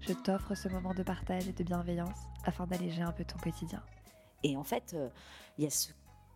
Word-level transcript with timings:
je 0.00 0.12
t'offre 0.12 0.54
ce 0.54 0.68
moment 0.68 0.94
de 0.94 1.02
partage 1.02 1.48
et 1.48 1.52
de 1.52 1.64
bienveillance 1.64 2.18
afin 2.44 2.66
d'alléger 2.66 3.02
un 3.02 3.12
peu 3.12 3.24
ton 3.24 3.38
quotidien. 3.38 3.82
Et 4.42 4.56
en 4.56 4.64
fait, 4.64 4.90
il 4.92 4.98
euh, 4.98 5.08
y 5.58 5.66
a 5.66 5.70
ce 5.70 5.90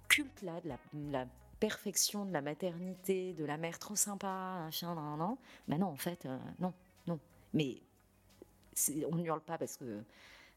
culte-là 0.08 0.60
de 0.60 0.68
la, 1.10 1.26
perfection 1.60 2.24
de 2.24 2.32
la 2.32 2.42
maternité, 2.42 3.34
de 3.34 3.44
la 3.44 3.56
mère 3.56 3.78
trop 3.78 3.94
sympa, 3.94 4.68
chien, 4.70 4.94
non, 4.96 5.16
non. 5.16 5.38
Ben 5.68 5.78
non, 5.78 5.86
en 5.86 5.96
fait, 5.96 6.26
euh, 6.26 6.36
non, 6.58 6.74
non. 7.06 7.20
Mais 7.54 7.80
on 9.10 9.14
ne 9.14 9.24
hurle 9.24 9.40
pas 9.40 9.58
parce 9.58 9.76
que. 9.76 10.02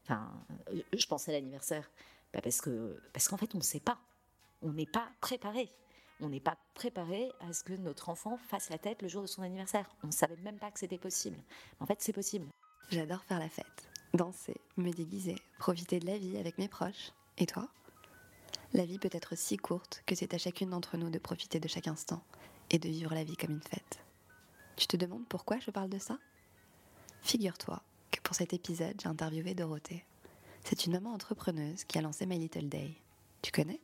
Enfin, 0.02 0.32
euh, 0.72 0.82
je 0.92 1.06
pense 1.06 1.28
à 1.28 1.32
l'anniversaire. 1.32 1.88
Bah 2.32 2.40
parce 2.42 2.60
que 2.60 3.00
parce 3.12 3.28
qu'en 3.28 3.36
fait, 3.36 3.54
on 3.54 3.58
ne 3.58 3.62
sait 3.62 3.80
pas. 3.80 3.98
On 4.62 4.72
n'est 4.72 4.86
pas 4.86 5.08
préparé. 5.20 5.70
On 6.20 6.28
n'est 6.28 6.40
pas 6.40 6.56
préparé 6.74 7.30
à 7.40 7.52
ce 7.52 7.62
que 7.62 7.74
notre 7.74 8.08
enfant 8.08 8.36
fasse 8.36 8.70
la 8.70 8.78
tête 8.78 9.02
le 9.02 9.08
jour 9.08 9.22
de 9.22 9.26
son 9.26 9.42
anniversaire. 9.42 9.88
On 10.02 10.08
ne 10.08 10.12
savait 10.12 10.36
même 10.36 10.58
pas 10.58 10.70
que 10.70 10.80
c'était 10.80 10.98
possible. 10.98 11.38
En 11.78 11.86
fait, 11.86 12.00
c'est 12.00 12.12
possible. 12.12 12.46
J'adore 12.90 13.24
faire 13.24 13.40
la 13.40 13.48
fête, 13.48 13.88
danser, 14.14 14.60
me 14.76 14.92
déguiser, 14.92 15.36
profiter 15.58 15.98
de 15.98 16.06
la 16.06 16.18
vie 16.18 16.36
avec 16.36 16.56
mes 16.58 16.68
proches. 16.68 17.10
Et 17.36 17.46
toi? 17.46 17.68
La 18.72 18.84
vie 18.84 18.98
peut 18.98 19.10
être 19.12 19.36
si 19.36 19.56
courte 19.56 20.02
que 20.06 20.14
c'est 20.14 20.34
à 20.34 20.38
chacune 20.38 20.70
d'entre 20.70 20.96
nous 20.96 21.10
de 21.10 21.18
profiter 21.18 21.58
de 21.58 21.68
chaque 21.68 21.88
instant 21.88 22.22
et 22.70 22.78
de 22.78 22.88
vivre 22.88 23.12
la 23.14 23.24
vie 23.24 23.36
comme 23.36 23.50
une 23.50 23.62
fête. 23.62 23.98
Tu 24.76 24.86
te 24.86 24.96
demandes 24.96 25.26
pourquoi 25.28 25.58
je 25.58 25.70
parle 25.70 25.90
de 25.90 25.98
ça? 25.98 26.18
Figure-toi 27.22 27.82
que 28.12 28.20
pour 28.20 28.36
cet 28.36 28.52
épisode, 28.52 29.00
j'ai 29.00 29.08
interviewé 29.08 29.54
Dorothée. 29.54 30.04
C'est 30.64 30.86
une 30.86 30.92
maman 30.92 31.12
entrepreneuse 31.12 31.84
qui 31.84 31.98
a 31.98 32.02
lancé 32.02 32.26
My 32.26 32.38
Little 32.38 32.68
Day. 32.68 32.94
Tu 33.42 33.50
connais? 33.50 33.80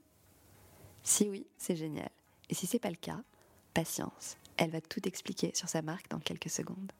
Si 1.02 1.28
oui, 1.28 1.46
c'est 1.58 1.76
génial. 1.76 2.10
Et 2.50 2.54
si 2.54 2.66
c'est 2.66 2.78
pas 2.78 2.90
le 2.90 2.96
cas, 2.96 3.20
patience. 3.74 4.36
Elle 4.56 4.70
va 4.70 4.80
tout 4.80 5.06
expliquer 5.08 5.50
sur 5.54 5.68
sa 5.68 5.82
marque 5.82 6.08
dans 6.08 6.20
quelques 6.20 6.50
secondes. 6.50 6.92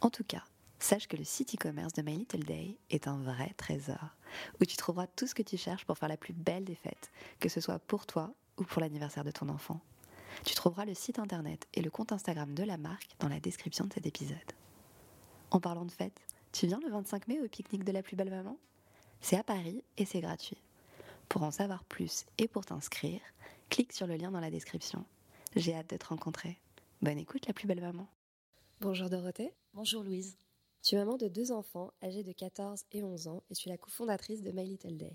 En 0.00 0.10
tout 0.10 0.24
cas, 0.24 0.44
sache 0.78 1.08
que 1.08 1.16
le 1.16 1.24
site 1.24 1.54
e-commerce 1.54 1.92
de 1.92 2.02
My 2.02 2.16
Little 2.16 2.44
Day 2.44 2.78
est 2.90 3.08
un 3.08 3.18
vrai 3.18 3.52
trésor, 3.56 4.16
où 4.60 4.64
tu 4.64 4.76
trouveras 4.76 5.06
tout 5.06 5.26
ce 5.26 5.34
que 5.34 5.42
tu 5.42 5.56
cherches 5.56 5.84
pour 5.84 5.98
faire 5.98 6.08
la 6.08 6.16
plus 6.16 6.34
belle 6.34 6.64
des 6.64 6.74
fêtes, 6.74 7.10
que 7.40 7.48
ce 7.48 7.60
soit 7.60 7.78
pour 7.78 8.06
toi 8.06 8.32
ou 8.56 8.64
pour 8.64 8.80
l'anniversaire 8.80 9.24
de 9.24 9.30
ton 9.30 9.48
enfant. 9.48 9.80
Tu 10.44 10.54
trouveras 10.54 10.84
le 10.84 10.94
site 10.94 11.18
internet 11.18 11.66
et 11.74 11.82
le 11.82 11.90
compte 11.90 12.12
Instagram 12.12 12.54
de 12.54 12.62
la 12.62 12.76
marque 12.76 13.10
dans 13.18 13.28
la 13.28 13.40
description 13.40 13.86
de 13.86 13.92
cet 13.92 14.06
épisode. 14.06 14.38
En 15.50 15.60
parlant 15.60 15.84
de 15.84 15.92
fête, 15.92 16.20
tu 16.52 16.66
viens 16.66 16.80
le 16.80 16.90
25 16.90 17.28
mai 17.28 17.40
au 17.40 17.48
pique-nique 17.48 17.84
de 17.84 17.92
la 17.92 18.02
plus 18.02 18.16
belle 18.16 18.30
maman? 18.30 18.56
C'est 19.20 19.36
à 19.36 19.42
Paris 19.42 19.82
et 19.96 20.04
c'est 20.04 20.20
gratuit. 20.20 20.62
Pour 21.28 21.42
en 21.42 21.50
savoir 21.50 21.84
plus 21.84 22.24
et 22.38 22.48
pour 22.48 22.64
t'inscrire, 22.64 23.20
clique 23.68 23.92
sur 23.92 24.06
le 24.06 24.16
lien 24.16 24.30
dans 24.30 24.40
la 24.40 24.50
description. 24.50 25.04
J'ai 25.56 25.74
hâte 25.74 25.90
de 25.90 25.96
te 25.96 26.06
rencontrer. 26.06 26.58
Bonne 27.02 27.18
écoute 27.18 27.46
la 27.46 27.52
plus 27.52 27.66
belle 27.66 27.80
maman. 27.80 28.06
Bonjour 28.80 29.10
Dorothée. 29.10 29.52
Bonjour 29.74 30.02
Louise. 30.02 30.36
Tu 30.88 30.94
es 30.94 30.98
maman 30.98 31.18
de 31.18 31.28
deux 31.28 31.52
enfants 31.52 31.92
âgés 32.02 32.22
de 32.22 32.32
14 32.32 32.86
et 32.92 33.02
11 33.02 33.28
ans 33.28 33.42
et 33.50 33.54
tu 33.54 33.68
es 33.68 33.72
la 33.72 33.76
cofondatrice 33.76 34.42
de 34.42 34.52
My 34.52 34.64
Little 34.64 34.96
Day. 34.96 35.12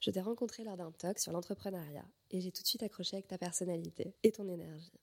Je 0.00 0.10
t'ai 0.10 0.20
rencontrée 0.20 0.64
lors 0.64 0.76
d'un 0.76 0.90
talk 0.90 1.20
sur 1.20 1.30
l'entrepreneuriat 1.30 2.04
et 2.32 2.40
j'ai 2.40 2.50
tout 2.50 2.64
de 2.64 2.66
suite 2.66 2.82
accroché 2.82 3.14
avec 3.14 3.28
ta 3.28 3.38
personnalité 3.38 4.16
et 4.24 4.32
ton 4.32 4.48
énergie. 4.48 4.98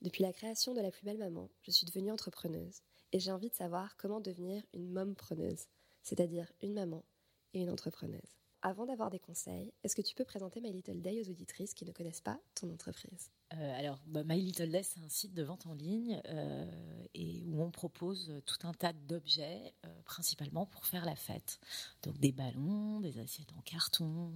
Depuis 0.00 0.22
la 0.22 0.32
création 0.32 0.72
de 0.72 0.80
La 0.80 0.90
plus 0.90 1.04
belle 1.04 1.18
maman, 1.18 1.50
je 1.60 1.70
suis 1.70 1.84
devenue 1.84 2.10
entrepreneuse 2.10 2.80
et 3.12 3.20
j'ai 3.20 3.30
envie 3.30 3.50
de 3.50 3.54
savoir 3.54 3.98
comment 3.98 4.22
devenir 4.22 4.62
une 4.72 5.14
preneuse, 5.14 5.66
c'est-à-dire 6.02 6.50
une 6.62 6.72
maman 6.72 7.04
et 7.52 7.60
une 7.60 7.68
entrepreneuse. 7.68 8.38
Avant 8.62 8.86
d'avoir 8.86 9.10
des 9.10 9.18
conseils, 9.18 9.70
est-ce 9.84 9.94
que 9.94 10.00
tu 10.00 10.14
peux 10.14 10.24
présenter 10.24 10.62
My 10.62 10.72
Little 10.72 11.02
Day 11.02 11.20
aux 11.20 11.28
auditrices 11.28 11.74
qui 11.74 11.84
ne 11.84 11.92
connaissent 11.92 12.22
pas 12.22 12.40
ton 12.54 12.70
entreprise? 12.70 13.30
Euh, 13.52 13.78
Alors, 13.78 14.00
bah, 14.06 14.24
My 14.24 14.40
Little 14.40 14.70
Day, 14.70 14.82
c'est 14.82 14.98
un 15.00 15.10
site 15.10 15.34
de 15.34 15.42
vente 15.42 15.66
en 15.66 15.74
ligne 15.74 16.22
euh, 16.24 16.95
et 17.16 17.42
où 17.46 17.62
on 17.62 17.70
propose 17.70 18.32
tout 18.44 18.66
un 18.66 18.72
tas 18.72 18.92
d'objets, 18.92 19.74
euh, 19.84 19.88
principalement 20.04 20.66
pour 20.66 20.86
faire 20.86 21.04
la 21.04 21.16
fête. 21.16 21.58
Donc 22.02 22.18
des 22.18 22.32
ballons, 22.32 23.00
des 23.00 23.18
assiettes 23.18 23.52
en 23.56 23.62
carton, 23.62 24.32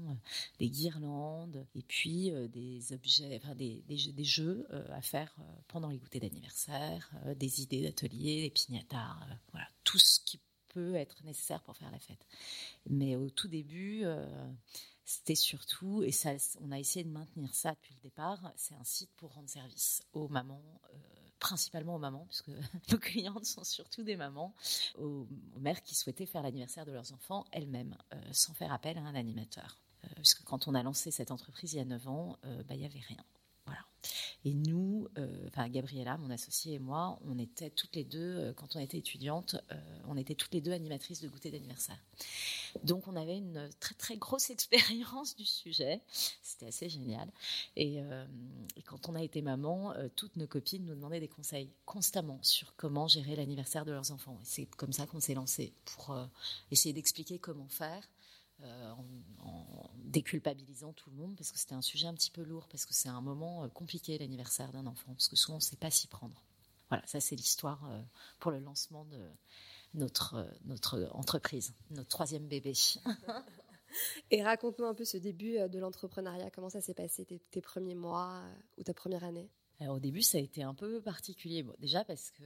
des 0.59 0.71
guirlandes, 0.71 1.67
et 1.75 1.83
puis 1.83 2.33
des 2.49 2.93
objets, 2.93 3.41
enfin 3.43 3.55
des, 3.55 3.83
des 3.87 4.25
jeux, 4.25 4.67
à 4.91 5.03
faire 5.03 5.35
pendant 5.69 5.89
les 5.89 5.99
goûters 5.99 6.21
d'anniversaire, 6.21 7.11
des 7.37 7.63
idées 7.63 7.83
d'atelier, 7.83 8.43
des 8.43 8.51
pignatars, 8.51 9.27
voilà, 9.53 9.69
tout 9.85 9.99
ce 9.99 10.21
qui 10.21 10.41
peut 10.71 10.95
être 10.95 11.23
nécessaire 11.25 11.63
pour 11.63 11.77
faire 11.77 11.91
la 11.91 11.99
fête. 11.99 12.27
Mais 12.89 13.17
au 13.17 13.29
tout 13.29 13.49
début, 13.49 14.05
euh, 14.05 14.27
c'était 15.05 15.35
surtout, 15.35 16.03
et 16.03 16.13
ça, 16.13 16.31
on 16.61 16.73
a 16.73 16.79
essayé 16.79 17.05
de 17.05 17.11
maintenir 17.11 17.55
ça 17.55 17.73
depuis 17.73 17.95
le 17.95 18.01
départ, 18.01 18.53
c'est 18.57 18.75
un 18.75 18.85
site 18.85 19.11
pour 19.17 19.35
rendre 19.35 19.51
service 19.51 20.03
aux 20.13 20.29
mamans, 20.29 20.81
euh, 20.95 20.97
principalement 21.41 21.97
aux 21.97 21.99
mamans, 21.99 22.27
puisque 22.29 22.51
nos 22.93 22.99
clientes 22.99 23.45
sont 23.45 23.65
surtout 23.65 24.05
des 24.05 24.17
mamans, 24.17 24.55
aux, 24.99 25.27
mères 25.59 25.83
qui 25.83 25.95
souhaitaient 25.95 26.27
faire 26.27 26.43
l'anniversaire 26.43 26.87
de 26.87 26.93
leurs 26.93 27.13
enfants 27.13 27.45
elles-mêmes, 27.51 27.97
euh, 28.15 28.21
sans 28.31 28.55
faire 28.55 28.73
appel 28.73 28.97
à 28.99 29.03
un 29.03 29.15
animateur. 29.15 29.79
puisque 30.17 30.45
quand 30.45 30.69
on 30.69 30.75
a 30.75 30.83
lancé 30.83 31.11
cette 31.11 31.31
entreprise 31.31 31.75
il 31.75 31.79
y 31.79 31.81
a 31.81 31.85
9 31.85 32.09
ans, 32.09 32.39
bah, 32.43 32.75
il 32.75 32.79
n'y 32.79 32.87
avait 32.87 33.01
rien. 33.01 33.25
Et 34.45 34.55
nous, 34.55 35.09
euh, 35.19 35.47
enfin 35.49 35.69
Gabriella, 35.69 36.17
mon 36.17 36.31
associée 36.31 36.75
et 36.75 36.79
moi, 36.79 37.19
on 37.27 37.39
était 37.39 37.71
toutes 37.71 37.95
les 37.95 38.05
deux, 38.05 38.19
euh, 38.19 38.53
quand 38.55 38.77
on 38.77 38.81
était 38.81 38.99
étudiantes, 38.99 39.57
euh, 39.71 39.77
on 40.09 40.17
était 40.17 40.35
toutes 40.35 40.55
les 40.55 40.61
deux 40.61 40.73
animatrices 40.73 41.21
de 41.21 41.29
goûter 41.29 41.51
d'anniversaire. 41.51 41.99
Donc 42.85 43.09
on 43.09 43.17
avait 43.17 43.37
une 43.37 43.69
très 43.81 43.95
très 43.95 44.17
grosse 44.17 44.51
expérience 44.51 45.37
du 45.37 45.45
sujet. 45.45 46.01
C'était 46.43 46.67
assez 46.67 46.89
génial. 46.89 47.29
Et, 47.77 47.97
et, 47.97 48.83
quand 48.83 49.09
on 49.09 49.15
a 49.15 49.23
été 49.23 49.43
maman, 49.43 49.95
toutes 50.17 50.37
nos 50.37 50.47
copines 50.47 50.85
nous 50.85 50.95
demandaient 50.95 51.21
des 51.21 51.29
conseils 51.29 51.71
constamment 51.85 52.39
sur 52.43 52.75
comment 52.77 53.09
gérer 53.09 53.37
l'anniversaire 53.37 53.85
de 53.85 53.93
leurs 53.93 54.13
enfants. 54.13 54.39
Et 54.43 54.45
c'est 54.45 54.67
comme 54.67 54.93
ça 54.93 55.07
qu'on 55.07 55.21
s'est 55.21 55.35
lancé 55.35 55.73
pour 55.85 56.17
essayer 56.71 56.93
d'expliquer 56.93 57.39
comment 57.39 57.69
faire. 57.69 58.09
Euh, 58.65 58.93
en, 58.93 59.91
déculpabilisant 60.05 60.93
tout 60.93 61.09
le 61.11 61.17
monde 61.17 61.37
parce 61.37 61.53
que 61.53 61.59
c'était 61.59 61.77
un 61.77 61.83
sujet 61.83 62.09
un 62.09 62.15
petit 62.15 62.33
peu 62.33 62.43
lourd, 62.43 62.67
parce 62.69 62.85
que 62.85 62.93
c'est 62.93 63.09
un 63.09 63.21
moment 63.21 63.63
euh, 63.63 63.69
compliqué 63.69 64.19
l'anniversaire 64.19 64.73
d'un 64.73 64.87
enfant, 64.87 65.13
parce 65.13 65.29
que 65.29 65.37
souvent 65.37 65.55
on 65.55 65.59
ne 65.59 65.63
sait 65.63 65.77
pas 65.77 65.91
s'y 65.91 66.09
prendre. 66.09 66.43
Voilà, 66.89 67.07
ça 67.07 67.21
c'est 67.21 67.37
l'histoire 67.37 67.89
euh, 67.89 68.03
pour 68.41 68.51
le 68.51 68.59
lancement 68.59 69.05
de 69.05 69.25
notre, 69.95 70.49
notre 70.65 71.09
entreprise, 71.13 71.75
notre 71.91 72.09
troisième 72.09 72.49
bébé. 72.49 72.73
Et 74.33 74.43
raconte-nous 74.43 74.85
un 74.85 74.95
peu 74.95 75.05
ce 75.05 75.17
début 75.17 75.59
de 75.69 75.79
l'entrepreneuriat, 75.79 76.51
comment 76.51 76.71
ça 76.71 76.81
s'est 76.81 76.95
passé, 76.95 77.25
tes, 77.25 77.61
premiers 77.61 77.95
mois 77.95 78.43
ou 78.79 78.83
ta 78.83 78.95
première 78.95 79.23
année? 79.23 79.49
Alors, 79.79 79.97
au 79.97 80.01
début, 80.01 80.23
ça 80.23 80.39
a 80.39 80.41
été 80.41 80.65
un 80.65 80.75
peu 80.75 81.01
particulier. 81.01 81.65
déjà 81.79 82.05
parce 82.05 82.33
que 82.33 82.43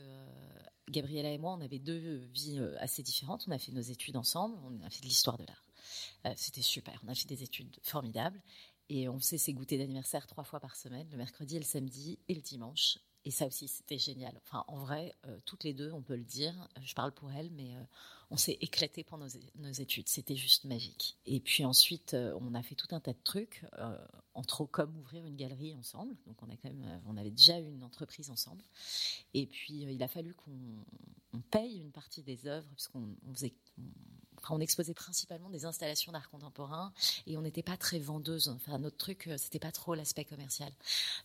Gabriella 0.90 1.30
et 1.30 1.38
moi, 1.38 1.54
on 1.54 1.60
avait 1.60 1.78
deux 1.78 2.18
vies 2.32 2.60
assez 2.78 3.02
différentes. 3.02 3.44
On 3.48 3.52
a 3.52 3.58
fait 3.58 3.72
nos 3.72 3.80
études 3.80 4.16
ensemble, 4.16 4.56
on 4.64 4.84
a 4.84 4.90
fait 4.90 5.00
de 5.00 5.06
l'histoire 5.06 5.38
de 5.38 5.44
l'art. 5.44 5.64
Euh, 6.26 6.32
c'était 6.36 6.62
super. 6.62 7.00
On 7.04 7.08
a 7.08 7.14
fait 7.14 7.28
des 7.28 7.42
études 7.42 7.78
formidables. 7.82 8.40
Et 8.90 9.08
on 9.08 9.18
faisait 9.18 9.38
ses 9.38 9.54
goûters 9.54 9.78
d'anniversaire 9.78 10.26
trois 10.26 10.44
fois 10.44 10.60
par 10.60 10.76
semaine, 10.76 11.08
le 11.10 11.16
mercredi, 11.16 11.58
le 11.58 11.64
samedi 11.64 12.18
et 12.28 12.34
le 12.34 12.42
dimanche. 12.42 12.98
Et 13.24 13.30
ça 13.30 13.46
aussi, 13.46 13.66
c'était 13.66 13.96
génial. 13.96 14.38
Enfin, 14.42 14.62
en 14.68 14.76
vrai, 14.76 15.14
euh, 15.26 15.38
toutes 15.46 15.64
les 15.64 15.72
deux, 15.72 15.90
on 15.92 16.02
peut 16.02 16.16
le 16.16 16.24
dire. 16.24 16.68
Je 16.82 16.92
parle 16.92 17.10
pour 17.12 17.32
elle, 17.32 17.50
mais 17.52 17.74
euh, 17.74 17.82
on 18.30 18.36
s'est 18.36 18.58
éclaté 18.60 19.02
pendant 19.02 19.26
nos, 19.54 19.72
études. 19.72 20.10
C'était 20.10 20.36
juste 20.36 20.64
magique. 20.64 21.16
Et 21.24 21.40
puis 21.40 21.64
ensuite, 21.64 22.14
on 22.14 22.52
a 22.52 22.62
fait 22.62 22.74
tout 22.74 22.88
un 22.90 23.00
tas 23.00 23.14
de 23.14 23.22
trucs, 23.24 23.64
entre 24.34 24.60
autres 24.60 24.72
comme 24.72 24.94
ouvrir 24.98 25.24
une 25.24 25.36
galerie 25.36 25.72
ensemble. 25.72 26.14
Donc, 26.26 26.42
on 26.42 26.50
a 26.50 26.56
quand 26.56 26.68
même, 26.68 27.00
on 27.06 27.16
avait 27.16 27.30
déjà 27.30 27.58
une 27.58 27.82
entreprise 27.82 28.28
ensemble. 28.28 28.62
Et 29.32 29.46
puis, 29.46 29.84
il 29.90 30.02
a 30.02 30.08
fallu 30.08 30.34
qu'on 30.34 31.40
paye 31.50 31.78
une 31.78 31.92
partie 31.92 32.22
des 32.22 32.46
œuvres, 32.46 32.68
puisqu'on 32.74 33.16
faisait, 33.32 33.54
exposait 34.60 34.94
principalement 34.94 35.50
des 35.50 35.64
installations 35.64 36.12
d'art 36.12 36.30
contemporain 36.30 36.92
et 37.26 37.36
on 37.36 37.42
n'était 37.42 37.62
pas 37.62 37.76
très 37.76 37.98
vendeuse. 37.98 38.48
Enfin, 38.48 38.78
notre 38.78 38.96
truc, 38.96 39.26
euh, 39.26 39.36
c'était 39.38 39.58
pas 39.58 39.72
trop 39.72 39.94
l'aspect 39.94 40.24
commercial. 40.24 40.72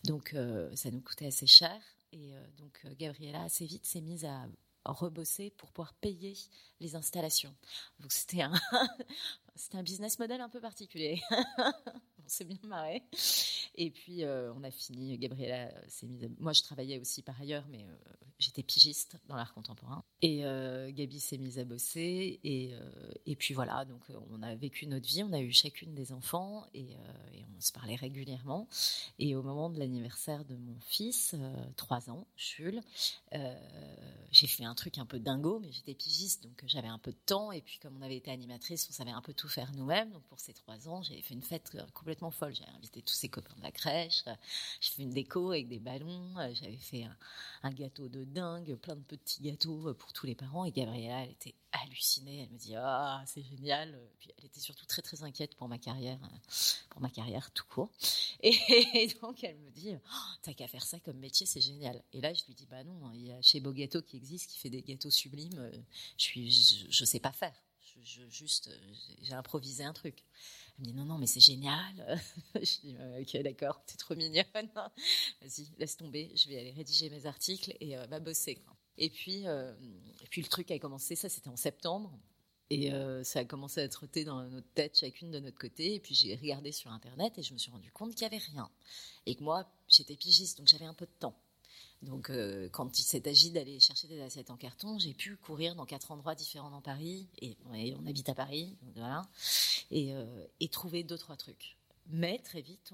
Donc, 0.04 0.34
euh, 0.34 0.74
ça 0.74 0.90
nous 0.90 1.00
coûtait 1.00 1.26
assez 1.26 1.46
cher. 1.46 1.78
Et 2.12 2.34
euh, 2.34 2.46
donc, 2.58 2.84
Gabriella, 2.98 3.42
assez 3.42 3.66
vite, 3.66 3.86
s'est 3.86 4.00
mise 4.00 4.24
à 4.24 4.46
rebosser 4.84 5.50
pour 5.50 5.70
pouvoir 5.70 5.94
payer 5.94 6.36
les 6.80 6.96
installations. 6.96 7.54
Donc, 8.00 8.12
c'était 8.12 8.42
un, 8.42 8.52
c'était 9.54 9.76
un 9.76 9.82
business 9.82 10.18
model 10.18 10.40
un 10.40 10.48
peu 10.48 10.60
particulier. 10.60 11.20
on 11.58 12.28
s'est 12.28 12.44
bien 12.44 12.58
marré. 12.64 13.02
Et 13.76 13.90
puis, 13.90 14.24
on 14.24 14.64
a 14.64 14.70
fini. 14.70 15.16
Gabriella 15.18 15.72
s'est 15.88 16.06
mise. 16.06 16.28
Moi, 16.38 16.52
je 16.52 16.62
travaillais 16.62 16.98
aussi 16.98 17.22
par 17.22 17.40
ailleurs, 17.40 17.64
mais 17.68 17.86
j'étais 18.40 18.62
pigiste 18.62 19.16
dans 19.28 19.36
l'art 19.36 19.54
contemporain. 19.54 20.02
Et 20.22 20.44
euh, 20.44 20.90
Gabi 20.90 21.20
s'est 21.20 21.38
mise 21.38 21.58
à 21.58 21.64
bosser. 21.64 22.40
Et, 22.42 22.70
euh, 22.72 23.12
et 23.26 23.36
puis 23.36 23.54
voilà, 23.54 23.84
donc 23.84 24.02
euh, 24.10 24.14
on 24.30 24.42
a 24.42 24.54
vécu 24.54 24.86
notre 24.86 25.06
vie, 25.06 25.22
on 25.22 25.32
a 25.32 25.40
eu 25.40 25.52
chacune 25.52 25.94
des 25.94 26.12
enfants 26.12 26.66
et, 26.74 26.96
on 27.56 27.60
se 27.60 27.72
parlait 27.72 27.94
régulièrement. 27.94 28.66
Et 29.18 29.36
au 29.36 29.42
moment 29.42 29.68
de 29.68 29.78
l'anniversaire 29.78 30.46
de 30.46 30.56
mon 30.56 30.78
fils, 30.80 31.34
trois 31.76 32.08
ans, 32.08 32.26
Jules, 32.34 32.80
j'ai 34.30 34.46
fait 34.46 34.64
un 34.64 34.74
truc 34.74 34.96
un 34.96 35.04
peu 35.04 35.18
dingo, 35.18 35.60
mais 35.60 35.70
j'étais 35.70 35.92
pigiste, 35.92 36.42
donc 36.42 36.62
j'avais 36.66 36.88
un 36.88 36.98
peu 36.98 37.12
de 37.12 37.18
temps. 37.26 37.52
Et 37.52 37.60
puis 37.60 37.78
comme 37.78 37.98
on 37.98 38.02
avait 38.02 38.16
été 38.16 38.30
animatrice, 38.30 38.86
on 38.88 38.94
savait 38.94 39.10
un 39.10 39.20
peu 39.20 39.34
tout 39.34 39.48
faire 39.48 39.72
nous-mêmes. 39.76 40.10
Donc 40.10 40.22
pour 40.24 40.40
ces 40.40 40.54
trois 40.54 40.88
ans, 40.88 41.02
j'ai 41.02 41.20
fait 41.20 41.34
une 41.34 41.42
fête 41.42 41.76
complètement 41.92 42.30
folle. 42.30 42.54
J'ai 42.54 42.64
invité 42.74 43.02
tous 43.02 43.12
ses 43.12 43.28
copains 43.28 43.54
de 43.58 43.62
la 43.62 43.72
crèche, 43.72 44.24
j'ai 44.80 44.90
fait 44.90 45.02
une 45.02 45.10
déco 45.10 45.50
avec 45.50 45.68
des 45.68 45.80
ballons, 45.80 46.34
j'avais 46.54 46.78
fait 46.78 47.04
un, 47.04 47.16
un 47.62 47.72
gâteau 47.72 48.08
de 48.08 48.24
dingue, 48.30 48.74
plein 48.76 48.96
de 48.96 49.02
petits 49.02 49.42
gâteaux 49.42 49.88
euh, 49.88 49.94
pour 49.94 50.12
tous 50.12 50.26
les 50.26 50.34
parents. 50.34 50.64
Et 50.64 50.72
Gabriella, 50.72 51.24
elle 51.24 51.30
était 51.30 51.54
hallucinée. 51.72 52.42
Elle 52.42 52.50
me 52.50 52.58
dit 52.58 52.74
ah 52.76 53.22
c'est 53.26 53.42
génial. 53.42 53.98
Puis 54.18 54.30
elle 54.38 54.44
était 54.46 54.60
surtout 54.60 54.86
très 54.86 55.02
très 55.02 55.22
inquiète 55.22 55.54
pour 55.56 55.68
ma 55.68 55.78
carrière, 55.78 56.18
euh, 56.22 56.36
pour 56.90 57.00
ma 57.00 57.10
carrière 57.10 57.50
tout 57.52 57.64
court. 57.68 57.90
Et, 58.42 59.08
donc 59.20 59.44
elle 59.44 59.58
me 59.58 59.70
dit 59.70 59.94
oh, 59.94 60.34
t'as 60.42 60.54
qu'à 60.54 60.68
faire 60.68 60.84
ça 60.84 60.98
comme 61.00 61.18
métier, 61.18 61.46
c'est 61.46 61.60
génial. 61.60 62.02
Et 62.12 62.20
là 62.20 62.32
je 62.32 62.44
lui 62.46 62.54
dis 62.54 62.66
bah 62.66 62.84
non, 62.84 63.06
hein, 63.06 63.12
il 63.14 63.26
y 63.26 63.32
a 63.32 63.42
chez 63.42 63.60
Beau 63.60 63.72
Gâteau 63.72 64.02
qui 64.02 64.16
existe, 64.16 64.50
qui 64.50 64.58
fait 64.58 64.70
des 64.70 64.82
gâteaux 64.82 65.10
sublimes. 65.10 65.58
Euh, 65.58 65.72
je 66.16 66.22
suis, 66.22 66.50
je, 66.90 67.04
sais 67.04 67.20
pas 67.20 67.32
faire. 67.32 67.54
Je, 68.02 68.22
juste, 68.28 68.70
j'ai 69.22 69.34
improvisé 69.34 69.84
un 69.84 69.92
truc. 69.92 70.24
Elle 70.80 70.86
me 70.86 70.92
dit 70.92 70.96
non, 70.96 71.04
non, 71.04 71.18
mais 71.18 71.26
c'est 71.26 71.40
génial. 71.40 72.20
je 72.54 72.80
dis 72.80 72.96
ok, 73.20 73.42
d'accord, 73.42 73.82
t'es 73.84 73.96
trop 73.96 74.14
mignonne. 74.14 74.44
Vas-y, 74.54 75.68
laisse 75.78 75.96
tomber. 75.96 76.32
Je 76.34 76.48
vais 76.48 76.58
aller 76.58 76.72
rédiger 76.72 77.10
mes 77.10 77.26
articles 77.26 77.76
et 77.80 77.98
euh, 77.98 78.06
va 78.06 78.18
bosser. 78.18 78.58
Et 78.96 79.10
puis, 79.10 79.46
euh, 79.46 79.74
et 80.22 80.26
puis 80.30 80.40
le 80.40 80.48
truc 80.48 80.70
a 80.70 80.78
commencé. 80.78 81.16
Ça, 81.16 81.28
c'était 81.28 81.48
en 81.48 81.56
septembre. 81.56 82.18
Et 82.70 82.92
euh, 82.92 83.24
ça 83.24 83.40
a 83.40 83.44
commencé 83.44 83.80
à 83.80 83.88
trotter 83.88 84.24
dans 84.24 84.42
notre 84.44 84.72
tête, 84.74 84.96
chacune 84.96 85.30
de 85.30 85.40
notre 85.40 85.58
côté. 85.58 85.94
Et 85.94 86.00
puis 86.00 86.14
j'ai 86.14 86.34
regardé 86.36 86.72
sur 86.72 86.90
Internet 86.92 87.36
et 87.36 87.42
je 87.42 87.52
me 87.52 87.58
suis 87.58 87.70
rendu 87.70 87.90
compte 87.90 88.14
qu'il 88.14 88.26
n'y 88.26 88.34
avait 88.34 88.44
rien. 88.44 88.70
Et 89.26 89.34
que 89.34 89.42
moi, 89.42 89.70
j'étais 89.88 90.16
pigiste, 90.16 90.58
donc 90.58 90.68
j'avais 90.68 90.84
un 90.84 90.94
peu 90.94 91.06
de 91.06 91.12
temps. 91.18 91.34
Donc, 92.02 92.30
euh, 92.30 92.68
quand 92.70 92.98
il 92.98 93.02
s'est 93.02 93.28
agi 93.28 93.50
d'aller 93.50 93.78
chercher 93.78 94.08
des 94.08 94.20
assiettes 94.22 94.50
en 94.50 94.56
carton, 94.56 94.98
j'ai 94.98 95.12
pu 95.12 95.36
courir 95.36 95.74
dans 95.74 95.84
quatre 95.84 96.10
endroits 96.10 96.34
différents 96.34 96.70
dans 96.70 96.80
Paris, 96.80 97.28
et, 97.42 97.56
on 97.98 98.06
habite 98.06 98.28
à 98.30 98.34
Paris, 98.34 98.76
voilà, 98.94 99.28
euh, 99.92 100.46
et, 100.60 100.68
trouver 100.68 101.04
deux 101.04 101.18
trois 101.18 101.36
trucs. 101.36 101.76
Mais 102.06 102.38
très 102.38 102.62
vite, 102.62 102.92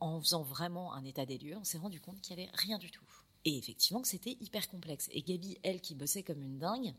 en, 0.00 0.20
faisant 0.20 0.42
vraiment 0.42 0.94
un 0.94 1.04
état 1.04 1.26
des 1.26 1.38
lieux, 1.38 1.56
on 1.56 1.64
s'est 1.64 1.78
rendu 1.78 2.00
compte 2.00 2.20
qu'il 2.20 2.36
n'y 2.36 2.42
avait 2.42 2.52
rien 2.54 2.78
du 2.78 2.90
tout. 2.90 3.04
Et 3.44 3.58
effectivement, 3.58 4.00
que 4.00 4.08
c'était 4.08 4.36
hyper 4.40 4.68
complexe. 4.68 5.08
Et 5.12 5.22
Gabi, 5.22 5.58
elle, 5.62 5.80
qui 5.80 5.94
bossait 5.94 6.22
comme 6.22 6.40
une 6.42 6.58
dingue, 6.58 6.94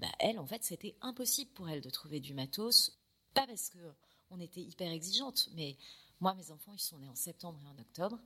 bah, 0.00 0.08
elle, 0.20 0.38
en 0.38 0.46
fait, 0.46 0.64
c'était 0.64 0.96
impossible 1.00 1.50
pour 1.52 1.68
elle 1.68 1.80
de 1.80 1.90
trouver 1.90 2.20
du 2.20 2.32
matos. 2.34 2.98
Pas 3.34 3.46
parce 3.46 3.68
que 3.70 3.78
on 4.30 4.40
était 4.40 4.60
hyper 4.60 4.92
exigeante, 4.92 5.48
mais 5.54 5.76
moi, 6.20 6.34
mes 6.34 6.50
enfants, 6.50 6.72
ils 6.72 6.80
sont 6.80 6.98
nés 6.98 7.08
en 7.08 7.14
septembre 7.14 7.60
et 7.62 7.66
en 7.66 7.78
octobre, 7.80 8.18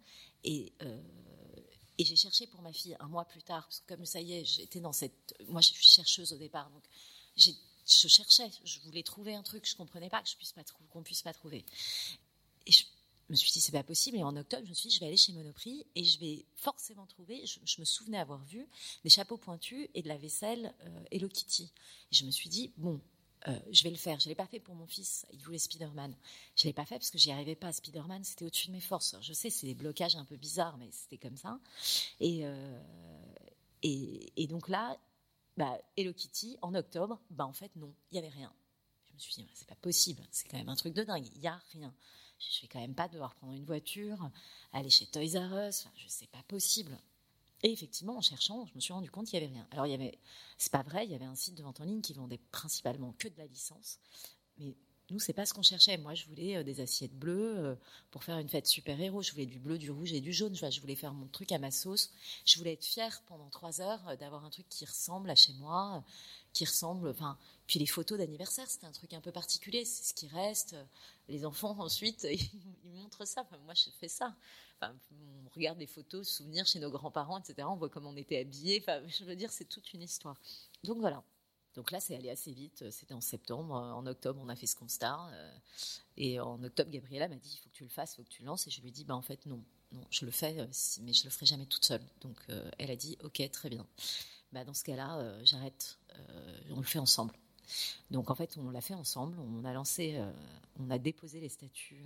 et 0.44 0.72
euh, 0.82 1.00
et 1.98 2.04
j'ai 2.04 2.16
cherché 2.16 2.46
pour 2.46 2.62
ma 2.62 2.72
fille 2.72 2.96
un 3.00 3.08
mois 3.08 3.24
plus 3.24 3.42
tard, 3.42 3.64
parce 3.64 3.80
que 3.80 3.94
comme 3.94 4.06
ça 4.06 4.20
y 4.20 4.34
est, 4.34 4.44
j'étais 4.44 4.80
dans 4.80 4.92
cette. 4.92 5.34
Moi, 5.48 5.60
je 5.60 5.68
suis 5.68 5.86
chercheuse 5.86 6.32
au 6.32 6.38
départ, 6.38 6.70
donc 6.70 6.82
je 7.36 8.08
cherchais, 8.08 8.50
je 8.64 8.80
voulais 8.80 9.02
trouver 9.02 9.34
un 9.34 9.42
truc, 9.42 9.68
je 9.68 9.76
comprenais 9.76 10.08
pas 10.08 10.22
que 10.22 10.28
je 10.28 10.36
puisse 10.36 10.52
pas 10.52 10.62
qu'on 10.90 11.02
puisse 11.02 11.22
pas 11.22 11.32
trouver. 11.32 11.64
Et 12.66 12.72
je 12.72 12.84
me 13.28 13.34
suis 13.34 13.50
dit 13.50 13.60
c'est 13.60 13.72
pas 13.72 13.82
possible. 13.82 14.16
Et 14.16 14.22
en 14.22 14.36
octobre, 14.36 14.62
je 14.64 14.70
me 14.70 14.74
suis 14.74 14.88
dit 14.88 14.94
je 14.94 15.00
vais 15.00 15.06
aller 15.06 15.16
chez 15.16 15.32
Monoprix 15.32 15.84
et 15.94 16.04
je 16.04 16.18
vais 16.20 16.44
forcément 16.54 17.06
trouver. 17.06 17.44
Je, 17.46 17.80
me 17.80 17.84
souvenais 17.84 18.18
avoir 18.18 18.44
vu 18.44 18.66
des 19.04 19.10
chapeaux 19.10 19.36
pointus 19.36 19.88
et 19.94 20.02
de 20.02 20.08
la 20.08 20.16
vaisselle 20.16 20.74
euh, 20.84 21.04
Hello 21.10 21.28
Kitty. 21.28 21.70
Et 22.10 22.14
je 22.14 22.24
me 22.24 22.30
suis 22.30 22.48
dit 22.48 22.72
bon, 22.76 23.00
euh, 23.48 23.58
je 23.70 23.82
vais 23.82 23.90
le 23.90 23.96
faire. 23.96 24.20
Je 24.20 24.26
ne 24.26 24.30
l'ai 24.30 24.34
pas 24.34 24.46
fait 24.46 24.60
pour 24.60 24.74
mon 24.74 24.86
fils, 24.86 25.26
il 25.32 25.40
voulait 25.40 25.58
Spider-Man. 25.58 26.14
Je 26.56 26.62
ne 26.62 26.68
l'ai 26.68 26.72
pas 26.72 26.84
fait 26.84 26.96
parce 26.96 27.10
que 27.10 27.18
j'y 27.18 27.32
arrivais 27.32 27.56
pas. 27.56 27.72
Spider-Man, 27.72 28.24
c'était 28.24 28.44
au-dessus 28.44 28.68
de 28.68 28.72
mes 28.72 28.80
forces. 28.80 29.16
je 29.20 29.32
sais, 29.32 29.50
c'est 29.50 29.66
des 29.66 29.74
blocages 29.74 30.16
un 30.16 30.24
peu 30.24 30.36
bizarres, 30.36 30.76
mais 30.78 30.88
c'était 30.92 31.18
comme 31.18 31.36
ça. 31.36 31.58
Et, 32.20 32.40
euh, 32.44 32.80
donc 34.48 34.68
là, 34.68 34.98
bah, 35.56 35.78
Hello 35.96 36.12
Kitty, 36.12 36.56
en 36.62 36.74
octobre, 36.74 37.20
bah, 37.30 37.46
en 37.46 37.52
fait, 37.52 37.74
non, 37.76 37.94
il 38.10 38.14
n'y 38.14 38.18
avait 38.18 38.34
rien. 38.34 38.52
Je 39.08 39.14
me 39.14 39.18
suis 39.18 39.34
dit, 39.34 39.48
c'est 39.54 39.68
pas 39.68 39.74
possible, 39.76 40.22
c'est 40.30 40.48
quand 40.48 40.56
même 40.56 40.68
un 40.68 40.76
truc 40.76 40.94
de 40.94 41.02
dingue, 41.04 41.28
il 41.34 41.40
n'y 41.40 41.46
a 41.46 41.60
rien. 41.72 41.94
Je 42.38 42.58
ne 42.58 42.62
vais 42.62 42.68
quand 42.68 42.80
même 42.80 42.94
pas 42.94 43.08
devoir 43.08 43.34
prendre 43.34 43.52
une 43.52 43.64
voiture, 43.64 44.30
aller 44.72 44.90
chez 44.90 45.06
Toys 45.06 45.38
R 45.38 45.68
Us, 45.68 45.80
enfin, 45.80 45.92
je 45.96 46.08
sais 46.08 46.26
pas 46.26 46.42
possible. 46.48 46.98
Et 47.62 47.72
effectivement, 47.72 48.16
en 48.16 48.20
cherchant, 48.20 48.66
je 48.66 48.74
me 48.74 48.80
suis 48.80 48.92
rendu 48.92 49.10
compte 49.10 49.26
qu'il 49.26 49.38
n'y 49.38 49.44
avait 49.44 49.54
rien. 49.54 49.66
Alors, 49.70 49.86
il 49.86 49.90
y 49.90 49.94
avait, 49.94 50.18
c'est 50.58 50.72
pas 50.72 50.82
vrai, 50.82 51.04
il 51.04 51.12
y 51.12 51.14
avait 51.14 51.24
un 51.24 51.36
site 51.36 51.54
de 51.54 51.62
vente 51.62 51.80
en 51.80 51.84
ligne 51.84 52.00
qui 52.00 52.12
vendait 52.12 52.40
principalement 52.50 53.14
que 53.18 53.28
de 53.28 53.38
la 53.38 53.46
licence, 53.46 53.98
mais 54.58 54.76
nous, 55.12 55.18
c'est 55.18 55.34
pas 55.34 55.44
ce 55.44 55.52
qu'on 55.52 55.62
cherchait. 55.62 55.98
Moi, 55.98 56.14
je 56.14 56.26
voulais 56.26 56.56
euh, 56.56 56.62
des 56.62 56.80
assiettes 56.80 57.14
bleues 57.14 57.58
euh, 57.58 57.74
pour 58.10 58.24
faire 58.24 58.38
une 58.38 58.48
fête 58.48 58.66
super-héros. 58.66 59.20
Je 59.20 59.32
voulais 59.32 59.46
du 59.46 59.58
bleu, 59.58 59.76
du 59.76 59.90
rouge 59.90 60.12
et 60.12 60.20
du 60.20 60.32
jaune. 60.32 60.54
Je 60.54 60.80
voulais 60.80 60.94
faire 60.94 61.12
mon 61.12 61.26
truc 61.26 61.52
à 61.52 61.58
ma 61.58 61.70
sauce. 61.70 62.10
Je 62.46 62.56
voulais 62.56 62.72
être 62.72 62.84
fière 62.84 63.22
pendant 63.26 63.50
trois 63.50 63.82
heures 63.82 64.08
euh, 64.08 64.16
d'avoir 64.16 64.44
un 64.44 64.50
truc 64.50 64.66
qui 64.70 64.86
ressemble 64.86 65.28
à 65.28 65.34
chez 65.34 65.52
moi, 65.54 66.02
qui 66.54 66.64
ressemble. 66.64 67.08
Enfin, 67.08 67.36
puis 67.66 67.78
les 67.78 67.86
photos 67.86 68.16
d'anniversaire, 68.18 68.66
c'était 68.70 68.86
un 68.86 68.92
truc 68.92 69.12
un 69.12 69.20
peu 69.20 69.32
particulier. 69.32 69.84
C'est 69.84 70.04
ce 70.04 70.14
qui 70.14 70.28
reste. 70.28 70.76
Les 71.28 71.44
enfants, 71.44 71.76
ensuite, 71.78 72.26
ils 72.84 72.92
montrent 72.92 73.26
ça. 73.26 73.46
moi, 73.64 73.74
je 73.74 73.90
fais 74.00 74.08
ça 74.08 74.34
on 74.90 75.48
regarde 75.54 75.78
des 75.78 75.86
photos, 75.86 76.28
souvenirs 76.28 76.66
chez 76.66 76.80
nos 76.80 76.90
grands-parents, 76.90 77.38
etc. 77.38 77.68
On 77.70 77.76
voit 77.76 77.88
comment 77.88 78.10
on 78.10 78.16
était 78.16 78.38
habillés. 78.38 78.78
Enfin, 78.80 79.00
je 79.08 79.24
veux 79.24 79.36
dire, 79.36 79.50
c'est 79.50 79.68
toute 79.68 79.92
une 79.92 80.02
histoire. 80.02 80.36
Donc 80.84 80.98
voilà. 80.98 81.22
Donc 81.74 81.90
là, 81.90 82.00
c'est 82.00 82.14
allé 82.14 82.28
assez 82.28 82.52
vite. 82.52 82.90
C'était 82.90 83.14
en 83.14 83.20
septembre. 83.20 83.74
En 83.74 84.06
octobre, 84.06 84.40
on 84.42 84.48
a 84.48 84.56
fait 84.56 84.66
ce 84.66 84.76
constat. 84.76 85.18
Euh, 85.32 85.52
et 86.16 86.40
en 86.40 86.62
octobre, 86.62 86.90
Gabriella 86.90 87.28
m'a 87.28 87.36
dit 87.36 87.50
il 87.54 87.58
faut 87.58 87.70
que 87.70 87.74
tu 87.74 87.84
le 87.84 87.88
fasses, 87.90 88.12
il 88.12 88.16
faut 88.16 88.24
que 88.24 88.28
tu 88.28 88.42
le 88.42 88.46
lances. 88.46 88.66
Et 88.66 88.70
je 88.70 88.80
lui 88.80 88.88
ai 88.88 88.92
dit 88.92 89.04
bah, 89.04 89.16
en 89.16 89.22
fait, 89.22 89.46
non. 89.46 89.62
Non, 89.92 90.06
je 90.10 90.24
le 90.24 90.30
fais, 90.30 90.58
euh, 90.58 90.66
mais 91.02 91.12
je 91.12 91.24
le 91.24 91.30
ferai 91.30 91.44
jamais 91.44 91.66
toute 91.66 91.84
seule. 91.84 92.02
Donc 92.22 92.38
euh, 92.48 92.70
elle 92.78 92.90
a 92.90 92.96
dit 92.96 93.18
ok, 93.22 93.42
très 93.50 93.68
bien. 93.68 93.86
Bah, 94.50 94.64
dans 94.64 94.72
ce 94.74 94.84
cas-là, 94.84 95.44
j'arrête. 95.44 95.98
on 96.70 96.76
le 96.76 96.82
fait 96.86 96.98
ensemble. 96.98 97.34
Donc 98.10 98.30
en 98.30 98.34
fait, 98.34 98.56
on 98.58 98.70
l'a 98.70 98.80
fait 98.80 98.94
ensemble. 98.94 99.38
On 99.38 99.64
a 99.64 99.72
lancé, 99.72 100.22
on 100.78 100.90
a 100.90 100.98
déposé 100.98 101.40
les 101.40 101.48
statuts 101.48 102.04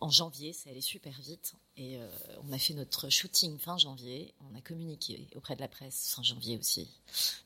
en 0.00 0.10
janvier, 0.10 0.52
c'est 0.52 0.70
allé 0.70 0.80
super 0.80 1.18
vite. 1.20 1.54
Et 1.76 1.98
euh, 1.98 2.08
on 2.42 2.52
a 2.52 2.58
fait 2.58 2.74
notre 2.74 3.08
shooting 3.08 3.58
fin 3.58 3.78
janvier. 3.78 4.34
On 4.40 4.54
a 4.56 4.60
communiqué 4.60 5.28
auprès 5.34 5.56
de 5.56 5.60
la 5.60 5.68
presse 5.68 6.14
fin 6.14 6.22
janvier 6.22 6.56
aussi, 6.56 6.88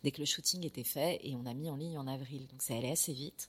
dès 0.02 0.10
que 0.10 0.18
le 0.18 0.26
shooting 0.26 0.64
était 0.66 0.84
fait. 0.84 1.18
Et 1.22 1.34
on 1.34 1.46
a 1.46 1.54
mis 1.54 1.70
en 1.70 1.76
ligne 1.76 1.98
en 1.98 2.06
avril. 2.06 2.46
Donc 2.48 2.62
ça 2.62 2.74
allait 2.76 2.92
assez 2.92 3.12
vite. 3.12 3.48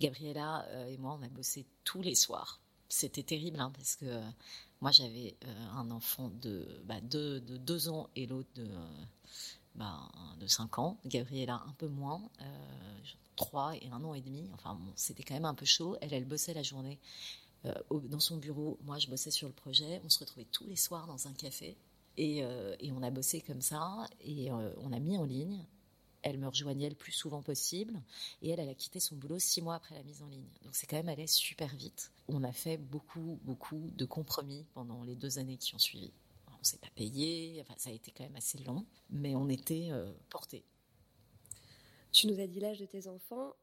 Gabriella 0.00 0.64
euh, 0.68 0.86
et 0.86 0.96
moi, 0.96 1.18
on 1.20 1.24
a 1.24 1.28
bossé 1.28 1.66
tous 1.84 2.00
les 2.00 2.14
soirs. 2.14 2.60
C'était 2.88 3.22
terrible 3.22 3.60
hein, 3.60 3.70
parce 3.74 3.96
que 3.96 4.06
euh, 4.06 4.30
moi, 4.80 4.92
j'avais 4.92 5.36
un 5.74 5.90
enfant 5.90 6.30
de, 6.40 6.80
bah, 6.84 7.00
de, 7.02 7.40
deux 7.40 7.88
ans 7.88 8.08
et 8.16 8.26
l'autre 8.26 8.48
de, 8.54 8.68
bah, 9.74 10.08
5 10.46 10.78
ans. 10.78 10.98
Gabriella 11.04 11.62
un 11.66 11.72
peu 11.72 11.88
moins. 11.88 12.22
3 13.36 13.76
et 13.76 13.88
un 13.88 14.02
an 14.04 14.14
et 14.14 14.20
demi. 14.20 14.48
Enfin, 14.54 14.78
c'était 14.96 15.22
quand 15.22 15.34
même 15.34 15.44
un 15.44 15.54
peu 15.54 15.66
chaud. 15.66 15.96
Elle, 16.00 16.14
elle 16.14 16.24
bossait 16.24 16.54
la 16.54 16.62
journée. 16.62 16.98
Euh, 17.64 17.74
dans 18.04 18.20
son 18.20 18.36
bureau. 18.36 18.78
Moi, 18.82 18.98
je 18.98 19.08
bossais 19.08 19.30
sur 19.30 19.48
le 19.48 19.54
projet. 19.54 20.00
On 20.04 20.08
se 20.08 20.20
retrouvait 20.20 20.46
tous 20.50 20.66
les 20.66 20.76
soirs 20.76 21.06
dans 21.06 21.26
un 21.26 21.32
café. 21.32 21.76
Et, 22.16 22.44
euh, 22.44 22.76
on 22.92 23.02
a 23.02 23.10
bossé 23.10 23.40
comme 23.40 23.60
ça. 23.60 24.06
Et 24.20 24.50
euh, 24.50 24.72
on 24.78 24.92
a 24.92 24.98
mis 24.98 25.18
en 25.18 25.24
ligne. 25.24 25.64
Elle 26.22 26.38
me 26.38 26.48
rejoignait 26.48 26.88
le 26.88 26.94
plus 26.94 27.12
souvent 27.12 27.42
possible. 27.42 28.00
Et 28.42 28.50
elle, 28.50 28.60
elle 28.60 28.68
a 28.68 28.74
quitté 28.74 29.00
son 29.00 29.16
boulot 29.16 29.38
six 29.38 29.62
mois 29.62 29.76
après 29.76 29.94
la 29.94 30.02
mise 30.02 30.22
en 30.22 30.28
ligne. 30.28 30.48
Donc 30.62 30.74
c'est 30.74 30.86
quand 30.86 30.96
même 30.96 31.08
allé 31.08 31.26
super 31.26 31.74
vite. 31.74 32.12
On 32.28 32.42
a 32.44 32.52
fait 32.52 32.76
beaucoup, 32.76 33.38
beaucoup 33.42 33.90
de 33.96 34.04
compromis 34.04 34.64
pendant 34.74 35.02
les 35.04 35.14
deux 35.14 35.38
années 35.38 35.56
qui 35.56 35.74
ont 35.74 35.78
suivi. 35.78 36.12
On 36.48 36.58
ne 36.58 36.64
s'est 36.64 36.78
pas 36.78 36.90
payé. 36.94 37.64
Ça 37.76 37.90
a 37.90 37.92
été 37.92 38.10
quand 38.10 38.24
même 38.24 38.36
assez 38.36 38.58
long. 38.58 38.84
Mais 39.10 39.36
on 39.36 39.48
était 39.48 39.90
portés. 40.28 40.64
Tu 42.10 42.26
nous 42.26 42.40
as 42.40 42.48
dit 42.48 42.58
l'âge 42.58 42.80
de 42.80 42.86
tes 42.86 43.06
enfants. 43.06 43.54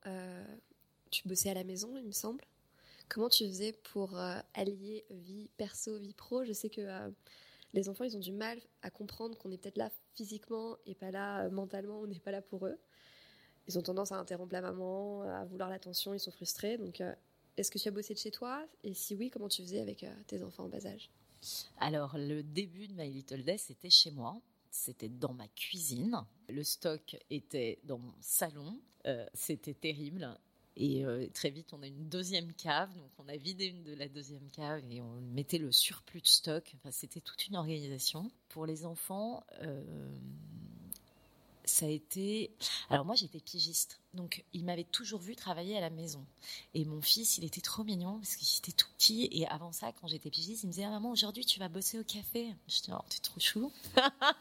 tu 1.11 1.27
bossais 1.27 1.49
à 1.49 1.55
la 1.55 1.65
maison, 1.65 1.97
il 1.97 2.05
me 2.05 2.13
semble 2.13 2.41
Comment 3.09 3.29
tu 3.29 3.45
faisais 3.45 3.73
pour 3.93 4.17
euh, 4.17 4.39
allier 4.53 5.05
vie 5.09 5.49
perso, 5.57 5.97
vie 5.97 6.13
pro? 6.13 6.43
Je 6.43 6.53
sais 6.53 6.69
que 6.69 6.81
euh, 6.81 7.09
les 7.73 7.87
enfants, 7.87 8.03
ils 8.03 8.17
ont 8.17 8.21
du 8.21 8.31
mal 8.31 8.59
à 8.81 8.89
comprendre 8.89 9.37
qu'on 9.37 9.51
est 9.51 9.57
peut-être 9.57 9.77
là 9.77 9.91
physiquement 10.15 10.77
et 10.85 10.95
pas 10.95 11.11
là 11.11 11.45
euh, 11.45 11.51
mentalement, 11.51 11.99
on 11.99 12.07
n'est 12.07 12.19
pas 12.19 12.31
là 12.31 12.41
pour 12.41 12.65
eux. 12.65 12.77
Ils 13.67 13.77
ont 13.77 13.81
tendance 13.81 14.11
à 14.11 14.17
interrompre 14.17 14.53
la 14.53 14.61
maman, 14.61 15.23
à 15.23 15.45
vouloir 15.45 15.69
l'attention, 15.69 16.13
ils 16.13 16.19
sont 16.19 16.31
frustrés. 16.31 16.77
Donc, 16.77 17.01
est-ce 17.57 17.71
que 17.71 17.79
tu 17.79 17.87
as 17.87 17.91
bossé 17.91 18.13
de 18.13 18.19
chez 18.19 18.29
toi? 18.29 18.63
Et 18.83 18.93
si 18.93 19.15
oui, 19.15 19.31
comment 19.31 19.49
tu 19.49 19.63
faisais 19.63 19.79
avec 19.79 20.05
tes 20.27 20.43
enfants 20.43 20.65
en 20.65 20.69
bas 20.69 20.85
âge? 20.85 21.09
Alors, 21.79 22.15
le 22.15 22.43
début 22.43 22.87
de 22.87 22.93
My 22.93 23.09
Little 23.09 23.43
Day, 23.43 23.57
c'était 23.57 23.89
chez 23.89 24.11
moi. 24.11 24.39
C'était 24.69 25.09
dans 25.09 25.33
ma 25.33 25.47
cuisine. 25.47 26.23
Le 26.47 26.63
stock 26.63 27.17
était 27.31 27.79
dans 27.85 27.97
mon 27.97 28.13
salon. 28.21 28.79
c'était 29.33 29.73
terrible. 29.73 30.37
Et 30.77 31.05
euh, 31.05 31.27
très 31.33 31.49
vite, 31.49 31.73
on 31.73 31.81
a 31.81 31.87
une 31.87 32.09
deuxième 32.09 32.51
cave. 32.53 32.93
Donc, 32.95 33.09
on 33.17 33.29
a 33.29 33.37
vidé 33.37 33.65
une 33.65 33.83
de 33.83 33.93
la 33.93 34.07
deuxième 34.07 34.49
cave 34.49 34.83
et 34.89 35.01
on 35.01 35.21
mettait 35.33 35.57
le 35.57 35.71
surplus 35.71 36.21
de 36.21 36.27
stock. 36.27 36.73
Enfin, 36.75 36.91
c'était 36.91 37.21
toute 37.21 37.47
une 37.47 37.55
organisation. 37.55 38.29
Pour 38.49 38.65
les 38.65 38.85
enfants, 38.85 39.45
euh, 39.61 39.83
ça 41.63 41.85
a 41.85 41.89
été. 41.89 42.51
Alors 42.89 43.05
moi, 43.05 43.15
j'étais 43.15 43.39
pigiste, 43.39 44.01
donc 44.13 44.43
il 44.53 44.65
m'avait 44.65 44.83
toujours 44.83 45.19
vu 45.19 45.35
travailler 45.35 45.77
à 45.77 45.81
la 45.81 45.89
maison. 45.89 46.25
Et 46.73 46.83
mon 46.83 47.01
fils, 47.01 47.37
il 47.37 47.45
était 47.45 47.61
trop 47.61 47.83
mignon 47.83 48.17
parce 48.19 48.35
qu'il 48.35 48.57
était 48.57 48.71
tout 48.71 48.87
petit. 48.97 49.29
Et 49.31 49.47
avant 49.47 49.71
ça, 49.71 49.93
quand 49.93 50.07
j'étais 50.07 50.29
pigiste, 50.29 50.63
il 50.63 50.67
me 50.67 50.71
disait 50.73 50.83
ah, 50.83 50.89
maman, 50.89 51.09
aujourd'hui, 51.09 51.45
tu 51.45 51.59
vas 51.59 51.69
bosser 51.69 51.99
au 51.99 52.03
café. 52.03 52.53
Je 52.67 52.81
dis 52.81 52.91
oh, 52.91 53.01
t'es 53.09 53.19
trop 53.19 53.39
chou. 53.39 53.71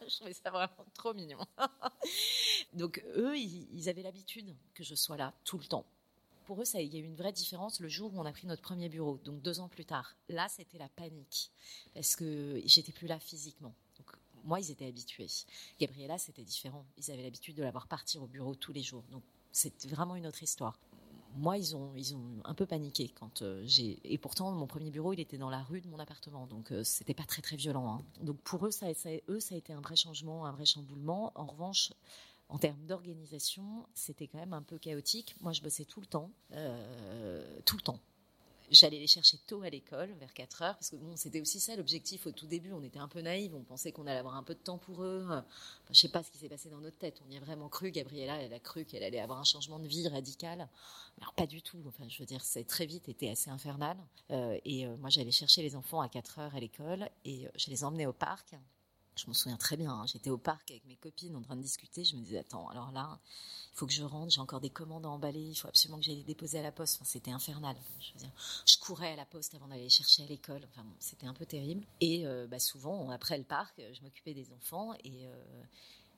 je 0.08 0.16
trouvais 0.16 0.32
ça 0.32 0.50
vraiment 0.50 0.84
trop 0.94 1.14
mignon. 1.14 1.38
donc 2.72 3.04
eux, 3.16 3.38
ils, 3.38 3.68
ils 3.72 3.88
avaient 3.88 4.02
l'habitude 4.02 4.54
que 4.74 4.82
je 4.82 4.96
sois 4.96 5.16
là 5.16 5.32
tout 5.44 5.58
le 5.58 5.64
temps 5.64 5.86
pour 6.44 6.60
eux, 6.60 6.64
ça, 6.64 6.80
il 6.80 6.92
y 6.92 6.96
a 6.96 7.00
eu 7.00 7.04
une 7.04 7.16
vraie 7.16 7.32
différence 7.32 7.80
le 7.80 7.88
jour 7.88 8.14
où 8.14 8.18
on 8.18 8.24
a 8.24 8.32
pris 8.32 8.46
notre 8.46 8.62
premier 8.62 8.88
bureau, 8.88 9.18
donc 9.24 9.42
deux 9.42 9.60
ans 9.60 9.68
plus 9.68 9.84
tard. 9.84 10.14
Là, 10.28 10.46
c'était 10.48 10.78
la 10.78 10.88
panique, 10.88 11.50
parce 11.94 12.16
que 12.16 12.60
j'étais 12.64 12.92
plus 12.92 13.06
là 13.06 13.18
physiquement. 13.18 13.74
Moi, 14.44 14.60
ils 14.60 14.70
étaient 14.70 14.86
habitués. 14.86 15.26
Gabriella, 15.80 16.18
c'était 16.18 16.42
différent. 16.42 16.84
Ils 16.98 17.10
avaient 17.10 17.22
l'habitude 17.22 17.56
de 17.56 17.62
la 17.62 17.70
voir 17.70 17.88
partir 17.88 18.22
au 18.22 18.26
bureau 18.26 18.54
tous 18.54 18.74
les 18.74 18.82
jours. 18.82 19.02
Donc, 19.10 19.22
c'est 19.52 19.86
vraiment 19.86 20.16
une 20.16 20.26
autre 20.26 20.42
histoire. 20.42 20.78
Moi, 21.36 21.56
ils 21.56 21.74
ont, 21.74 21.94
ils 21.96 22.14
ont 22.14 22.42
un 22.44 22.54
peu 22.54 22.66
paniqué 22.66 23.08
quand 23.08 23.42
euh, 23.42 23.62
j'ai. 23.64 23.98
Et 24.04 24.18
pourtant, 24.18 24.52
mon 24.52 24.66
premier 24.66 24.90
bureau, 24.90 25.14
il 25.14 25.20
était 25.20 25.38
dans 25.38 25.50
la 25.50 25.62
rue 25.62 25.80
de 25.80 25.88
mon 25.88 25.98
appartement, 25.98 26.46
donc 26.46 26.70
euh, 26.70 26.84
c'était 26.84 27.14
pas 27.14 27.24
très 27.24 27.42
très 27.42 27.56
violent. 27.56 27.94
Hein. 27.94 28.04
Donc 28.22 28.36
pour 28.42 28.64
eux, 28.66 28.68
eux, 28.68 29.40
ça 29.40 29.54
a 29.54 29.56
été 29.58 29.72
un 29.72 29.80
vrai 29.80 29.96
changement, 29.96 30.46
un 30.46 30.52
vrai 30.52 30.64
chamboulement. 30.64 31.32
En 31.34 31.46
revanche, 31.46 31.92
en 32.48 32.58
termes 32.58 32.84
d'organisation, 32.86 33.86
c'était 33.94 34.26
quand 34.26 34.38
même 34.38 34.52
un 34.52 34.62
peu 34.62 34.78
chaotique. 34.78 35.34
Moi, 35.40 35.52
je 35.52 35.62
bossais 35.62 35.84
tout 35.84 36.00
le 36.00 36.06
temps, 36.06 36.30
euh, 36.52 37.60
tout 37.64 37.76
le 37.76 37.82
temps. 37.82 37.98
J'allais 38.70 38.98
les 38.98 39.06
chercher 39.06 39.38
tôt 39.46 39.62
à 39.62 39.68
l'école, 39.68 40.10
vers 40.18 40.32
4 40.32 40.62
heures, 40.62 40.74
parce 40.74 40.90
que 40.90 40.96
bon, 40.96 41.16
c'était 41.16 41.40
aussi 41.40 41.60
ça 41.60 41.76
l'objectif 41.76 42.26
au 42.26 42.32
tout 42.32 42.46
début. 42.46 42.72
On 42.72 42.82
était 42.82 42.98
un 42.98 43.08
peu 43.08 43.20
naïfs, 43.20 43.52
on 43.54 43.62
pensait 43.62 43.92
qu'on 43.92 44.06
allait 44.06 44.18
avoir 44.18 44.36
un 44.36 44.42
peu 44.42 44.54
de 44.54 44.58
temps 44.58 44.78
pour 44.78 45.04
eux. 45.04 45.22
Enfin, 45.24 45.44
je 45.90 46.00
sais 46.00 46.08
pas 46.08 46.22
ce 46.22 46.30
qui 46.30 46.38
s'est 46.38 46.48
passé 46.48 46.70
dans 46.70 46.80
notre 46.80 46.96
tête. 46.96 47.20
On 47.26 47.30
y 47.30 47.36
a 47.36 47.40
vraiment 47.40 47.68
cru. 47.68 47.90
Gabriella, 47.90 48.40
elle 48.40 48.54
a 48.54 48.60
cru 48.60 48.84
qu'elle 48.84 49.02
allait 49.02 49.20
avoir 49.20 49.38
un 49.38 49.44
changement 49.44 49.78
de 49.78 49.86
vie 49.86 50.08
radical. 50.08 50.68
Alors 51.20 51.34
pas 51.34 51.46
du 51.46 51.60
tout. 51.60 51.78
Enfin, 51.86 52.08
je 52.08 52.18
veux 52.18 52.26
dire, 52.26 52.42
c'est 52.42 52.64
très 52.64 52.86
vite 52.86 53.08
été 53.08 53.30
assez 53.30 53.50
infernal. 53.50 53.98
Euh, 54.30 54.58
et 54.64 54.86
euh, 54.86 54.96
moi, 54.96 55.10
j'allais 55.10 55.30
chercher 55.30 55.62
les 55.62 55.76
enfants 55.76 56.00
à 56.00 56.08
4 56.08 56.38
heures 56.38 56.54
à 56.54 56.60
l'école 56.60 57.08
et 57.24 57.46
je 57.56 57.68
les 57.68 57.84
emmenais 57.84 58.06
au 58.06 58.14
parc. 58.14 58.54
Je 59.16 59.26
m'en 59.26 59.34
souviens 59.34 59.56
très 59.56 59.76
bien. 59.76 59.92
Hein. 59.92 60.06
J'étais 60.06 60.30
au 60.30 60.38
parc 60.38 60.70
avec 60.70 60.84
mes 60.86 60.96
copines 60.96 61.36
en 61.36 61.42
train 61.42 61.56
de 61.56 61.62
discuter. 61.62 62.04
Je 62.04 62.16
me 62.16 62.22
disais, 62.22 62.38
attends, 62.38 62.68
alors 62.68 62.90
là, 62.92 63.18
il 63.72 63.76
faut 63.76 63.86
que 63.86 63.92
je 63.92 64.02
rentre. 64.02 64.32
J'ai 64.32 64.40
encore 64.40 64.60
des 64.60 64.70
commandes 64.70 65.06
à 65.06 65.08
emballer. 65.08 65.40
Il 65.40 65.54
faut 65.54 65.68
absolument 65.68 65.98
que 65.98 66.04
j'aille 66.04 66.16
les 66.16 66.22
déposer 66.24 66.58
à 66.58 66.62
la 66.62 66.72
poste. 66.72 66.96
Enfin, 66.96 67.04
c'était 67.04 67.30
infernal. 67.30 67.76
je, 68.00 68.24
veux 68.24 68.30
je 68.66 68.78
courais 68.78 69.12
à 69.12 69.16
la 69.16 69.24
poste 69.24 69.54
avant 69.54 69.68
d'aller 69.68 69.84
les 69.84 69.88
chercher 69.88 70.24
à 70.24 70.26
l'école. 70.26 70.62
Enfin, 70.70 70.82
bon, 70.82 70.94
c'était 70.98 71.26
un 71.26 71.34
peu 71.34 71.46
terrible. 71.46 71.84
Et 72.00 72.26
euh, 72.26 72.46
bah, 72.46 72.58
souvent, 72.58 73.10
après 73.10 73.38
le 73.38 73.44
parc, 73.44 73.74
je 73.78 74.02
m'occupais 74.02 74.34
des 74.34 74.52
enfants 74.52 74.94
et 75.04 75.26
euh, 75.26 75.62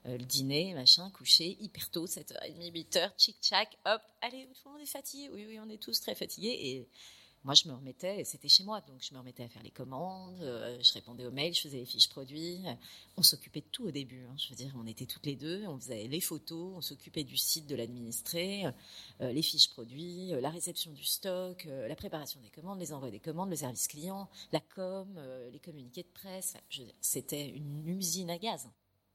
euh, 0.07 0.19
le 0.19 0.25
dîner, 0.25 0.73
machin, 0.75 1.11
coucher 1.11 1.57
hyper 1.61 1.91
tôt, 1.91 2.07
7h30, 2.07 2.73
8h, 2.73 3.17
tchic-tchac, 3.17 3.77
hop, 3.85 4.01
allez, 4.23 4.49
tout 4.55 4.69
le 4.69 4.73
monde 4.73 4.83
est 4.83 4.87
fatigué. 4.87 5.31
Oui, 5.33 5.47
oui, 5.49 5.59
on 5.61 5.69
est 5.69 5.83
tous 5.83 6.01
très 6.01 6.15
fatigués. 6.15 6.57
Et 6.61 6.89
moi, 7.45 7.55
je 7.55 7.69
me 7.69 7.75
remettais, 7.75 8.25
c'était 8.25 8.49
chez 8.49 8.65
moi, 8.65 8.81
donc 8.81 9.03
je 9.03 9.15
me 9.15 9.19
remettais 9.19 9.45
à 9.45 9.49
faire 9.49 9.63
les 9.63 9.71
commandes, 9.71 10.41
euh, 10.43 10.79
je 10.83 10.93
répondais 10.93 11.27
aux 11.27 11.31
mails, 11.31 11.55
je 11.55 11.61
faisais 11.61 11.79
les 11.79 11.85
fiches 11.85 12.09
produits. 12.09 12.61
On 13.17 13.23
s'occupait 13.23 13.61
de 13.61 13.67
tout 13.71 13.85
au 13.85 13.91
début. 13.91 14.25
Hein. 14.25 14.35
je 14.37 14.49
veux 14.49 14.57
dire, 14.57 14.75
on 14.77 14.87
était 14.87 15.07
toutes 15.07 15.27
les 15.27 15.37
deux, 15.37 15.65
on 15.67 15.79
faisait 15.79 16.09
les 16.09 16.21
photos, 16.21 16.73
on 16.77 16.81
s'occupait 16.81 17.25
du 17.25 17.37
site 17.37 17.67
de 17.67 17.77
l'administré, 17.77 18.65
euh, 19.21 19.33
les 19.33 19.43
fiches 19.43 19.71
produits, 19.71 20.35
euh, 20.35 20.41
la 20.41 20.51
réception 20.51 20.93
du 20.93 21.05
stock, 21.05 21.65
la 21.65 21.97
préparation 21.97 22.41
des 22.41 22.51
commandes, 22.51 22.81
les 22.81 22.93
envois 22.93 23.11
des 23.11 23.21
commandes, 23.21 23.51
le 23.51 23.57
service 23.57 23.87
client, 23.89 24.29
la 24.53 24.61
com, 24.61 25.21
les 25.53 25.61
communiqués 25.61 26.03
de 26.03 26.09
presse. 26.09 26.55
C'était 27.01 27.49
une 27.49 27.87
usine 27.87 28.31
à 28.31 28.39
gaz, 28.39 28.69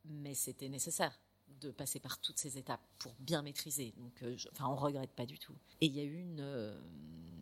mais 0.06 0.36
c'était 0.36 0.70
nécessaire 0.70 1.20
de 1.60 1.72
passer 1.72 2.00
par 2.00 2.20
toutes 2.20 2.40
ces 2.40 2.58
étapes 2.58 2.82
pour 3.00 3.14
bien 3.20 3.42
maîtriser. 3.42 3.94
Donc, 3.98 4.24
euh, 4.24 4.36
enfin, 4.52 4.68
on 4.68 4.76
regrette 4.76 5.12
pas 5.12 5.26
du 5.26 5.38
tout. 5.40 5.56
Et 5.80 5.88
il 5.88 5.96
y 5.96 6.00
a 6.00 6.04
eu 6.04 6.20
une, 6.20 6.42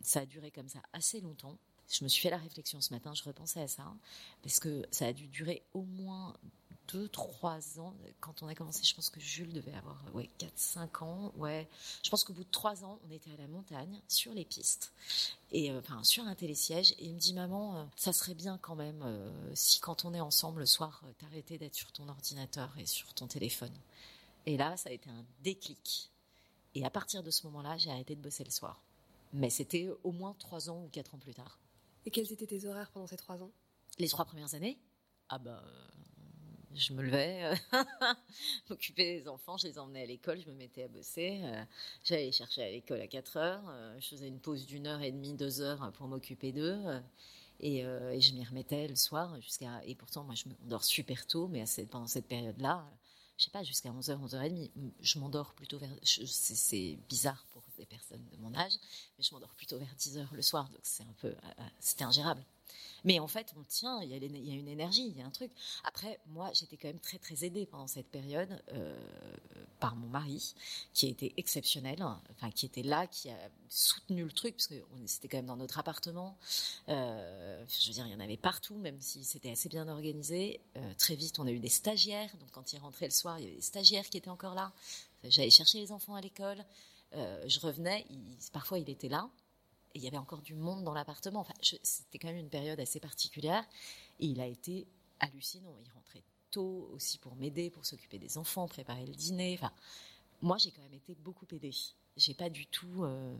ça 0.02 0.20
a 0.20 0.26
duré 0.26 0.50
comme 0.50 0.68
ça 0.68 0.80
assez 0.92 1.20
longtemps. 1.20 1.58
Je 1.88 2.04
me 2.04 2.08
suis 2.08 2.22
fait 2.22 2.30
la 2.30 2.38
réflexion 2.38 2.80
ce 2.80 2.92
matin, 2.92 3.14
je 3.14 3.24
repensais 3.24 3.60
à 3.60 3.68
ça, 3.68 3.92
parce 4.42 4.60
que 4.60 4.86
ça 4.90 5.06
a 5.06 5.12
dû 5.12 5.26
durer 5.26 5.64
au 5.74 5.82
moins 5.82 6.34
deux, 6.92 7.08
trois 7.08 7.80
ans. 7.80 7.94
Quand 8.20 8.42
on 8.42 8.48
a 8.48 8.54
commencé, 8.54 8.84
je 8.84 8.94
pense 8.94 9.10
que 9.10 9.20
Jules 9.20 9.52
devait 9.52 9.74
avoir 9.74 10.02
ouais, 10.14 10.28
4, 10.38 10.52
5 10.56 11.02
ans. 11.02 11.32
Ouais. 11.36 11.68
Je 12.02 12.10
pense 12.10 12.24
qu'au 12.24 12.32
bout 12.32 12.44
de 12.44 12.50
trois 12.50 12.84
ans, 12.84 12.98
on 13.06 13.10
était 13.10 13.32
à 13.32 13.36
la 13.36 13.48
montagne, 13.48 14.00
sur 14.08 14.32
les 14.32 14.44
pistes, 14.44 14.92
et 15.52 15.70
euh, 15.70 15.80
enfin 15.80 16.02
sur 16.04 16.24
un 16.24 16.34
télésiège. 16.34 16.92
Et 16.92 17.06
il 17.06 17.14
me 17.14 17.18
dit, 17.18 17.34
maman, 17.34 17.88
ça 17.96 18.12
serait 18.12 18.34
bien 18.34 18.58
quand 18.58 18.76
même 18.76 19.04
si 19.54 19.80
quand 19.80 20.04
on 20.04 20.14
est 20.14 20.20
ensemble 20.20 20.60
le 20.60 20.66
soir, 20.66 21.02
t'arrêtais 21.18 21.58
d'être 21.58 21.74
sur 21.74 21.92
ton 21.92 22.08
ordinateur 22.08 22.70
et 22.78 22.86
sur 22.86 23.14
ton 23.14 23.26
téléphone. 23.26 23.74
Et 24.46 24.56
là, 24.56 24.76
ça 24.76 24.90
a 24.90 24.92
été 24.92 25.10
un 25.10 25.24
déclic. 25.42 26.10
Et 26.74 26.84
à 26.84 26.90
partir 26.90 27.22
de 27.22 27.30
ce 27.30 27.46
moment-là, 27.46 27.76
j'ai 27.78 27.90
arrêté 27.90 28.14
de 28.14 28.20
bosser 28.20 28.44
le 28.44 28.50
soir. 28.50 28.80
Mais 29.32 29.50
c'était 29.50 29.88
au 30.02 30.12
moins 30.12 30.34
trois 30.38 30.70
ans 30.70 30.84
ou 30.84 30.88
quatre 30.88 31.14
ans 31.14 31.18
plus 31.18 31.34
tard. 31.34 31.60
Et 32.06 32.10
quels 32.10 32.32
étaient 32.32 32.46
tes 32.46 32.64
horaires 32.64 32.90
pendant 32.90 33.06
ces 33.06 33.16
trois 33.16 33.42
ans? 33.42 33.52
Les 33.98 34.08
trois 34.08 34.24
premières 34.24 34.54
années? 34.54 34.78
Ah 35.28 35.38
bah, 35.38 35.62
je 36.74 36.92
me 36.92 37.02
levais, 37.02 37.52
m'occupais 38.70 39.20
des 39.20 39.28
enfants, 39.28 39.56
je 39.56 39.66
les 39.66 39.78
emmenais 39.78 40.02
à 40.02 40.06
l'école, 40.06 40.40
je 40.40 40.48
me 40.48 40.54
mettais 40.54 40.84
à 40.84 40.88
bosser. 40.88 41.40
Euh, 41.42 41.64
j'allais 42.04 42.26
les 42.26 42.32
chercher 42.32 42.62
à 42.62 42.70
l'école 42.70 43.00
à 43.00 43.06
4 43.06 43.36
heures. 43.36 43.64
Euh, 43.68 43.96
je 44.00 44.08
faisais 44.08 44.28
une 44.28 44.38
pause 44.38 44.66
d'une 44.66 44.86
heure 44.86 45.02
et 45.02 45.10
demie, 45.10 45.34
deux 45.34 45.60
heures 45.60 45.90
pour 45.92 46.06
m'occuper 46.06 46.52
d'eux. 46.52 46.80
Euh, 46.86 47.00
et, 47.60 48.20
je 48.20 48.32
m'y 48.34 48.44
remettais 48.44 48.88
le 48.88 48.96
soir 48.96 49.40
jusqu'à. 49.40 49.84
Et 49.84 49.94
pourtant, 49.94 50.24
moi, 50.24 50.34
je 50.34 50.48
me 50.48 50.54
dors 50.68 50.84
super 50.84 51.26
tôt, 51.26 51.48
mais 51.48 51.64
pendant 51.90 52.06
cette 52.06 52.26
période-là, 52.26 52.88
je 53.36 53.44
sais 53.44 53.50
pas, 53.50 53.62
jusqu'à 53.62 53.90
11h, 53.90 54.18
11h30. 54.28 54.70
Je 55.00 55.18
m'endors 55.18 55.52
plutôt 55.54 55.78
vers. 55.78 55.90
C'est 56.02 56.98
bizarre 57.08 57.46
pour 57.52 57.62
des 57.80 57.86
personnes 57.86 58.24
de 58.30 58.36
mon 58.36 58.54
âge, 58.54 58.74
mais 59.18 59.24
je 59.24 59.32
m'endors 59.34 59.54
plutôt 59.54 59.78
vers 59.78 59.94
10h 59.98 60.26
le 60.32 60.42
soir, 60.42 60.68
donc 60.68 60.80
c'est 60.82 61.02
un 61.02 61.14
peu. 61.18 61.28
Euh, 61.28 61.34
euh, 61.58 61.62
c'était 61.80 62.04
ingérable. 62.04 62.44
Mais 63.04 63.18
en 63.18 63.26
fait, 63.26 63.52
on 63.58 63.64
tient, 63.64 64.00
il 64.02 64.10
y, 64.10 64.14
a, 64.14 64.18
une 64.18 64.68
énergie, 64.68 65.08
il 65.08 65.16
y 65.16 65.22
a 65.22 65.26
un 65.26 65.30
truc. 65.30 65.50
Après, 65.84 66.20
moi, 66.26 66.50
j'étais 66.52 66.76
quand 66.76 66.88
même 66.88 67.00
très, 67.00 67.18
très 67.18 67.44
aidée 67.44 67.64
pendant 67.64 67.86
cette 67.86 68.06
période 68.06 68.62
euh, 68.72 68.94
par 69.80 69.96
mon 69.96 70.06
mari, 70.06 70.54
qui 70.92 71.06
a 71.06 71.08
été 71.08 71.32
exceptionnel, 71.38 72.00
enfin, 72.02 72.50
qui 72.50 72.66
était 72.66 72.82
là, 72.82 73.06
qui 73.06 73.30
a 73.30 73.38
soutenu 73.70 74.22
le 74.22 74.30
truc, 74.30 74.54
parce 74.54 74.66
que 74.66 74.74
c'était 75.06 75.28
quand 75.28 75.38
même 75.38 75.46
dans 75.46 75.56
notre 75.56 75.78
appartement. 75.78 76.36
Je 76.86 77.86
veux 77.86 77.92
dire, 77.94 78.06
il 78.06 78.12
y 78.12 78.14
en 78.14 78.20
avait 78.20 78.36
partout, 78.36 78.76
même 78.76 79.00
si 79.00 79.24
c'était 79.24 79.50
assez 79.50 79.70
bien 79.70 79.88
organisé. 79.88 80.60
Très 80.98 81.16
vite, 81.16 81.38
on 81.38 81.46
a 81.46 81.50
eu 81.50 81.58
des 81.58 81.70
stagiaires, 81.70 82.30
donc 82.38 82.50
quand 82.52 82.74
il 82.74 82.78
rentrait 82.78 83.06
le 83.06 83.12
soir, 83.12 83.38
il 83.38 83.44
y 83.44 83.46
avait 83.46 83.56
des 83.56 83.62
stagiaires 83.62 84.08
qui 84.08 84.18
étaient 84.18 84.28
encore 84.28 84.54
là. 84.54 84.72
J'allais 85.24 85.50
chercher 85.50 85.78
les 85.80 85.92
enfants 85.92 86.14
à 86.14 86.20
l'école. 86.20 86.64
Je 87.12 87.60
revenais, 87.60 88.06
parfois 88.52 88.78
il 88.78 88.88
était 88.88 89.08
là, 89.08 89.30
et 89.94 89.98
il 89.98 90.04
y 90.04 90.06
avait 90.06 90.18
encore 90.18 90.42
du 90.42 90.54
monde 90.54 90.84
dans 90.84 90.94
l'appartement. 90.94 91.40
Enfin, 91.40 91.54
c'était 91.60 92.18
quand 92.18 92.28
même 92.28 92.36
une 92.36 92.50
période 92.50 92.78
assez 92.78 93.00
particulière. 93.00 93.64
Et 94.20 94.26
il 94.26 94.40
a 94.40 94.46
été 94.46 94.86
hallucinant. 95.18 95.74
Il 95.84 95.90
rentrait 95.90 96.22
tôt 96.50 96.90
aussi 96.92 97.18
pour 97.18 97.34
m'aider, 97.36 97.70
pour 97.70 97.84
s'occuper 97.84 98.18
des 98.18 98.38
enfants, 98.38 98.68
préparer 98.68 99.04
le 99.04 99.14
dîner. 99.14 99.58
Enfin, 99.58 99.72
moi, 100.42 100.58
j'ai 100.58 100.70
quand 100.70 100.82
même 100.82 100.94
été 100.94 101.14
beaucoup 101.16 101.46
aidée. 101.50 101.74
J'ai 102.16 102.34
pas 102.34 102.50
du 102.50 102.66
tout 102.66 103.02
euh, 103.02 103.36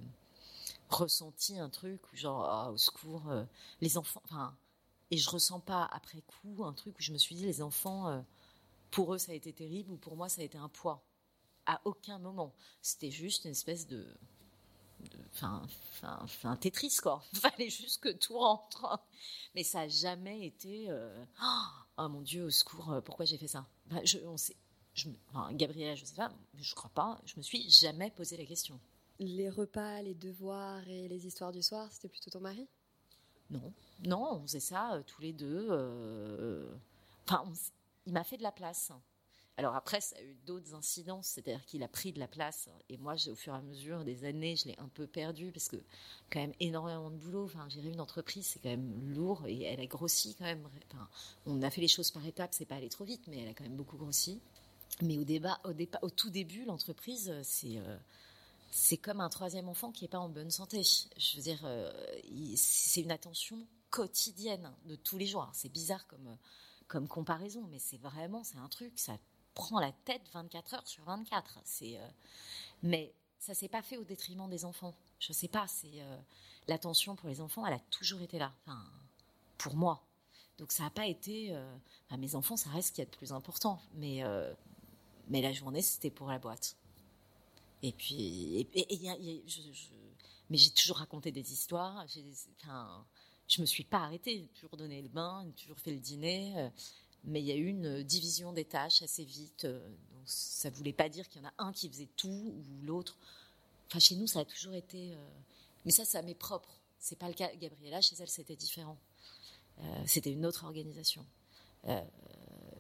ressenti 0.89 1.59
un 1.59 1.69
truc 1.69 2.01
où 2.13 2.17
genre 2.17 2.45
ah, 2.45 2.73
au 2.73 2.77
secours 2.77 3.29
euh, 3.29 3.45
les 3.81 3.97
enfants. 3.97 4.23
Enfin, 4.25 4.57
et 5.13 5.17
je 5.17 5.31
ressens 5.31 5.61
pas 5.61 5.89
après 5.93 6.23
coup 6.23 6.65
un 6.65 6.73
truc 6.73 6.99
où 6.99 7.03
je 7.03 7.13
me 7.13 7.19
suis 7.19 7.35
dit 7.35 7.45
les 7.45 7.63
enfants, 7.63 8.09
euh, 8.09 8.21
pour 8.91 9.15
eux 9.15 9.19
ça 9.19 9.33
a 9.33 9.35
été 9.35 9.53
terrible 9.53 9.93
ou 9.93 9.97
pour 9.97 10.17
moi 10.17 10.29
ça 10.29 10.41
a 10.41 10.45
été 10.45 10.57
un 10.57 10.69
poids. 10.69 11.03
À 11.67 11.81
aucun 11.85 12.19
moment. 12.19 12.55
C'était 12.83 13.11
juste 13.11 13.45
une 13.45 13.53
espèce 13.53 13.87
de 13.87 14.07
enfin, 15.33 15.67
un 16.45 16.57
Tetris 16.57 16.97
quoi. 17.03 17.23
Il 17.33 17.39
fallait 17.39 17.71
juste 17.71 18.03
que 18.03 18.11
tout 18.11 18.39
rentre. 18.39 19.01
Mais 19.55 19.65
ça 19.65 19.81
n'a 19.81 19.89
jamais 19.89 20.47
été. 20.47 20.87
Euh, 20.89 21.25
oh 21.99 22.09
mon 22.09 22.23
Dieu, 22.23 22.45
au 22.45 22.51
secours, 22.51 22.93
euh, 22.93 23.01
pourquoi 23.01 23.25
j'ai 23.25 23.39
fait 23.39 23.49
ça? 23.49 23.67
Je, 24.05 24.19
on 24.27 24.37
sait, 24.37 24.57
je, 24.95 25.09
enfin, 25.29 25.53
Gabriela, 25.53 25.95
je 25.95 26.05
sais 26.05 26.15
pas, 26.15 26.33
je 26.55 26.75
crois 26.75 26.91
pas. 26.91 27.21
Je 27.25 27.37
me 27.37 27.43
suis 27.43 27.69
jamais 27.71 28.11
posé 28.11 28.37
la 28.37 28.45
question. 28.45 28.81
Les 29.19 29.51
repas, 29.51 30.01
les 30.03 30.15
devoirs 30.15 30.87
et 30.89 31.09
les 31.09 31.27
histoires 31.27 31.53
du 31.53 31.63
soir, 31.63 31.91
c'était 31.93 32.09
plutôt 32.09 32.31
ton 32.31 32.41
mari? 32.41 32.67
Non, 33.51 33.73
non, 34.07 34.29
on 34.35 34.43
faisait 34.43 34.61
ça 34.61 34.95
euh, 34.95 35.03
tous 35.03 35.21
les 35.21 35.33
deux. 35.33 36.71
Enfin, 37.29 37.45
il 38.07 38.13
m'a 38.13 38.25
fait 38.25 38.39
de 38.39 38.43
la 38.43 38.53
place. 38.53 38.93
Alors 39.57 39.75
après, 39.75 40.01
ça 40.01 40.17
a 40.17 40.23
eu 40.23 40.35
d'autres 40.47 40.75
incidences, 40.75 41.27
c'est-à-dire 41.27 41.65
qu'il 41.67 41.83
a 41.83 41.89
pris 41.89 42.13
de 42.13 42.19
la 42.19 42.29
place. 42.29 42.71
Et 42.89 42.97
moi, 42.97 43.15
au 43.29 43.35
fur 43.35 43.53
et 43.53 43.57
à 43.57 43.61
mesure 43.61 44.05
des 44.05 44.25
années, 44.25 44.57
je 44.57 44.69
l'ai 44.69 44.79
un 44.79 44.89
peu 44.89 45.07
perdu 45.07 45.53
parce 45.53 45.69
que 45.69 45.77
quand 46.31 46.41
même 46.41 46.55
énormément 46.61 47.11
de 47.11 47.17
boulot. 47.17 47.45
Enfin, 47.45 47.69
gérer 47.69 47.89
une 47.89 48.01
entreprise, 48.01 48.47
c'est 48.47 48.63
quand 48.63 48.71
même 48.71 49.13
lourd 49.13 49.45
et 49.47 49.63
elle 49.65 49.81
a 49.81 49.87
grossi 49.87 50.35
quand 50.37 50.45
même. 50.45 50.67
on 51.47 51.61
a 51.63 51.71
fait 51.71 51.83
les 51.83 51.89
choses 51.89 52.11
par 52.11 52.25
étapes, 52.25 52.55
c'est 52.55 52.65
pas 52.65 52.77
allé 52.77 52.89
trop 52.89 53.05
vite, 53.05 53.23
mais 53.29 53.39
elle 53.39 53.49
a 53.49 53.55
quand 53.55 53.65
même 53.65 53.77
beaucoup 53.77 53.99
grossi. 53.99 54.41
Mais 55.03 55.19
au 55.19 55.25
débat, 55.25 55.61
au 56.03 56.11
tout 56.11 56.31
début, 56.31 56.65
l'entreprise, 56.65 57.33
c'est 57.43 57.79
euh, 57.79 57.97
c'est 58.71 58.97
comme 58.97 59.21
un 59.21 59.29
troisième 59.29 59.69
enfant 59.69 59.91
qui 59.93 60.05
n'est 60.05 60.09
pas 60.09 60.19
en 60.19 60.29
bonne 60.29 60.51
santé. 60.51 60.83
Je 60.83 61.37
veux 61.37 61.43
dire, 61.43 61.61
euh, 61.65 61.91
c'est 62.55 63.01
une 63.03 63.11
attention 63.11 63.67
quotidienne 63.91 64.73
de 64.87 64.95
tous 64.95 65.19
les 65.19 65.27
jours. 65.27 65.49
C'est 65.53 65.71
bizarre 65.71 66.07
comme 66.07 66.37
comme 66.91 67.07
comparaison, 67.07 67.67
mais 67.71 67.79
c'est 67.79 67.99
vraiment, 67.99 68.43
c'est 68.43 68.59
un 68.59 68.69
truc, 68.69 68.93
ça 68.97 69.17
prend 69.55 69.81
la 69.81 69.93
tête 70.05 70.23
24 70.33 70.75
heures 70.75 70.87
sur 70.87 71.05
24. 71.05 71.59
C'est, 71.65 71.99
euh, 71.99 72.09
mais 72.83 73.13
ça 73.39 73.55
s'est 73.55 73.69
pas 73.69 73.83
fait 73.83 73.97
au 73.97 74.05
détriment 74.05 74.49
des 74.49 74.65
enfants. 74.65 74.95
Je 75.19 75.33
sais 75.33 75.49
pas. 75.49 75.67
C'est 75.69 76.01
euh, 76.01 76.17
l'attention 76.69 77.17
pour 77.17 77.29
les 77.29 77.41
enfants, 77.41 77.67
elle 77.67 77.75
a 77.75 77.81
toujours 77.91 78.21
été 78.23 78.39
là. 78.39 78.53
Enfin, 78.67 78.83
pour 79.59 79.75
moi. 79.75 80.03
Donc 80.59 80.73
ça 80.73 80.85
n'a 80.85 80.91
pas 80.91 81.07
été. 81.07 81.49
euh, 81.55 81.77
mes 82.19 82.35
enfants, 82.35 82.57
ça 82.57 82.71
reste 82.71 82.89
ce 82.89 82.93
qu'il 82.93 83.03
y 83.03 83.07
a 83.07 83.11
de 83.11 83.17
plus 83.17 83.33
important. 83.33 83.81
Mais 83.95 84.23
mais 85.29 85.41
la 85.43 85.53
journée, 85.53 85.81
c'était 85.81 86.11
pour 86.11 86.27
la 86.29 86.39
boîte. 86.39 86.77
Et 87.83 87.93
puis, 87.93 88.67
mais 90.51 90.57
j'ai 90.59 90.71
toujours 90.71 90.99
raconté 90.99 91.31
des 91.33 91.53
histoires. 91.53 92.05
Enfin, 92.59 93.07
je 93.49 93.61
me 93.61 93.67
suis 93.67 93.85
pas 93.85 93.99
arrêtée. 94.01 94.39
J'ai 94.41 94.49
toujours 94.49 94.77
donné 94.77 95.01
le 95.01 95.09
bain, 95.09 95.45
j'ai 95.47 95.53
toujours 95.63 95.79
fait 95.79 95.93
le 95.93 96.01
dîner. 96.01 96.71
Euh, 97.25 97.31
mais 97.31 97.41
il 97.41 97.47
y 97.47 97.53
a 97.53 97.57
eu 97.57 97.67
une 97.67 98.03
division 98.03 98.53
des 98.53 98.65
tâches 98.65 99.03
assez 99.03 99.25
vite. 99.25 99.65
euh, 99.65 99.79
donc 100.15 100.23
ça 100.27 100.71
voulait 100.71 100.93
pas 100.93 101.09
dire 101.09 101.29
qu'il 101.29 101.43
y 101.43 101.45
en 101.45 101.49
a 101.49 101.55
un 101.59 101.73
qui 101.73 101.89
faisait 101.89 102.09
tout 102.17 102.29
ou 102.29 102.65
l'autre. 102.85 103.17
Enfin, 103.89 103.99
chez 103.99 104.17
nous, 104.17 104.27
ça 104.27 104.41
a 104.41 104.45
toujours 104.45 104.75
été. 104.75 105.15
euh, 105.15 105.29
mais 105.85 105.93
ça, 105.93 106.05
ça 106.05 106.23
m'est 106.23 106.35
propre. 106.35 106.69
C'est 106.99 107.19
pas 107.19 107.29
le 107.29 107.35
cas. 107.35 107.51
Gabriella, 107.57 108.01
chez 108.01 108.17
elle, 108.19 108.29
c'était 108.29 108.57
différent. 108.57 108.99
Euh, 109.81 110.03
c'était 110.07 110.33
une 110.33 110.45
autre 110.45 110.65
organisation. 110.65 111.25
Euh, 111.87 112.01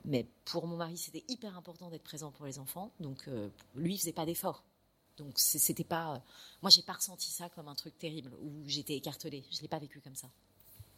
mais 0.05 0.27
pour 0.45 0.67
mon 0.67 0.77
mari, 0.77 0.97
c'était 0.99 1.25
hyper 1.29 1.57
important 1.57 1.89
d'être 1.91 2.03
présent 2.03 2.31
pour 2.31 2.47
les 2.47 2.59
enfants. 2.59 2.93
Donc, 3.01 3.29
euh, 3.29 3.49
lui, 3.75 3.95
il 3.95 3.99
faisait 3.99 4.13
pas 4.13 4.27
d'efforts. 4.27 4.63
Donc, 5.17 5.39
c'était 5.39 5.85
pas. 5.85 6.17
euh, 6.17 6.19
moi, 6.63 6.71
j'ai 6.71 6.83
pas 6.83 6.93
ressenti 6.95 7.31
ça 7.31 7.49
comme 7.49 7.69
un 7.69 7.75
truc 7.75 7.99
terrible 7.99 8.33
où 8.43 8.63
j'étais 8.67 8.95
écartelée. 8.97 9.45
Je 9.51 9.61
l'ai 9.63 9.69
pas 9.69 9.79
vécu 9.79 10.01
comme 10.01 10.17
ça. 10.17 10.31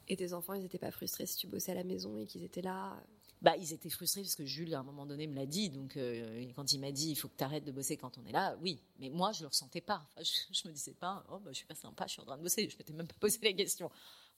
Et 0.08 0.16
tes 0.16 0.32
enfants, 0.32 0.54
ils 0.54 0.62
n'étaient 0.62 0.78
pas 0.78 0.90
frustrés 0.90 1.26
si 1.26 1.36
tu 1.36 1.46
bossais 1.46 1.72
à 1.72 1.76
la 1.76 1.84
maison 1.84 2.18
et 2.18 2.26
qu'ils 2.26 2.42
étaient 2.42 2.62
là? 2.62 3.00
Bah, 3.42 3.56
ils 3.56 3.72
étaient 3.72 3.90
frustrés 3.90 4.22
parce 4.22 4.36
que 4.36 4.44
Jules, 4.44 4.72
à 4.72 4.78
un 4.78 4.82
moment 4.84 5.04
donné, 5.04 5.26
me 5.26 5.34
l'a 5.34 5.46
dit. 5.46 5.68
Donc, 5.68 5.96
euh, 5.96 6.46
quand 6.54 6.72
il 6.72 6.78
m'a 6.78 6.92
dit, 6.92 7.10
il 7.10 7.16
faut 7.16 7.26
que 7.26 7.36
tu 7.36 7.42
arrêtes 7.42 7.64
de 7.64 7.72
bosser 7.72 7.96
quand 7.96 8.16
on 8.16 8.24
est 8.24 8.32
là, 8.32 8.56
oui. 8.62 8.80
Mais 9.00 9.10
moi, 9.10 9.32
je 9.32 9.42
le 9.42 9.48
ressentais 9.48 9.80
pas. 9.80 10.06
Je, 10.16 10.30
je 10.52 10.68
me 10.68 10.72
disais 10.72 10.94
pas, 10.94 11.24
oh, 11.28 11.40
bah, 11.40 11.50
je 11.50 11.56
suis 11.56 11.66
pas 11.66 11.74
sympa, 11.74 12.06
je 12.06 12.12
suis 12.12 12.22
en 12.22 12.24
train 12.24 12.38
de 12.38 12.42
bosser. 12.42 12.68
Je 12.70 12.78
m'étais 12.78 12.92
même 12.92 13.08
pas 13.08 13.16
posé 13.18 13.40
la 13.42 13.52
question. 13.52 13.90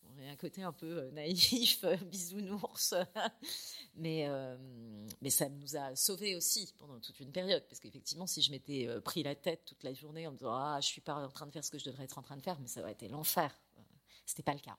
On 0.04 0.18
est 0.22 0.28
un 0.30 0.36
côté 0.36 0.62
un 0.62 0.72
peu 0.72 0.86
euh, 0.86 1.10
naïf, 1.10 1.84
euh, 1.84 1.96
bisounours. 2.10 2.94
mais, 3.94 4.26
mais 5.20 5.30
ça 5.30 5.50
nous 5.50 5.76
a 5.76 5.94
sauvés 5.94 6.34
aussi 6.34 6.72
pendant 6.78 6.98
toute 6.98 7.20
une 7.20 7.30
période. 7.30 7.62
Parce 7.68 7.80
qu'effectivement, 7.80 8.26
si 8.26 8.40
je 8.40 8.50
m'étais 8.50 8.88
pris 9.02 9.22
la 9.22 9.34
tête 9.34 9.66
toute 9.66 9.82
la 9.82 9.92
journée 9.92 10.26
en 10.26 10.32
me 10.32 10.38
disant, 10.38 10.54
ah, 10.54 10.78
je 10.80 10.86
suis 10.86 11.02
pas 11.02 11.14
en 11.14 11.28
train 11.28 11.46
de 11.46 11.52
faire 11.52 11.64
ce 11.64 11.70
que 11.70 11.78
je 11.78 11.84
devrais 11.84 12.04
être 12.04 12.16
en 12.16 12.22
train 12.22 12.38
de 12.38 12.42
faire, 12.42 12.58
mais 12.58 12.68
ça 12.68 12.80
aurait 12.80 12.92
été 12.92 13.08
l'enfer. 13.08 13.54
C'était 14.24 14.42
pas 14.42 14.54
le 14.54 14.60
cas. 14.60 14.78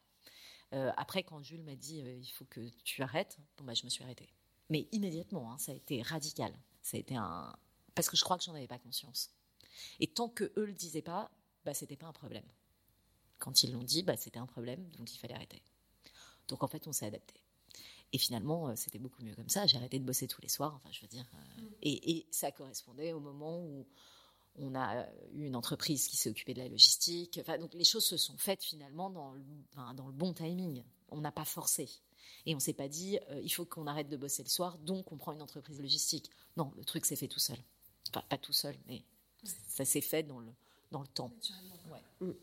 Euh, 0.75 0.91
après, 0.97 1.23
quand 1.23 1.41
Jules 1.41 1.63
m'a 1.63 1.75
dit 1.75 2.01
euh, 2.01 2.17
il 2.17 2.27
faut 2.31 2.45
que 2.45 2.59
tu 2.83 3.01
arrêtes, 3.01 3.37
bon, 3.57 3.63
bah, 3.63 3.73
je 3.73 3.85
me 3.85 3.89
suis 3.89 4.03
arrêtée. 4.03 4.29
Mais 4.69 4.87
immédiatement, 4.91 5.51
hein, 5.51 5.57
ça 5.57 5.71
a 5.71 5.75
été 5.75 6.01
radical. 6.01 6.53
Ça 6.81 6.97
a 6.97 6.99
été 6.99 7.15
un. 7.15 7.55
Parce 7.93 8.09
que 8.09 8.17
je 8.17 8.23
crois 8.23 8.37
que 8.37 8.43
j'en 8.43 8.53
avais 8.55 8.67
pas 8.67 8.79
conscience. 8.79 9.29
Et 9.99 10.07
tant 10.07 10.29
que 10.29 10.51
eux 10.57 10.65
le 10.65 10.73
disaient 10.73 11.01
pas, 11.01 11.31
bah, 11.63 11.73
c'était 11.73 11.95
pas 11.95 12.07
un 12.07 12.13
problème. 12.13 12.45
Quand 13.39 13.63
ils 13.63 13.71
l'ont 13.71 13.83
dit, 13.83 14.03
bah, 14.03 14.17
c'était 14.17 14.39
un 14.39 14.45
problème, 14.45 14.89
donc 14.91 15.13
il 15.13 15.17
fallait 15.17 15.33
arrêter. 15.33 15.61
Donc 16.47 16.63
en 16.63 16.67
fait, 16.67 16.87
on 16.87 16.91
s'est 16.91 17.05
adapté. 17.05 17.35
Et 18.13 18.17
finalement, 18.17 18.69
euh, 18.69 18.73
c'était 18.75 18.99
beaucoup 18.99 19.23
mieux 19.23 19.35
comme 19.35 19.49
ça. 19.49 19.65
J'ai 19.65 19.77
arrêté 19.77 19.99
de 19.99 20.05
bosser 20.05 20.27
tous 20.27 20.41
les 20.41 20.49
soirs, 20.49 20.75
enfin, 20.75 20.89
je 20.91 21.01
veux 21.01 21.07
dire. 21.07 21.25
euh, 21.35 21.69
et, 21.81 22.17
et 22.17 22.27
ça 22.31 22.51
correspondait 22.51 23.13
au 23.13 23.19
moment 23.19 23.59
où 23.59 23.87
on 24.57 24.75
a 24.75 24.97
euh, 24.97 25.05
eu 25.33 25.45
une 25.45 25.55
entreprise 25.55 26.07
qui 26.07 26.17
s'est 26.17 26.29
occupée 26.29 26.53
de 26.53 26.59
la 26.59 26.67
logistique. 26.67 27.39
Enfin, 27.41 27.57
donc 27.57 27.73
les 27.73 27.83
choses 27.83 28.05
se 28.05 28.17
sont 28.17 28.37
faites 28.37 28.63
finalement 28.63 29.09
dans 29.09 29.33
le, 29.33 29.43
enfin, 29.71 29.93
dans 29.93 30.07
le 30.07 30.13
bon 30.13 30.33
timing. 30.33 30.83
On 31.09 31.21
n'a 31.21 31.31
pas 31.31 31.45
forcé. 31.45 31.89
Et 32.45 32.55
on 32.55 32.59
s'est 32.59 32.73
pas 32.73 32.87
dit, 32.87 33.19
euh, 33.29 33.41
il 33.41 33.49
faut 33.49 33.65
qu'on 33.65 33.87
arrête 33.87 34.09
de 34.09 34.17
bosser 34.17 34.43
le 34.43 34.49
soir, 34.49 34.77
donc 34.79 35.11
on 35.11 35.17
prend 35.17 35.31
une 35.31 35.41
entreprise 35.41 35.79
logistique. 35.79 36.29
Non, 36.57 36.71
le 36.75 36.83
truc 36.83 37.05
s'est 37.05 37.15
fait 37.15 37.27
tout 37.27 37.39
seul. 37.39 37.57
Enfin, 38.09 38.23
pas 38.29 38.37
tout 38.37 38.53
seul, 38.53 38.75
mais 38.87 39.03
ça 39.43 39.85
s'est 39.85 40.01
fait 40.01 40.23
dans 40.23 40.39
le, 40.39 40.51
dans 40.91 41.01
le 41.01 41.07
temps. 41.07 41.31
Ouais. 41.89 42.33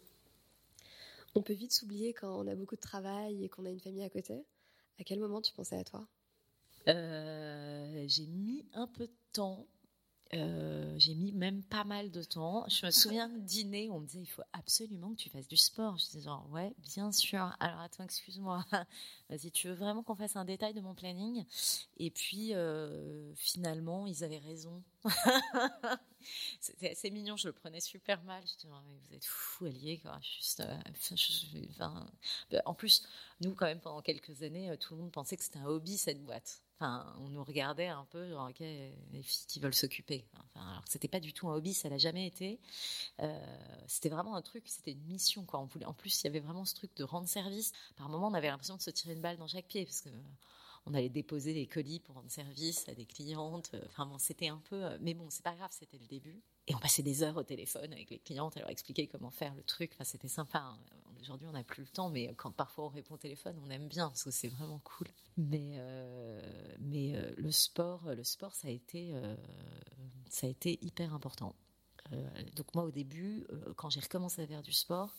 On 1.34 1.42
peut 1.42 1.54
vite 1.54 1.72
s'oublier 1.72 2.12
quand 2.12 2.38
on 2.38 2.46
a 2.46 2.54
beaucoup 2.54 2.76
de 2.76 2.80
travail 2.80 3.44
et 3.44 3.48
qu'on 3.48 3.64
a 3.64 3.70
une 3.70 3.80
famille 3.80 4.04
à 4.04 4.10
côté. 4.10 4.44
À 5.00 5.04
quel 5.04 5.18
moment 5.18 5.40
tu 5.40 5.52
pensais 5.52 5.76
à 5.76 5.84
toi? 5.84 6.06
Euh, 6.88 8.04
j'ai 8.06 8.26
mis 8.26 8.66
un 8.74 8.86
peu 8.86 9.06
de 9.06 9.14
temps. 9.32 9.66
Euh, 10.34 10.94
j'ai 10.96 11.14
mis 11.14 11.30
même 11.32 11.62
pas 11.62 11.84
mal 11.84 12.10
de 12.10 12.22
temps. 12.22 12.64
Je 12.66 12.86
me 12.86 12.90
souviens 12.90 13.28
de 13.28 13.38
dîner 13.38 13.90
où 13.90 13.94
on 13.96 14.00
me 14.00 14.06
disait 14.06 14.22
il 14.22 14.26
faut 14.30 14.42
absolument 14.54 15.10
que 15.10 15.16
tu 15.16 15.28
fasses 15.28 15.46
du 15.46 15.58
sport. 15.58 15.98
Je 15.98 16.04
disais 16.06 16.22
genre 16.22 16.48
ouais 16.50 16.72
bien 16.78 17.12
sûr. 17.12 17.54
Alors 17.60 17.80
attends 17.80 18.04
excuse-moi. 18.04 18.64
Vas-y 19.28 19.50
tu 19.50 19.68
veux 19.68 19.74
vraiment 19.74 20.02
qu'on 20.02 20.14
fasse 20.14 20.34
un 20.36 20.46
détail 20.46 20.72
de 20.72 20.80
mon 20.80 20.94
planning? 20.94 21.44
Et 21.98 22.10
puis 22.10 22.54
euh, 22.54 23.34
finalement 23.34 24.06
ils 24.06 24.24
avaient 24.24 24.38
raison. 24.38 24.82
C'était 26.60 26.90
assez 26.92 27.10
mignon. 27.10 27.36
Je 27.36 27.48
le 27.48 27.52
prenais 27.52 27.80
super 27.80 28.22
mal. 28.22 28.42
Je 28.46 28.54
disais 28.56 28.68
mais 28.86 28.94
vous 29.08 29.14
êtes 29.14 29.24
fou 29.24 29.66
alliés 29.66 29.98
quoi. 29.98 30.18
Juste. 30.22 30.60
euh, 30.60 30.76
je- 31.14 31.68
enfin, 31.70 32.06
en 32.64 32.74
plus 32.74 33.02
nous 33.40 33.54
quand 33.54 33.66
même 33.66 33.80
pendant 33.80 34.00
quelques 34.02 34.42
années 34.42 34.74
tout 34.78 34.94
le 34.94 35.00
monde 35.02 35.12
pensait 35.12 35.36
que 35.36 35.44
c'était 35.44 35.58
un 35.58 35.66
hobby 35.66 35.98
cette 35.98 36.22
boîte. 36.24 36.62
On 37.18 37.28
nous 37.28 37.44
regardait 37.44 37.88
un 37.88 38.04
peu, 38.10 38.28
genre, 38.28 38.48
ok, 38.48 38.60
les 38.60 39.22
filles 39.22 39.46
qui 39.46 39.60
veulent 39.60 39.74
s'occuper. 39.74 40.24
Enfin, 40.34 40.66
alors, 40.70 40.84
c'était 40.88 41.08
pas 41.08 41.20
du 41.20 41.32
tout 41.32 41.48
un 41.48 41.54
hobby, 41.54 41.74
ça 41.74 41.88
l'a 41.88 41.98
jamais 41.98 42.26
été. 42.26 42.60
Euh, 43.20 43.38
c'était 43.86 44.08
vraiment 44.08 44.34
un 44.34 44.42
truc, 44.42 44.64
c'était 44.66 44.92
une 44.92 45.04
mission, 45.04 45.44
quoi. 45.44 45.60
On 45.60 45.66
voulait, 45.66 45.86
en 45.86 45.94
plus, 45.94 46.22
il 46.22 46.24
y 46.24 46.28
avait 46.28 46.40
vraiment 46.40 46.64
ce 46.64 46.74
truc 46.74 46.94
de 46.96 47.04
rendre 47.04 47.28
service. 47.28 47.72
Par 47.96 48.08
moment, 48.08 48.28
on 48.28 48.34
avait 48.34 48.48
l'impression 48.48 48.76
de 48.76 48.82
se 48.82 48.90
tirer 48.90 49.14
une 49.14 49.20
balle 49.20 49.36
dans 49.36 49.48
chaque 49.48 49.66
pied, 49.66 49.84
parce 49.84 50.00
que 50.00 50.10
on 50.86 50.94
allait 50.94 51.08
déposer 51.08 51.54
des 51.54 51.66
colis 51.66 52.00
pour 52.00 52.16
rendre 52.16 52.30
service 52.30 52.88
à 52.88 52.94
des 52.94 53.06
clientes. 53.06 53.74
Enfin, 53.86 54.06
bon, 54.06 54.18
c'était 54.18 54.48
un 54.48 54.58
peu, 54.68 54.84
euh, 54.84 54.98
mais 55.00 55.14
bon, 55.14 55.28
c'est 55.30 55.44
pas 55.44 55.54
grave, 55.54 55.70
c'était 55.72 55.98
le 55.98 56.06
début. 56.06 56.42
Et 56.66 56.74
on 56.74 56.78
passait 56.78 57.02
des 57.02 57.22
heures 57.22 57.36
au 57.36 57.42
téléphone 57.42 57.92
avec 57.92 58.10
les 58.10 58.18
clientes 58.18 58.56
à 58.56 58.60
leur 58.60 58.70
expliquer 58.70 59.06
comment 59.06 59.30
faire 59.30 59.54
le 59.54 59.62
truc. 59.62 59.92
Enfin, 59.94 60.04
c'était 60.04 60.28
sympa. 60.28 60.58
hein. 60.58 60.78
Aujourd'hui, 61.20 61.46
on 61.46 61.52
n'a 61.52 61.62
plus 61.62 61.82
le 61.82 61.88
temps, 61.88 62.10
mais 62.10 62.34
quand 62.36 62.50
parfois 62.50 62.86
on 62.86 62.88
répond 62.88 63.14
au 63.14 63.18
téléphone, 63.18 63.56
on 63.64 63.70
aime 63.70 63.86
bien 63.86 64.08
parce 64.08 64.24
que 64.24 64.32
c'est 64.32 64.48
vraiment 64.48 64.80
cool. 64.80 65.06
Mais, 65.36 65.74
euh, 65.76 66.42
mais 66.80 67.14
euh, 67.14 67.32
le 67.36 67.52
sport, 67.52 68.12
le 68.12 68.24
sport, 68.24 68.54
ça 68.56 68.66
a 68.66 68.70
été, 68.72 69.10
euh, 69.14 69.36
ça 70.28 70.48
a 70.48 70.50
été 70.50 70.84
hyper 70.84 71.14
important. 71.14 71.54
Euh, 72.12 72.28
donc 72.56 72.74
moi, 72.74 72.82
au 72.82 72.90
début, 72.90 73.46
euh, 73.50 73.72
quand 73.76 73.88
j'ai 73.88 74.00
recommencé 74.00 74.42
à 74.42 74.46
faire 74.48 74.62
du 74.62 74.72
sport, 74.72 75.14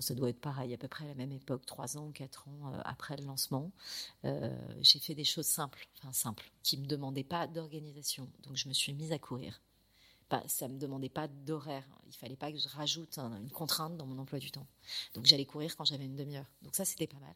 ça 0.00 0.14
doit 0.14 0.30
être 0.30 0.40
pareil, 0.40 0.72
à 0.74 0.78
peu 0.78 0.88
près 0.88 1.04
à 1.04 1.08
la 1.08 1.14
même 1.14 1.32
époque, 1.32 1.66
trois 1.66 1.96
ans 1.96 2.06
ou 2.08 2.12
quatre 2.12 2.48
ans 2.48 2.72
euh, 2.74 2.80
après 2.84 3.16
le 3.16 3.24
lancement, 3.24 3.70
euh, 4.24 4.50
j'ai 4.80 4.98
fait 4.98 5.14
des 5.14 5.24
choses 5.24 5.46
simples, 5.46 5.86
enfin 5.98 6.12
simples, 6.12 6.50
qui 6.62 6.78
me 6.78 6.86
demandaient 6.86 7.24
pas 7.24 7.46
d'organisation. 7.46 8.28
Donc 8.44 8.56
je 8.56 8.68
me 8.68 8.74
suis 8.74 8.92
mise 8.94 9.12
à 9.12 9.18
courir. 9.18 9.60
Pas- 10.28 10.42
ça 10.48 10.68
me 10.68 10.78
demandait 10.78 11.10
pas 11.10 11.28
d'horaire. 11.28 11.86
Il 12.06 12.14
fallait 12.14 12.36
pas 12.36 12.50
que 12.52 12.58
je 12.58 12.68
rajoute 12.68 13.18
un- 13.18 13.36
une 13.38 13.50
contrainte 13.50 13.96
dans 13.98 14.06
mon 14.06 14.18
emploi 14.18 14.38
du 14.38 14.50
temps. 14.50 14.66
Donc 15.14 15.26
j'allais 15.26 15.44
courir 15.46 15.76
quand 15.76 15.84
j'avais 15.84 16.06
une 16.06 16.16
demi-heure. 16.16 16.46
Donc 16.62 16.74
ça 16.74 16.84
c'était 16.86 17.06
pas 17.06 17.18
mal. 17.20 17.34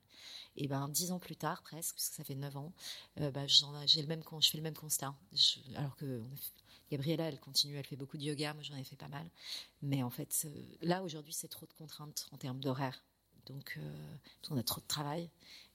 Et 0.56 0.68
ben 0.68 0.88
dix 0.88 1.12
ans 1.12 1.18
plus 1.20 1.36
tard 1.36 1.62
presque, 1.62 1.96
puisque 1.96 2.14
ça 2.14 2.24
fait 2.24 2.34
neuf 2.36 2.56
ans, 2.56 2.72
euh, 3.20 3.30
bah, 3.30 3.46
j'ai 3.46 4.02
le 4.02 4.08
même 4.08 4.22
je 4.40 4.50
fais 4.50 4.58
le 4.58 4.62
même 4.64 4.76
constat. 4.76 5.14
Alors 5.76 5.96
que 5.96 6.22
Gabriella, 6.90 7.24
elle 7.24 7.40
continue, 7.40 7.76
elle 7.76 7.86
fait 7.86 7.96
beaucoup 7.96 8.16
de 8.16 8.22
yoga, 8.22 8.54
moi 8.54 8.62
j'en 8.62 8.76
ai 8.76 8.84
fait 8.84 8.96
pas 8.96 9.08
mal. 9.08 9.28
Mais 9.82 10.02
en 10.02 10.10
fait, 10.10 10.46
euh, 10.46 10.62
là 10.82 11.02
aujourd'hui, 11.02 11.32
c'est 11.32 11.48
trop 11.48 11.66
de 11.66 11.72
contraintes 11.72 12.28
en 12.32 12.36
termes 12.36 12.60
d'horaire. 12.60 13.02
Donc, 13.46 13.76
euh, 13.78 14.16
on 14.50 14.56
a 14.56 14.62
trop 14.62 14.80
de 14.80 14.86
travail 14.86 15.30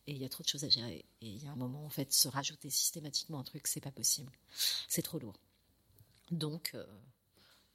et 0.07 0.13
il 0.13 0.17
y 0.17 0.25
a 0.25 0.29
trop 0.29 0.43
de 0.43 0.47
choses 0.49 0.63
à 0.63 0.69
gérer. 0.69 1.05
Et 1.21 1.27
il 1.27 1.43
y 1.43 1.47
a 1.47 1.51
un 1.51 1.55
moment, 1.55 1.85
en 1.85 1.89
fait, 1.89 2.11
se 2.13 2.27
rajouter 2.27 2.69
systématiquement 2.69 3.39
un 3.39 3.43
truc, 3.43 3.67
c'est 3.67 3.81
pas 3.81 3.91
possible. 3.91 4.31
C'est 4.87 5.01
trop 5.01 5.19
lourd. 5.19 5.39
Donc, 6.31 6.71
euh, 6.75 6.85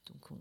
donc 0.07 0.31
on, 0.31 0.39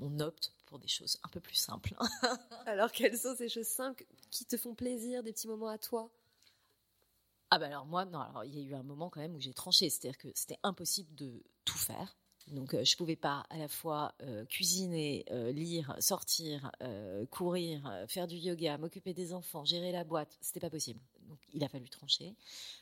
on 0.00 0.20
opte 0.20 0.52
pour 0.66 0.78
des 0.78 0.88
choses 0.88 1.18
un 1.22 1.28
peu 1.28 1.40
plus 1.40 1.56
simples. 1.56 1.94
Alors, 2.66 2.92
quelles 2.92 3.18
sont 3.18 3.36
ces 3.36 3.48
choses 3.48 3.66
simples 3.66 4.04
qui 4.30 4.44
te 4.44 4.56
font 4.56 4.74
plaisir, 4.74 5.22
des 5.22 5.32
petits 5.32 5.48
moments 5.48 5.68
à 5.68 5.78
toi? 5.78 6.10
Ah 7.50 7.58
bah 7.58 7.66
alors 7.66 7.86
moi, 7.86 8.04
non, 8.04 8.20
alors 8.20 8.44
il 8.44 8.54
y 8.54 8.58
a 8.60 8.62
eu 8.62 8.74
un 8.74 8.82
moment 8.82 9.10
quand 9.10 9.20
même 9.20 9.34
où 9.34 9.40
j'ai 9.40 9.52
tranché, 9.52 9.90
c'est-à-dire 9.90 10.18
que 10.18 10.28
c'était 10.34 10.58
impossible 10.62 11.12
de 11.16 11.42
tout 11.64 11.78
faire. 11.78 12.16
Donc 12.46 12.74
euh, 12.74 12.84
je 12.84 12.96
pouvais 12.96 13.16
pas 13.16 13.44
à 13.50 13.58
la 13.58 13.68
fois 13.68 14.14
euh, 14.22 14.44
cuisiner, 14.46 15.24
euh, 15.30 15.52
lire, 15.52 15.94
sortir, 15.98 16.70
courir, 17.30 18.04
faire 18.08 18.26
du 18.26 18.36
yoga, 18.36 18.78
m'occuper 18.78 19.14
des 19.14 19.32
enfants, 19.32 19.64
gérer 19.64 19.92
la 19.92 20.04
boîte, 20.04 20.36
c'était 20.40 20.60
pas 20.60 20.70
possible. 20.70 21.00
Donc 21.30 21.38
il 21.52 21.62
a 21.62 21.68
fallu 21.68 21.88
trancher. 21.88 22.34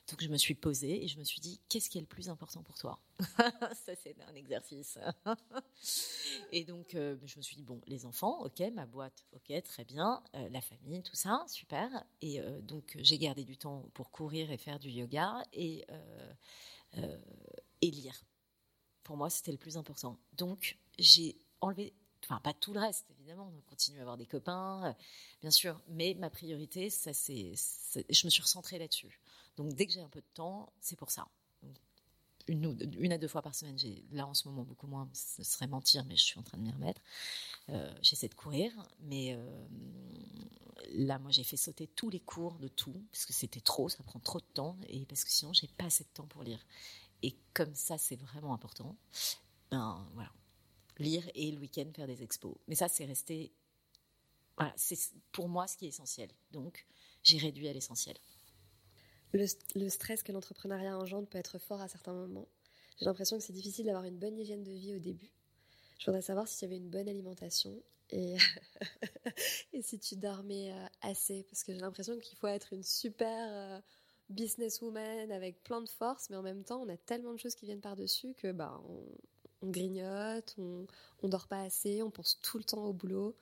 Donc 0.09 0.23
je 0.23 0.29
me 0.29 0.39
suis 0.39 0.55
posée 0.55 1.05
et 1.05 1.09
je 1.09 1.19
me 1.19 1.25
suis 1.25 1.41
dit 1.41 1.61
qu'est-ce 1.69 1.91
qui 1.91 1.99
est 1.99 2.01
le 2.01 2.07
plus 2.07 2.31
important 2.31 2.63
pour 2.63 2.77
toi? 2.79 2.99
Ça 3.21 3.95
c'est 4.03 4.17
un 4.27 4.35
exercice. 4.35 4.99
et 6.53 6.65
donc 6.65 6.95
euh, 6.95 7.17
je 7.27 7.37
me 7.37 7.43
suis 7.43 7.57
dit 7.57 7.63
bon 7.63 7.81
les 7.87 8.07
enfants, 8.07 8.43
ok, 8.45 8.61
ma 8.73 8.87
boîte, 8.87 9.27
ok, 9.35 9.63
très 9.63 9.85
bien, 9.85 10.23
euh, 10.35 10.49
la 10.49 10.63
famille, 10.63 11.03
tout 11.03 11.17
ça, 11.17 11.45
super. 11.47 11.91
Et 12.23 12.41
euh, 12.41 12.61
donc 12.63 12.97
j'ai 13.01 13.19
gardé 13.19 13.45
du 13.45 13.59
temps 13.59 13.85
pour 13.93 14.11
courir 14.11 14.51
et 14.51 14.57
faire 14.57 14.79
du 14.79 14.89
yoga 14.89 15.43
et 15.53 15.87
et 17.81 17.91
lire 17.91 18.25
pour 19.09 19.17
moi, 19.17 19.31
c'était 19.31 19.53
le 19.53 19.57
plus 19.57 19.79
important. 19.79 20.19
Donc, 20.35 20.77
j'ai 20.99 21.41
enlevé, 21.63 21.95
enfin, 22.25 22.41
pas 22.41 22.53
tout 22.53 22.73
le 22.73 22.81
reste, 22.81 23.07
évidemment. 23.11 23.53
On 23.57 23.61
continue 23.69 23.99
à 23.99 24.03
avoir 24.03 24.17
des 24.17 24.27
copains, 24.27 24.87
euh, 24.87 24.93
bien 25.41 25.51
sûr. 25.51 25.81
Mais 25.89 26.15
ma 26.15 26.31
priorité, 26.31 26.91
ça, 26.91 27.13
c'est, 27.13 27.53
je 28.09 28.27
me 28.27 28.31
suis 28.31 28.43
recentrée 28.43 28.79
là-dessus. 28.79 29.21
Donc, 29.57 29.73
dès 29.75 29.87
que 29.87 29.93
j'ai 29.93 30.01
un 30.01 30.09
peu 30.09 30.21
de 30.21 30.27
temps, 30.35 30.73
c'est 30.81 30.97
pour 30.97 31.11
ça. 31.11 31.29
Une 32.47 33.13
à 33.13 33.19
deux 33.19 33.29
fois 33.29 33.43
par 33.43 33.55
semaine. 33.55 33.79
J'ai 33.79 34.03
là 34.11 34.27
en 34.27 34.33
ce 34.33 34.49
moment 34.49 34.63
beaucoup 34.63 34.87
moins. 34.87 35.09
Ce 35.13 35.43
serait 35.43 35.67
mentir, 35.67 36.05
mais 36.07 36.17
je 36.17 36.23
suis 36.23 36.39
en 36.39 36.43
train 36.43 36.57
de 36.57 36.63
m'y 36.63 36.71
remettre. 36.71 37.03
Euh, 37.69 37.93
j'essaie 38.01 38.29
de 38.29 38.35
courir, 38.35 38.73
mais 39.01 39.35
euh, 39.35 39.67
là, 40.93 41.19
moi, 41.19 41.31
j'ai 41.31 41.45
fait 41.45 41.59
sauter 41.59 41.87
tous 41.89 42.09
les 42.09 42.21
cours 42.21 42.59
de 42.59 42.69
tout 42.69 43.05
parce 43.13 43.27
que 43.27 43.35
c'était 43.35 43.61
trop, 43.61 43.91
ça 43.91 44.03
prend 44.03 44.19
trop 44.19 44.39
de 44.39 44.47
temps 44.55 44.79
et 44.89 45.05
parce 45.05 45.25
que 45.25 45.31
sinon, 45.31 45.53
j'ai 45.53 45.69
pas 45.69 45.85
assez 45.85 46.05
de 46.05 46.09
temps 46.15 46.27
pour 46.27 46.43
lire. 46.43 46.65
Et 47.23 47.37
comme 47.53 47.75
ça, 47.75 47.99
c'est 47.99 48.17
vraiment 48.17 48.55
important. 48.55 48.97
Ben 49.71 50.07
voilà, 50.15 50.33
lire 50.99 51.29
et 51.35 51.51
le 51.51 51.59
week-end 51.59 51.91
faire 51.95 52.07
des 52.07 52.23
expos. 52.23 52.55
Mais 52.67 52.75
ça, 52.75 52.89
c'est 52.89 53.05
resté. 53.05 53.53
Voilà, 54.57 54.73
c'est 54.77 54.99
pour 55.33 55.49
moi 55.49 55.67
ce 55.67 55.77
qui 55.77 55.87
est 55.87 55.89
essentiel. 55.89 56.31
Donc, 56.51 56.87
j'ai 57.23 57.39
réduit 57.39 57.69
à 57.69 57.73
l'essentiel. 57.73 58.17
Le, 59.33 59.89
stress 59.89 60.23
que 60.23 60.33
l'entrepreneuriat 60.33 60.97
engendre 60.97 61.29
peut 61.29 61.39
être 61.39 61.59
fort 61.59 61.81
à 61.81 61.89
certains 61.89 62.15
moments. 62.15 62.49
J'ai 62.99 63.05
l'impression 63.05 63.37
que 63.37 63.45
c'est 63.45 63.53
difficile 63.53 63.87
d'avoir 63.87 64.05
une 64.05 64.19
bonne 64.19 64.39
hygiène 64.39 64.65
de 64.65 64.73
vie 64.73 64.95
au 64.95 64.99
début. 64.99 65.31
Je 65.99 66.07
voudrais 66.07 66.23
savoir 66.23 66.49
si 66.49 66.59
tu 66.59 66.65
avais 66.65 66.77
une 66.77 66.89
bonne 66.89 67.09
alimentation 67.09 67.83
et, 68.11 68.37
et 69.73 69.83
si 69.83 69.99
tu 69.99 70.17
dormais 70.17 70.73
euh, 70.73 70.87
assez, 71.03 71.45
parce 71.45 71.63
que 71.63 71.73
j'ai 71.73 71.81
l'impression 71.81 72.19
qu'il 72.19 72.39
faut 72.39 72.47
être 72.47 72.73
une 72.73 72.83
super 72.83 73.49
euh, 73.51 73.81
businesswoman 74.31 75.31
avec 75.31 75.63
plein 75.63 75.83
de 75.83 75.89
force, 75.89 76.31
mais 76.31 76.37
en 76.37 76.43
même 76.43 76.65
temps, 76.65 76.81
on 76.83 76.89
a 76.89 76.97
tellement 76.97 77.33
de 77.33 77.39
choses 77.39 77.55
qui 77.55 77.67
viennent 77.67 77.81
par-dessus 77.81 78.35
que 78.35 78.53
bah, 78.53 78.81
on, 78.89 79.05
on 79.62 79.71
grignote, 79.71 80.55
on, 80.59 80.87
on 81.23 81.29
dort 81.29 81.49
pas 81.49 81.62
assez, 81.62 82.03
on 82.03 82.11
pense 82.11 82.38
tout 82.42 82.59
le 82.59 82.64
temps 82.64 82.85
au 82.85 82.92
boulot. 82.92 83.37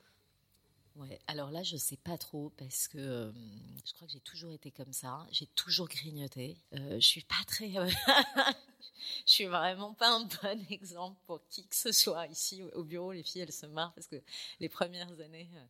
Ouais, 0.97 1.19
alors 1.27 1.51
là, 1.51 1.61
je 1.61 1.77
sais 1.77 1.97
pas 1.97 2.17
trop 2.17 2.51
parce 2.57 2.87
que 2.87 2.97
euh, 2.97 3.31
je 3.85 3.93
crois 3.93 4.07
que 4.07 4.13
j'ai 4.13 4.19
toujours 4.19 4.51
été 4.51 4.71
comme 4.71 4.93
ça. 4.93 5.27
J'ai 5.31 5.45
toujours 5.45 5.87
grignoté. 5.87 6.57
Euh, 6.73 6.95
je 6.95 7.05
suis 7.05 7.21
pas 7.21 7.35
très. 7.45 7.69
je 9.25 9.31
suis 9.31 9.45
vraiment 9.45 9.93
pas 9.93 10.09
un 10.09 10.21
bon 10.21 10.65
exemple 10.71 11.19
pour 11.27 11.39
qui 11.49 11.67
que 11.67 11.75
ce 11.75 11.91
soit 11.91 12.25
ici 12.27 12.63
au 12.73 12.83
bureau. 12.83 13.11
Les 13.11 13.21
filles, 13.21 13.41
elles 13.41 13.51
se 13.51 13.67
marrent 13.67 13.93
parce 13.93 14.07
que 14.07 14.21
les 14.59 14.69
premières 14.69 15.19
années. 15.19 15.49
Euh, 15.53 15.65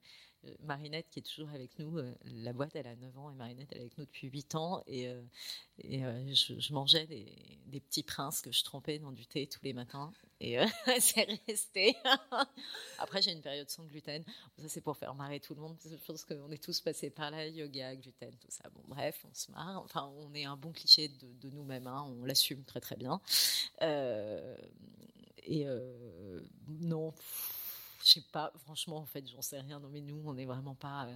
Marinette 0.63 1.09
qui 1.09 1.19
est 1.19 1.23
toujours 1.23 1.49
avec 1.49 1.77
nous, 1.79 1.99
la 2.25 2.53
boîte 2.53 2.75
elle 2.75 2.87
a 2.87 2.95
9 2.95 3.17
ans 3.17 3.31
et 3.31 3.35
Marinette 3.35 3.69
elle 3.71 3.77
est 3.77 3.81
avec 3.81 3.97
nous 3.97 4.05
depuis 4.05 4.27
8 4.27 4.55
ans 4.55 4.83
et, 4.87 5.09
et 5.79 6.01
je, 6.33 6.73
mangeais 6.73 7.05
des, 7.07 7.79
petits 7.81 8.03
princes 8.03 8.41
que 8.41 8.51
je 8.51 8.63
trempais 8.63 8.99
dans 8.99 9.11
du 9.11 9.25
thé 9.25 9.47
tous 9.47 9.63
les 9.63 9.73
matins 9.73 10.11
et 10.39 10.59
euh, 10.59 10.65
c'est 10.99 11.27
resté. 11.47 11.95
Après, 12.99 13.21
j'ai 13.21 13.31
une 13.31 13.41
période 13.41 13.69
sans 13.69 13.85
gluten. 13.85 14.23
Ça, 14.57 14.69
c'est 14.69 14.81
pour 14.81 14.97
faire 14.97 15.15
marrer 15.15 15.39
tout 15.39 15.55
le 15.55 15.61
monde. 15.61 15.77
Je 15.83 15.95
pense 15.95 16.25
qu'on 16.25 16.51
est 16.51 16.63
tous 16.63 16.79
passés 16.81 17.09
par 17.09 17.31
là, 17.31 17.47
yoga, 17.47 17.95
gluten, 17.95 18.35
tout 18.37 18.49
ça. 18.49 18.69
Bon, 18.69 18.83
bref, 18.87 19.25
on 19.29 19.33
se 19.33 19.51
marre. 19.51 19.81
Enfin, 19.83 20.11
on 20.17 20.33
est 20.33 20.45
un 20.45 20.55
bon 20.55 20.71
cliché 20.71 21.09
de, 21.09 21.49
nous-mêmes. 21.49 21.87
Hein. 21.87 22.05
On 22.07 22.25
l'assume 22.25 22.63
très, 22.65 22.79
très 22.79 22.95
bien. 22.95 23.19
Euh, 23.81 24.57
et 25.43 25.65
euh, 25.65 26.41
non, 26.67 27.13
je 28.07 28.13
sais 28.13 28.25
pas. 28.31 28.51
Franchement, 28.57 28.97
en 28.97 29.05
fait, 29.05 29.27
j'en 29.29 29.41
sais 29.41 29.59
rien. 29.59 29.81
Mais 29.91 30.01
nous, 30.01 30.21
on 30.25 30.33
n'est 30.33 30.45
vraiment 30.45 30.75
pas 30.75 31.07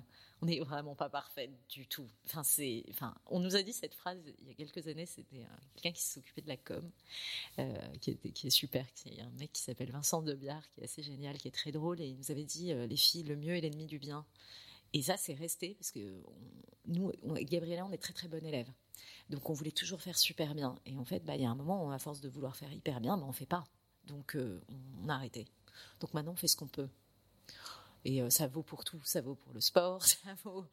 on 0.42 0.48
n'est 0.48 0.60
vraiment 0.60 0.96
pas 0.96 1.10
parfaite 1.10 1.52
du 1.70 1.86
tout. 1.86 2.08
Enfin, 2.26 2.44
c'est, 2.44 2.84
enfin, 2.90 3.14
on 3.28 3.40
nous 3.40 3.56
a 3.56 3.62
dit 3.62 3.74
cette 3.74 3.94
phrase 3.94 4.18
il 4.40 4.48
y 4.48 4.52
a 4.52 4.54
quelques 4.56 4.88
années. 4.88 5.06
C'était 5.06 5.42
euh, 5.42 5.58
quelqu'un 5.76 5.92
qui 5.92 6.02
s'occupait 6.02 6.42
de 6.42 6.48
la 6.48 6.58
com, 6.58 6.90
euh, 7.60 7.78
qui, 8.02 8.12
est, 8.12 8.32
qui 8.32 8.48
est 8.48 8.52
super. 8.52 8.86
Il 9.06 9.14
y 9.14 9.22
a 9.22 9.26
un 9.26 9.32
mec 9.32 9.54
qui 9.54 9.62
s'appelle 9.62 9.92
Vincent 9.92 10.22
Debiard, 10.22 10.68
qui 10.72 10.82
est 10.82 10.86
assez 10.86 11.04
génial, 11.04 11.38
qui 11.38 11.48
est 11.48 11.52
très 11.52 11.72
drôle, 11.72 12.02
et 12.02 12.08
il 12.08 12.18
nous 12.18 12.32
avait 12.32 12.44
dit 12.44 12.74
euh, 12.74 12.88
les 12.88 12.98
filles, 12.98 13.24
le 13.24 13.36
mieux 13.36 13.56
est 13.56 13.62
l'ennemi 13.62 13.86
du 13.86 14.00
bien. 14.00 14.26
Et 14.94 15.04
ça, 15.04 15.16
c'est 15.16 15.36
resté 15.36 15.76
parce 15.76 15.92
que 15.92 16.22
on, 16.26 16.92
nous, 16.92 17.12
on, 17.24 17.34
Gabriella, 17.34 17.86
on 17.86 17.92
est 17.92 18.02
très 18.02 18.14
très 18.14 18.28
bonne 18.28 18.46
élève. 18.46 18.70
Donc, 19.30 19.50
on 19.50 19.54
voulait 19.54 19.72
toujours 19.72 20.02
faire 20.02 20.18
super 20.18 20.56
bien. 20.56 20.78
Et 20.86 20.98
en 20.98 21.06
fait, 21.06 21.24
bah, 21.24 21.36
il 21.36 21.44
y 21.44 21.46
a 21.46 21.50
un 21.50 21.56
moment, 21.56 21.92
à 21.92 22.00
force 22.00 22.20
de 22.20 22.30
vouloir 22.30 22.56
faire 22.56 22.74
hyper 22.74 23.00
bien, 23.00 23.18
bah, 23.18 23.26
on 23.28 23.32
fait 23.32 23.46
pas. 23.46 23.64
Donc, 24.06 24.36
on 24.36 25.08
a 25.08 25.14
arrêté. 25.14 25.46
Donc 26.00 26.14
maintenant, 26.14 26.34
on 26.34 26.36
fait 26.36 26.48
ce 26.48 26.56
qu'on 26.56 26.68
peut. 26.68 26.90
Et 28.04 28.22
euh, 28.22 28.30
ça 28.30 28.48
vaut 28.48 28.64
pour 28.64 28.84
tout, 28.84 29.00
ça 29.04 29.22
vaut 29.22 29.36
pour 29.36 29.54
le 29.54 29.62
sport, 29.62 30.04
ça 30.06 30.34
vaut 30.44 30.66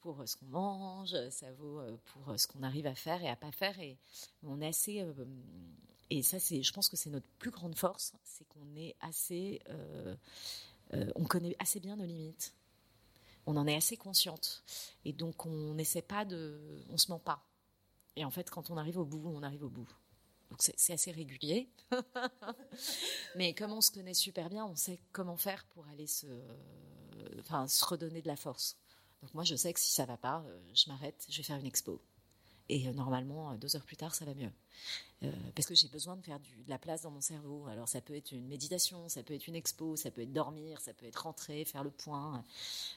pour 0.00 0.20
euh, 0.20 0.26
ce 0.26 0.36
qu'on 0.36 0.46
mange, 0.46 1.14
ça 1.30 1.52
vaut 1.52 1.80
euh, 1.80 1.96
pour 2.06 2.38
ce 2.38 2.46
qu'on 2.46 2.62
arrive 2.62 2.86
à 2.86 2.94
faire 2.94 3.22
et 3.22 3.28
à 3.28 3.36
pas 3.36 3.52
faire. 3.52 3.78
Et 3.80 3.98
on 4.42 4.60
est 4.60 4.68
assez, 4.68 5.04
et 6.08 6.22
ça 6.22 6.38
c'est, 6.38 6.62
je 6.62 6.72
pense 6.72 6.88
que 6.88 6.96
c'est 6.96 7.10
notre 7.10 7.28
plus 7.38 7.50
grande 7.50 7.76
force, 7.76 8.14
c'est 8.24 8.46
qu'on 8.48 8.74
est 8.76 8.96
assez, 9.00 9.60
on 11.14 11.24
connaît 11.24 11.54
assez 11.58 11.80
bien 11.80 11.96
nos 11.96 12.06
limites, 12.06 12.54
on 13.46 13.56
en 13.56 13.66
est 13.66 13.76
assez 13.76 13.96
consciente, 13.96 14.64
et 15.04 15.12
donc 15.12 15.46
on 15.46 15.74
n'essaie 15.74 16.02
pas 16.02 16.24
de, 16.24 16.82
on 16.88 16.96
se 16.96 17.10
ment 17.10 17.18
pas. 17.18 17.44
Et 18.16 18.24
en 18.24 18.30
fait, 18.30 18.50
quand 18.50 18.70
on 18.70 18.76
arrive 18.76 18.98
au 18.98 19.04
bout, 19.04 19.22
on 19.24 19.42
arrive 19.42 19.62
au 19.62 19.68
bout. 19.68 19.88
Donc 20.50 20.60
c'est 20.62 20.92
assez 20.92 21.12
régulier. 21.12 21.70
Mais 23.36 23.54
comme 23.54 23.72
on 23.72 23.80
se 23.80 23.90
connaît 23.90 24.14
super 24.14 24.48
bien, 24.50 24.66
on 24.66 24.74
sait 24.74 24.98
comment 25.12 25.36
faire 25.36 25.64
pour 25.66 25.86
aller 25.88 26.06
se, 26.06 26.26
redonner 27.84 28.20
de 28.20 28.28
la 28.28 28.36
force. 28.36 28.76
Donc 29.22 29.34
moi, 29.34 29.44
je 29.44 29.54
sais 29.54 29.72
que 29.72 29.80
si 29.80 29.92
ça 29.92 30.06
va 30.06 30.16
pas, 30.16 30.42
euh, 30.46 30.60
je 30.74 30.88
m'arrête, 30.88 31.26
je 31.28 31.36
vais 31.36 31.42
faire 31.42 31.58
une 31.58 31.66
expo. 31.66 32.00
Et 32.68 32.88
euh, 32.88 32.92
normalement, 32.92 33.52
euh, 33.52 33.56
deux 33.56 33.76
heures 33.76 33.84
plus 33.84 33.96
tard, 33.96 34.14
ça 34.14 34.24
va 34.24 34.34
mieux. 34.34 34.50
parce 35.54 35.66
que 35.66 35.74
j'ai 35.74 35.88
besoin 35.88 36.16
de 36.16 36.22
faire 36.22 36.40
de 36.40 36.68
la 36.68 36.78
place 36.78 37.02
dans 37.02 37.10
mon 37.10 37.20
cerveau. 37.20 37.66
Alors 37.68 37.88
ça 37.88 38.00
peut 38.00 38.16
être 38.16 38.32
une 38.32 38.48
méditation, 38.48 39.08
ça 39.08 39.22
peut 39.22 39.34
être 39.34 39.46
une 39.46 39.54
expo, 39.54 39.94
ça 39.94 40.10
peut 40.10 40.22
être 40.22 40.32
dormir, 40.32 40.80
ça 40.80 40.94
peut 40.94 41.06
être 41.06 41.22
rentrer, 41.22 41.64
faire 41.64 41.84
le 41.84 41.90
point. 41.90 42.44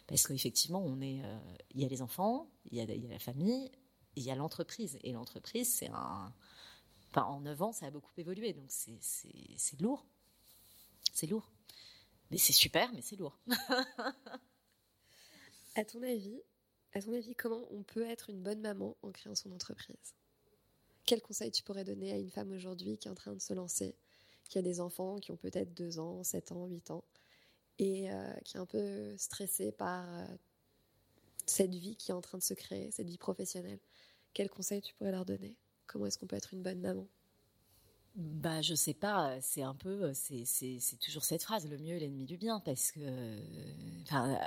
Parce 0.08 0.26
qu'effectivement, 0.26 0.82
on 0.84 1.02
est, 1.02 1.22
il 1.76 1.82
y 1.82 1.86
a 1.86 1.88
les 1.88 2.02
enfants, 2.02 2.50
il 2.72 2.78
y 2.78 2.86
y 2.86 3.06
a 3.06 3.10
la 3.10 3.20
famille, 3.20 3.70
il 4.16 4.24
y 4.24 4.32
a 4.32 4.36
l'entreprise. 4.36 4.98
Et 5.04 5.12
l'entreprise, 5.12 5.74
c'est 5.74 5.90
un, 5.90 6.34
en 7.22 7.42
9 7.42 7.62
ans, 7.62 7.72
ça 7.72 7.88
a 7.88 7.92
beaucoup 7.92 8.12
évolué, 8.18 8.54
donc 8.54 8.66
c'est 8.70 9.80
lourd. 9.80 10.06
C'est 11.14 11.28
lourd. 11.28 11.52
Mais 12.32 12.38
c'est 12.38 12.54
super, 12.54 12.92
mais 12.94 13.02
c'est 13.02 13.16
lourd. 13.16 13.38
à 15.76 15.86
ton 15.86 16.02
avis, 16.02 16.42
à 16.94 17.02
ton 17.02 17.14
avis, 17.14 17.36
comment 17.36 17.66
on 17.72 17.84
peut 17.84 18.06
être 18.06 18.30
une 18.30 18.42
bonne 18.42 18.62
maman 18.62 18.98
en 19.04 19.12
créant 19.12 19.36
son 19.36 19.52
entreprise? 19.52 20.16
Quel 21.06 21.22
conseil 21.22 21.52
tu 21.52 21.64
pourrais 21.64 21.84
donner 21.84 22.12
à 22.12 22.18
une 22.18 22.32
femme 22.32 22.52
aujourd'hui 22.52 22.98
qui 22.98 23.08
est 23.08 23.12
en 23.12 23.16
train 23.16 23.34
de 23.34 23.42
se 23.42 23.54
lancer, 23.54 23.96
qui 24.50 24.58
a 24.58 24.62
des 24.62 24.80
enfants 24.80 25.20
qui 25.20 25.32
ont 25.32 25.38
peut-être 25.38 25.74
2 25.74 26.00
ans, 26.00 26.24
7 26.24 26.52
ans, 26.54 26.66
8 26.66 26.92
ans, 26.92 27.04
et 27.80 28.12
euh, 28.12 28.34
qui 28.46 28.58
est 28.58 28.60
un 28.60 28.66
peu 28.66 29.16
stressée 29.18 29.72
par 29.72 30.08
euh, 30.14 30.26
cette 31.46 31.76
vie 31.76 31.96
qui 31.96 32.12
est 32.12 32.14
en 32.14 32.22
train 32.22 32.38
de 32.38 32.44
se 32.44 32.54
créer, 32.54 32.92
cette 32.92 33.08
vie 33.08 33.18
professionnelle? 33.18 33.80
Quel 34.34 34.50
conseil 34.50 34.82
tu 34.82 34.94
pourrais 34.96 35.12
leur 35.12 35.26
donner? 35.26 35.58
Comment 35.88 36.06
est-ce 36.06 36.18
qu'on 36.18 36.28
peut 36.28 36.36
être 36.36 36.54
une 36.54 36.64
bonne 36.64 36.80
maman? 36.80 37.08
Bah, 38.16 38.62
je 38.62 38.76
sais 38.76 38.94
pas, 38.94 39.42
c'est 39.42 39.64
un 39.64 39.74
peu, 39.74 40.14
c'est, 40.14 40.46
toujours 41.02 41.24
cette 41.24 41.42
phrase, 41.42 41.68
le 41.68 41.80
mieux 41.80 41.96
est 41.96 42.00
l'ennemi 42.00 42.26
du 42.26 42.38
bien, 42.38 42.60
parce 42.60 42.92
que, 42.92 43.40
enfin, 44.04 44.40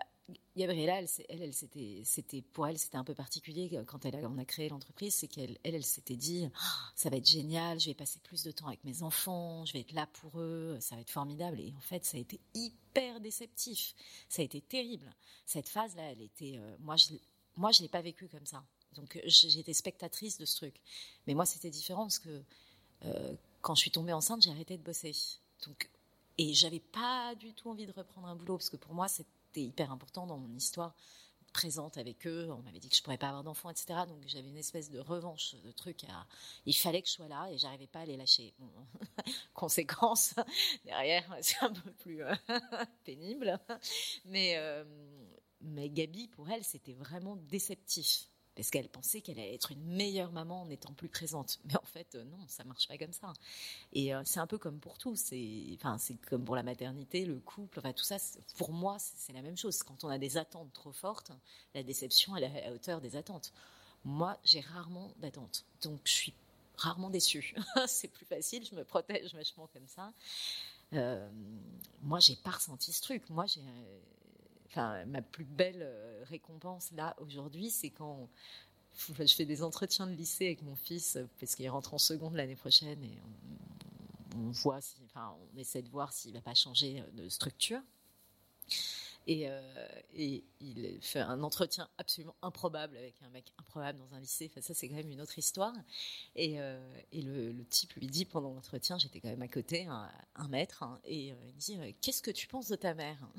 Gabriella, 0.57 1.01
elle, 1.01 1.09
elle, 1.29 1.53
c'était, 1.53 2.03
c'était, 2.05 2.43
pour 2.43 2.67
elle, 2.67 2.79
c'était 2.79 2.97
un 2.97 3.05
peu 3.05 3.15
particulier 3.15 3.83
quand 3.87 4.05
elle 4.05 4.17
a, 4.17 4.29
on 4.29 4.39
a 4.39 4.45
créé 4.45 4.69
l'entreprise, 4.69 5.15
c'est 5.15 5.27
qu'elle, 5.27 5.59
elle, 5.65 5.83
s'était 5.85 6.17
dit, 6.17 6.49
oh, 6.49 6.59
ça 6.95 7.11
va 7.11 7.17
être 7.17 7.29
génial, 7.29 7.79
je 7.81 7.87
vais 7.87 7.95
passer 7.95 8.19
plus 8.21 8.43
de 8.45 8.53
temps 8.53 8.69
avec 8.69 8.83
mes 8.85 9.03
enfants, 9.03 9.65
je 9.65 9.73
vais 9.73 9.81
être 9.81 9.93
là 9.93 10.07
pour 10.15 10.41
eux, 10.41 10.79
ça 10.81 10.95
va 10.95 11.01
être 11.01 11.11
formidable. 11.11 11.61
Et 11.61 11.75
en 11.77 11.81
fait, 11.81 12.05
ça 12.05 12.17
a 12.17 12.21
été 12.21 12.41
hyper 12.55 13.21
déceptif, 13.21 13.95
ça 14.29 14.43
a 14.43 14.45
été 14.45 14.61
terrible. 14.61 15.13
Cette 15.45 15.69
phase-là, 15.69 16.13
elle 16.13 16.23
était, 16.23 16.59
euh, 16.59 16.77
moi, 16.81 16.97
je, 16.97 17.15
moi, 17.57 17.71
je 17.73 17.83
l'ai 17.83 17.89
pas 17.89 18.03
vécue 18.03 18.29
comme 18.29 18.47
ça. 18.47 18.65
Donc 18.97 19.21
j'étais 19.25 19.73
spectatrice 19.73 20.39
de 20.39 20.45
ce 20.45 20.57
truc. 20.57 20.81
Mais 21.27 21.35
moi, 21.35 21.47
c'était 21.47 21.71
différent 21.71 22.03
parce 22.03 22.19
que 22.19 22.43
euh, 23.05 23.35
quand 23.61 23.75
je 23.75 23.81
suis 23.81 23.91
tombée 23.91 24.13
enceinte, 24.13 24.43
j'ai 24.43 24.51
arrêté 24.51 24.77
de 24.77 24.83
bosser. 24.83 25.13
Donc, 25.67 25.91
et 26.39 26.53
j'avais 26.55 26.81
pas 26.81 27.35
du 27.35 27.55
tout 27.55 27.71
envie 27.71 27.87
de 27.87 27.93
reprendre 27.93 28.29
un 28.29 28.37
boulot 28.37 28.57
parce 28.59 28.71
que 28.71 28.77
pour 28.77 28.95
moi, 28.95 29.09
c'était 29.09 29.63
hyper 29.63 29.91
important 29.91 30.27
dans 30.27 30.39
mon 30.39 30.55
histoire 30.55 30.95
présente 31.57 31.97
avec 31.97 32.27
eux. 32.27 32.49
On 32.51 32.63
m'avait 32.63 32.79
dit 32.79 32.91
que 32.91 32.95
je 32.95 33.03
pourrais 33.03 33.17
pas 33.17 33.29
avoir 33.29 33.43
d'enfants, 33.43 33.71
etc. 33.71 34.01
Donc 34.07 34.19
j'avais 34.27 34.49
une 34.49 34.59
espèce 34.59 34.91
de 34.91 34.99
revanche, 34.99 35.55
de 35.65 35.71
truc. 35.73 36.05
Il 36.67 36.75
fallait 36.75 37.01
que 37.01 37.09
je 37.09 37.15
sois 37.15 37.29
là 37.29 37.49
et 37.51 37.57
j'arrivais 37.57 37.87
pas 37.87 38.01
à 38.01 38.05
les 38.05 38.17
lâcher. 38.17 38.53
Conséquence 39.55 40.35
derrière, 40.85 41.25
c'est 41.41 41.63
un 41.63 41.73
peu 41.73 41.91
plus 41.93 42.23
euh, 42.23 42.35
pénible. 43.05 43.59
Mais 44.27 44.57
euh, 44.57 44.85
mais 45.63 45.89
Gabi, 45.89 46.29
pour 46.29 46.49
elle, 46.51 46.63
c'était 46.63 46.93
vraiment 46.93 47.37
déceptif 47.37 48.29
parce 48.57 48.71
qu'elle 48.71 48.89
pensait 48.89 49.21
qu'elle 49.21 49.39
allait 49.39 49.55
être 49.55 49.71
une 49.71 49.85
meilleure 49.85 50.33
maman 50.33 50.63
en 50.63 50.71
étant 50.71 50.93
plus 50.95 51.09
présente. 51.09 51.61
Mais 51.67 51.77
en 51.77 51.85
fait, 51.85 52.15
euh, 52.15 52.25
non, 52.25 52.39
ça 52.49 52.65
marche 52.65 52.89
pas 52.89 52.99
comme 52.99 53.13
ça. 53.13 53.33
Et 53.93 54.15
euh, 54.15 54.23
c'est 54.25 54.41
un 54.41 54.47
peu 54.47 54.59
comme 54.59 54.81
pour 54.81 54.99
tout. 54.99 55.15
C'est, 55.15 55.65
enfin, 55.75 55.99
c'est 55.99 56.17
comme 56.27 56.45
pour 56.45 56.57
la 56.57 56.63
maternité, 56.63 57.25
le 57.25 57.39
couple, 57.39 57.79
enfin 57.79 57.93
tout 57.93 58.05
ça. 58.05 58.17
Pour 58.57 58.73
moi, 58.73 58.97
c'est 58.99 59.33
la 59.33 59.43
même 59.43 59.57
chose. 59.57 59.83
Quand 59.83 60.03
on 60.05 60.09
a 60.09 60.19
des 60.19 60.39
attentes 60.39 60.73
trop 60.73 60.93
fortes, 60.93 61.31
la 61.75 61.83
déception 61.83 62.37
est 62.37 62.45
à 62.45 62.69
la 62.69 62.73
hauteur 62.73 63.01
des 63.01 63.17
attentes. 63.17 63.53
Moi, 64.05 64.39
j'ai 64.45 64.61
rarement 64.61 65.13
d'attentes, 65.19 65.65
donc 65.83 66.01
je 66.05 66.13
suis 66.13 66.35
rarement 66.77 67.11
déçue. 67.11 67.55
c'est 67.87 68.09
plus 68.09 68.25
facile, 68.25 68.65
je 68.65 68.75
me 68.75 68.85
protège 68.85 69.35
vachement 69.35 69.69
comme 69.73 69.87
ça. 69.89 70.13
Euh, 70.93 71.29
moi, 72.03 72.21
j'ai 72.21 72.37
pas 72.37 72.53
ressenti 72.53 72.93
ce 72.93 73.03
truc. 73.03 73.29
Moi, 73.31 73.47
j'ai 73.47 73.63
ma 75.07 75.23
plus 75.23 75.45
belle 75.45 75.83
euh, 75.83 76.25
récompense 76.25 76.93
là 76.93 77.17
aujourd'hui, 77.21 77.71
c'est 77.71 77.91
quand 77.91 78.29
je 79.19 79.35
fais 79.35 79.45
des 79.45 79.63
entretiens 79.63 80.07
de 80.07 80.13
lycée 80.13 80.47
avec 80.47 80.63
mon 80.63 80.75
fils 80.75 81.19
parce 81.39 81.55
qu'il 81.55 81.69
rentre 81.69 81.95
en 81.95 81.99
seconde 81.99 82.35
l'année 82.35 82.57
prochaine 82.57 83.03
et 83.05 83.19
on, 84.37 84.51
voit, 84.51 84.81
enfin, 85.05 85.37
on 85.55 85.59
essaie 85.59 85.83
de 85.83 85.89
voir 85.89 86.13
s'il 86.13 86.33
va 86.33 86.41
pas 86.41 86.55
changer 86.55 87.03
de 87.13 87.29
structure. 87.29 87.81
Et, 89.29 89.49
euh, 89.49 89.61
et, 90.15 90.45
il 90.61 90.99
fait 91.03 91.21
un 91.21 91.43
entretien 91.43 91.89
absolument 91.99 92.37
improbable 92.43 92.97
avec 92.97 93.21
un 93.23 93.29
mec 93.31 93.53
improbable 93.59 93.99
dans 93.99 94.15
un 94.15 94.21
lycée. 94.21 94.49
Enfin, 94.51 94.61
ça, 94.61 94.73
c'est 94.73 94.89
quand 94.89 94.95
même 94.95 95.11
une 95.11 95.21
autre 95.21 95.37
histoire. 95.39 95.75
Et, 96.37 96.61
euh, 96.61 96.79
le, 97.13 97.65
type 97.65 97.95
lui 97.95 98.07
dit 98.07 98.25
pendant 98.25 98.55
l'entretien, 98.55 98.99
j'étais 98.99 99.21
quand 99.21 99.29
même 99.29 99.43
à 99.43 99.49
côté, 99.49 99.87
un, 99.87 100.49
mètre, 100.49 100.85
hein, 100.85 101.01
et 101.05 101.33
euh, 101.33 101.37
il 101.49 101.57
dit 101.57 101.79
Qu'est-ce 102.01 102.23
que 102.23 102.31
tu 102.31 102.47
penses 102.47 102.69
de 102.69 102.77
ta 102.77 102.95
mère 102.95 103.19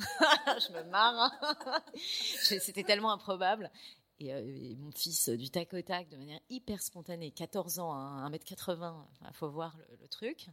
Je 0.67 0.73
me 0.73 0.83
marre. 0.89 1.31
Hein. 1.41 1.83
C'était 1.95 2.83
tellement 2.83 3.11
improbable. 3.11 3.71
Et, 4.19 4.33
euh, 4.33 4.75
mon 4.77 4.91
fils, 4.91 5.29
du 5.29 5.49
tac 5.49 5.73
au 5.73 5.81
tac, 5.81 6.09
de 6.09 6.17
manière 6.17 6.41
hyper 6.49 6.81
spontanée, 6.81 7.31
14 7.31 7.79
ans, 7.79 7.93
hein, 7.93 8.29
1m80, 8.29 9.05
il 9.21 9.33
faut 9.33 9.49
voir 9.49 9.77
le, 9.77 9.95
le, 10.01 10.07
truc, 10.09 10.47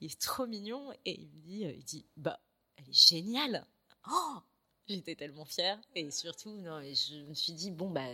il 0.00 0.10
est 0.10 0.20
trop 0.20 0.46
mignon, 0.46 0.92
et 1.04 1.20
il 1.20 1.28
me 1.28 1.40
dit, 1.42 1.64
il 1.64 1.84
dit 1.84 2.06
Bah, 2.16 2.40
elle 2.76 2.88
est 2.88 2.92
géniale 2.92 3.66
Oh 4.10 4.38
J'étais 4.88 5.14
tellement 5.14 5.44
fière. 5.44 5.78
Et 5.94 6.10
surtout, 6.10 6.50
non, 6.50 6.80
je 6.80 7.22
me 7.28 7.34
suis 7.34 7.52
dit, 7.52 7.70
bon, 7.70 7.90
bah, 7.90 8.06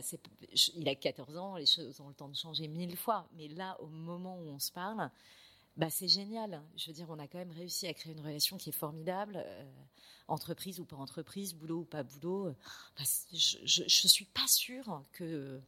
il 0.75 0.89
a 0.89 0.95
14 0.95 1.37
ans, 1.37 1.57
les 1.57 1.67
choses 1.67 2.01
ont 2.01 2.09
le 2.09 2.15
temps 2.15 2.29
de 2.29 2.37
changer 2.37 2.67
mille 2.67 2.97
fois. 2.97 3.29
Mais 3.37 3.47
là, 3.49 3.77
au 3.81 3.87
moment 3.87 4.37
où 4.39 4.49
on 4.49 4.59
se 4.59 4.73
parle, 4.73 5.09
bah, 5.77 5.89
c'est 5.89 6.09
génial. 6.09 6.61
Je 6.77 6.89
veux 6.89 6.93
dire, 6.93 7.07
on 7.11 7.19
a 7.21 7.29
quand 7.29 7.39
même 7.39 7.53
réussi 7.53 7.87
à 7.87 7.95
créer 7.95 8.13
une 8.13 8.21
relation 8.21 8.57
qui 8.57 8.71
est 8.71 8.73
formidable. 8.73 9.37
Euh, 9.37 9.65
entreprise 10.27 10.81
ou 10.81 10.85
pas 10.85 10.97
entreprise, 10.97 11.55
boulot 11.55 11.81
ou 11.81 11.85
pas 11.85 12.03
boulot. 12.03 12.55
Bah, 12.99 13.05
je, 13.33 13.59
je, 13.65 13.83
je, 13.87 14.09
suis 14.09 14.25
pas 14.25 14.47
sûre 14.49 15.05
que. 15.13 15.61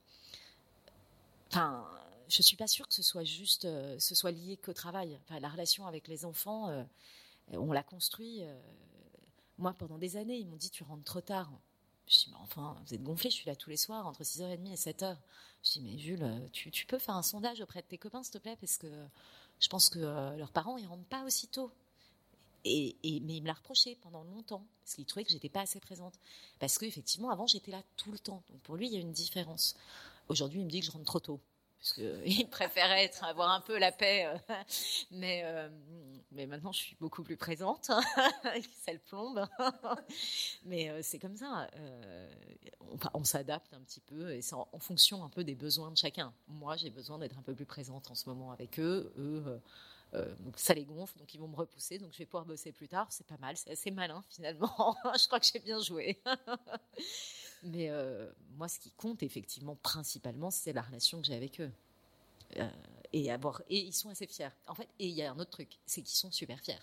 Enfin, 1.50 1.86
je 2.28 2.42
suis 2.42 2.56
pas 2.56 2.66
sûre 2.66 2.88
que 2.88 2.94
ce 2.94 3.02
soit 3.02 3.22
juste, 3.22 3.64
euh, 3.64 3.96
ce 4.00 4.16
soit 4.16 4.32
lié 4.32 4.56
qu'au 4.56 4.72
travail. 4.72 5.16
Enfin, 5.24 5.38
la 5.38 5.48
relation 5.48 5.86
avec 5.86 6.08
les 6.08 6.24
enfants, 6.24 6.68
euh, 6.68 6.82
on 7.52 7.72
l'a 7.72 7.84
construit 7.84 8.42
moi, 9.58 9.74
pendant 9.74 9.98
des 9.98 10.16
années, 10.16 10.38
ils 10.38 10.46
m'ont 10.46 10.56
dit 10.56 10.70
Tu 10.70 10.82
rentres 10.82 11.04
trop 11.04 11.20
tard. 11.20 11.50
Je 12.06 12.18
dis 12.18 12.26
Mais 12.30 12.36
enfin, 12.40 12.76
vous 12.86 12.94
êtes 12.94 13.02
gonflé, 13.02 13.30
je 13.30 13.36
suis 13.36 13.46
là 13.46 13.56
tous 13.56 13.70
les 13.70 13.76
soirs, 13.76 14.06
entre 14.06 14.22
6h30 14.22 14.72
et 14.72 14.76
7h. 14.76 15.16
Je 15.62 15.72
dis 15.72 15.80
Mais 15.80 15.98
Jules, 15.98 16.48
tu, 16.52 16.70
tu, 16.70 16.86
peux 16.86 16.98
faire 16.98 17.16
un 17.16 17.22
sondage 17.22 17.60
auprès 17.60 17.82
de 17.82 17.86
tes 17.86 17.98
copains, 17.98 18.22
s'il 18.22 18.32
te 18.32 18.38
plaît, 18.38 18.56
parce 18.60 18.76
que 18.78 18.86
je 19.60 19.68
pense 19.68 19.90
que 19.90 19.98
euh, 19.98 20.36
leurs 20.36 20.52
parents, 20.52 20.76
ils 20.76 20.86
rentrent 20.86 21.04
pas 21.04 21.24
aussitôt. 21.24 21.70
Et, 22.64 22.96
et, 23.04 23.20
mais 23.20 23.36
il 23.36 23.42
me 23.42 23.46
l'a 23.46 23.54
reproché 23.54 23.96
pendant 24.02 24.24
longtemps, 24.24 24.66
parce 24.82 24.96
qu'il 24.96 25.06
trouvait 25.06 25.24
que 25.24 25.30
j'étais 25.30 25.48
pas 25.48 25.60
assez 25.60 25.78
présente. 25.80 26.14
Parce 26.58 26.78
qu'effectivement, 26.78 27.30
avant, 27.30 27.46
j'étais 27.46 27.70
là 27.70 27.82
tout 27.96 28.10
le 28.10 28.18
temps. 28.18 28.42
Donc 28.50 28.60
pour 28.62 28.76
lui, 28.76 28.86
il 28.86 28.92
y 28.92 28.96
a 28.96 29.00
une 29.00 29.12
différence. 29.12 29.76
Aujourd'hui, 30.28 30.60
il 30.60 30.64
me 30.64 30.70
dit 30.70 30.80
que 30.80 30.86
je 30.86 30.90
rentre 30.90 31.04
trop 31.04 31.20
tôt 31.20 31.40
parce 31.78 31.92
qu'il 31.92 32.48
préférait 32.50 33.04
être, 33.04 33.24
avoir 33.24 33.50
un 33.50 33.60
peu 33.60 33.78
la 33.78 33.92
paix. 33.92 34.26
Euh, 34.26 34.54
mais, 35.10 35.42
euh, 35.44 35.68
mais 36.32 36.46
maintenant, 36.46 36.72
je 36.72 36.78
suis 36.78 36.96
beaucoup 36.96 37.22
plus 37.22 37.36
présente. 37.36 37.84
ça 37.84 38.92
le 38.92 38.98
plombe. 38.98 39.46
mais 40.64 40.90
euh, 40.90 41.00
c'est 41.02 41.18
comme 41.18 41.36
ça. 41.36 41.68
On, 43.14 43.24
s'adapte 43.24 43.72
un 43.74 43.80
petit 43.80 44.00
peu 44.00 44.32
et 44.32 44.42
c'est 44.42 44.54
en, 44.54 44.66
fonction 44.78 45.24
un 45.24 45.28
peu 45.28 45.44
des 45.44 45.54
besoins 45.54 45.90
de 45.90 45.96
chacun. 45.96 46.32
Moi, 46.48 46.76
j'ai 46.76 46.90
besoin 46.90 47.18
d'être 47.18 47.38
un 47.38 47.42
peu 47.42 47.54
plus 47.54 47.66
présente 47.66 48.10
en 48.10 48.14
ce 48.14 48.28
moment 48.28 48.52
avec 48.52 48.78
eux. 48.78 49.12
Eux, 49.18 49.60
ça 50.54 50.72
les 50.72 50.84
gonfle, 50.84 51.18
donc 51.18 51.34
ils 51.34 51.38
vont 51.38 51.48
me 51.48 51.56
repousser, 51.56 51.98
donc 51.98 52.12
je 52.12 52.18
vais 52.18 52.24
pouvoir 52.24 52.46
bosser 52.46 52.72
plus 52.72 52.88
tard. 52.88 53.06
C'est 53.10 53.26
pas 53.26 53.36
mal, 53.36 53.56
c'est 53.56 53.70
assez 53.70 53.90
malin 53.90 54.24
finalement. 54.30 54.96
je 55.04 55.26
crois 55.26 55.40
que 55.40 55.46
j'ai 55.52 55.58
bien 55.58 55.80
joué. 55.80 56.22
Mais 57.66 57.90
euh, 57.90 58.30
moi, 58.56 58.68
ce 58.68 58.78
qui 58.78 58.90
compte 58.92 59.22
effectivement 59.22 59.76
principalement, 59.76 60.50
c'est 60.50 60.72
la 60.72 60.82
relation 60.82 61.20
que 61.20 61.26
j'ai 61.26 61.34
avec 61.34 61.60
eux. 61.60 61.70
Euh, 62.58 62.70
et, 63.12 63.30
avoir, 63.30 63.62
et 63.68 63.78
ils 63.78 63.92
sont 63.92 64.08
assez 64.08 64.26
fiers. 64.26 64.50
En 64.68 64.74
fait, 64.74 64.88
et 64.98 65.08
il 65.08 65.14
y 65.14 65.22
a 65.22 65.32
un 65.32 65.38
autre 65.38 65.50
truc, 65.50 65.78
c'est 65.84 66.02
qu'ils 66.02 66.16
sont 66.16 66.30
super 66.30 66.60
fiers. 66.60 66.78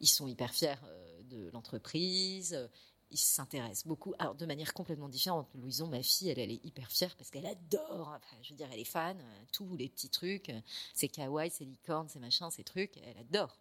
Ils 0.00 0.08
sont 0.08 0.26
hyper 0.26 0.52
fiers 0.52 0.74
euh, 0.84 1.22
de 1.24 1.50
l'entreprise. 1.50 2.68
Ils 3.10 3.18
s'intéressent 3.18 3.86
beaucoup, 3.86 4.12
alors 4.18 4.34
de 4.34 4.44
manière 4.44 4.74
complètement 4.74 5.08
différente. 5.08 5.48
Louison, 5.54 5.86
ma 5.86 6.02
fille, 6.02 6.30
elle, 6.30 6.38
est 6.38 6.64
hyper 6.64 6.90
fière 6.90 7.14
parce 7.16 7.30
qu'elle 7.30 7.46
adore. 7.46 8.18
Je 8.42 8.50
veux 8.50 8.56
dire, 8.56 8.68
elle 8.72 8.80
est 8.80 8.84
fan. 8.84 9.16
tous 9.52 9.76
les 9.76 9.88
petits 9.88 10.10
trucs, 10.10 10.52
c'est 10.94 11.08
kawaii, 11.08 11.50
c'est 11.50 11.64
licorne, 11.64 12.08
c'est 12.08 12.18
machin, 12.18 12.50
ces 12.50 12.64
trucs, 12.64 12.98
elle 12.98 13.16
adore. 13.18 13.56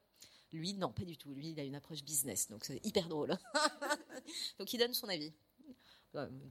Lui, 0.51 0.73
non, 0.73 0.91
pas 0.91 1.03
du 1.03 1.17
tout. 1.17 1.33
Lui, 1.33 1.51
il 1.51 1.59
a 1.59 1.63
une 1.63 1.75
approche 1.75 2.03
business, 2.03 2.49
donc 2.49 2.65
c'est 2.65 2.85
hyper 2.85 3.07
drôle. 3.07 3.37
donc 4.59 4.73
il 4.73 4.79
donne 4.79 4.93
son 4.93 5.07
avis 5.07 5.31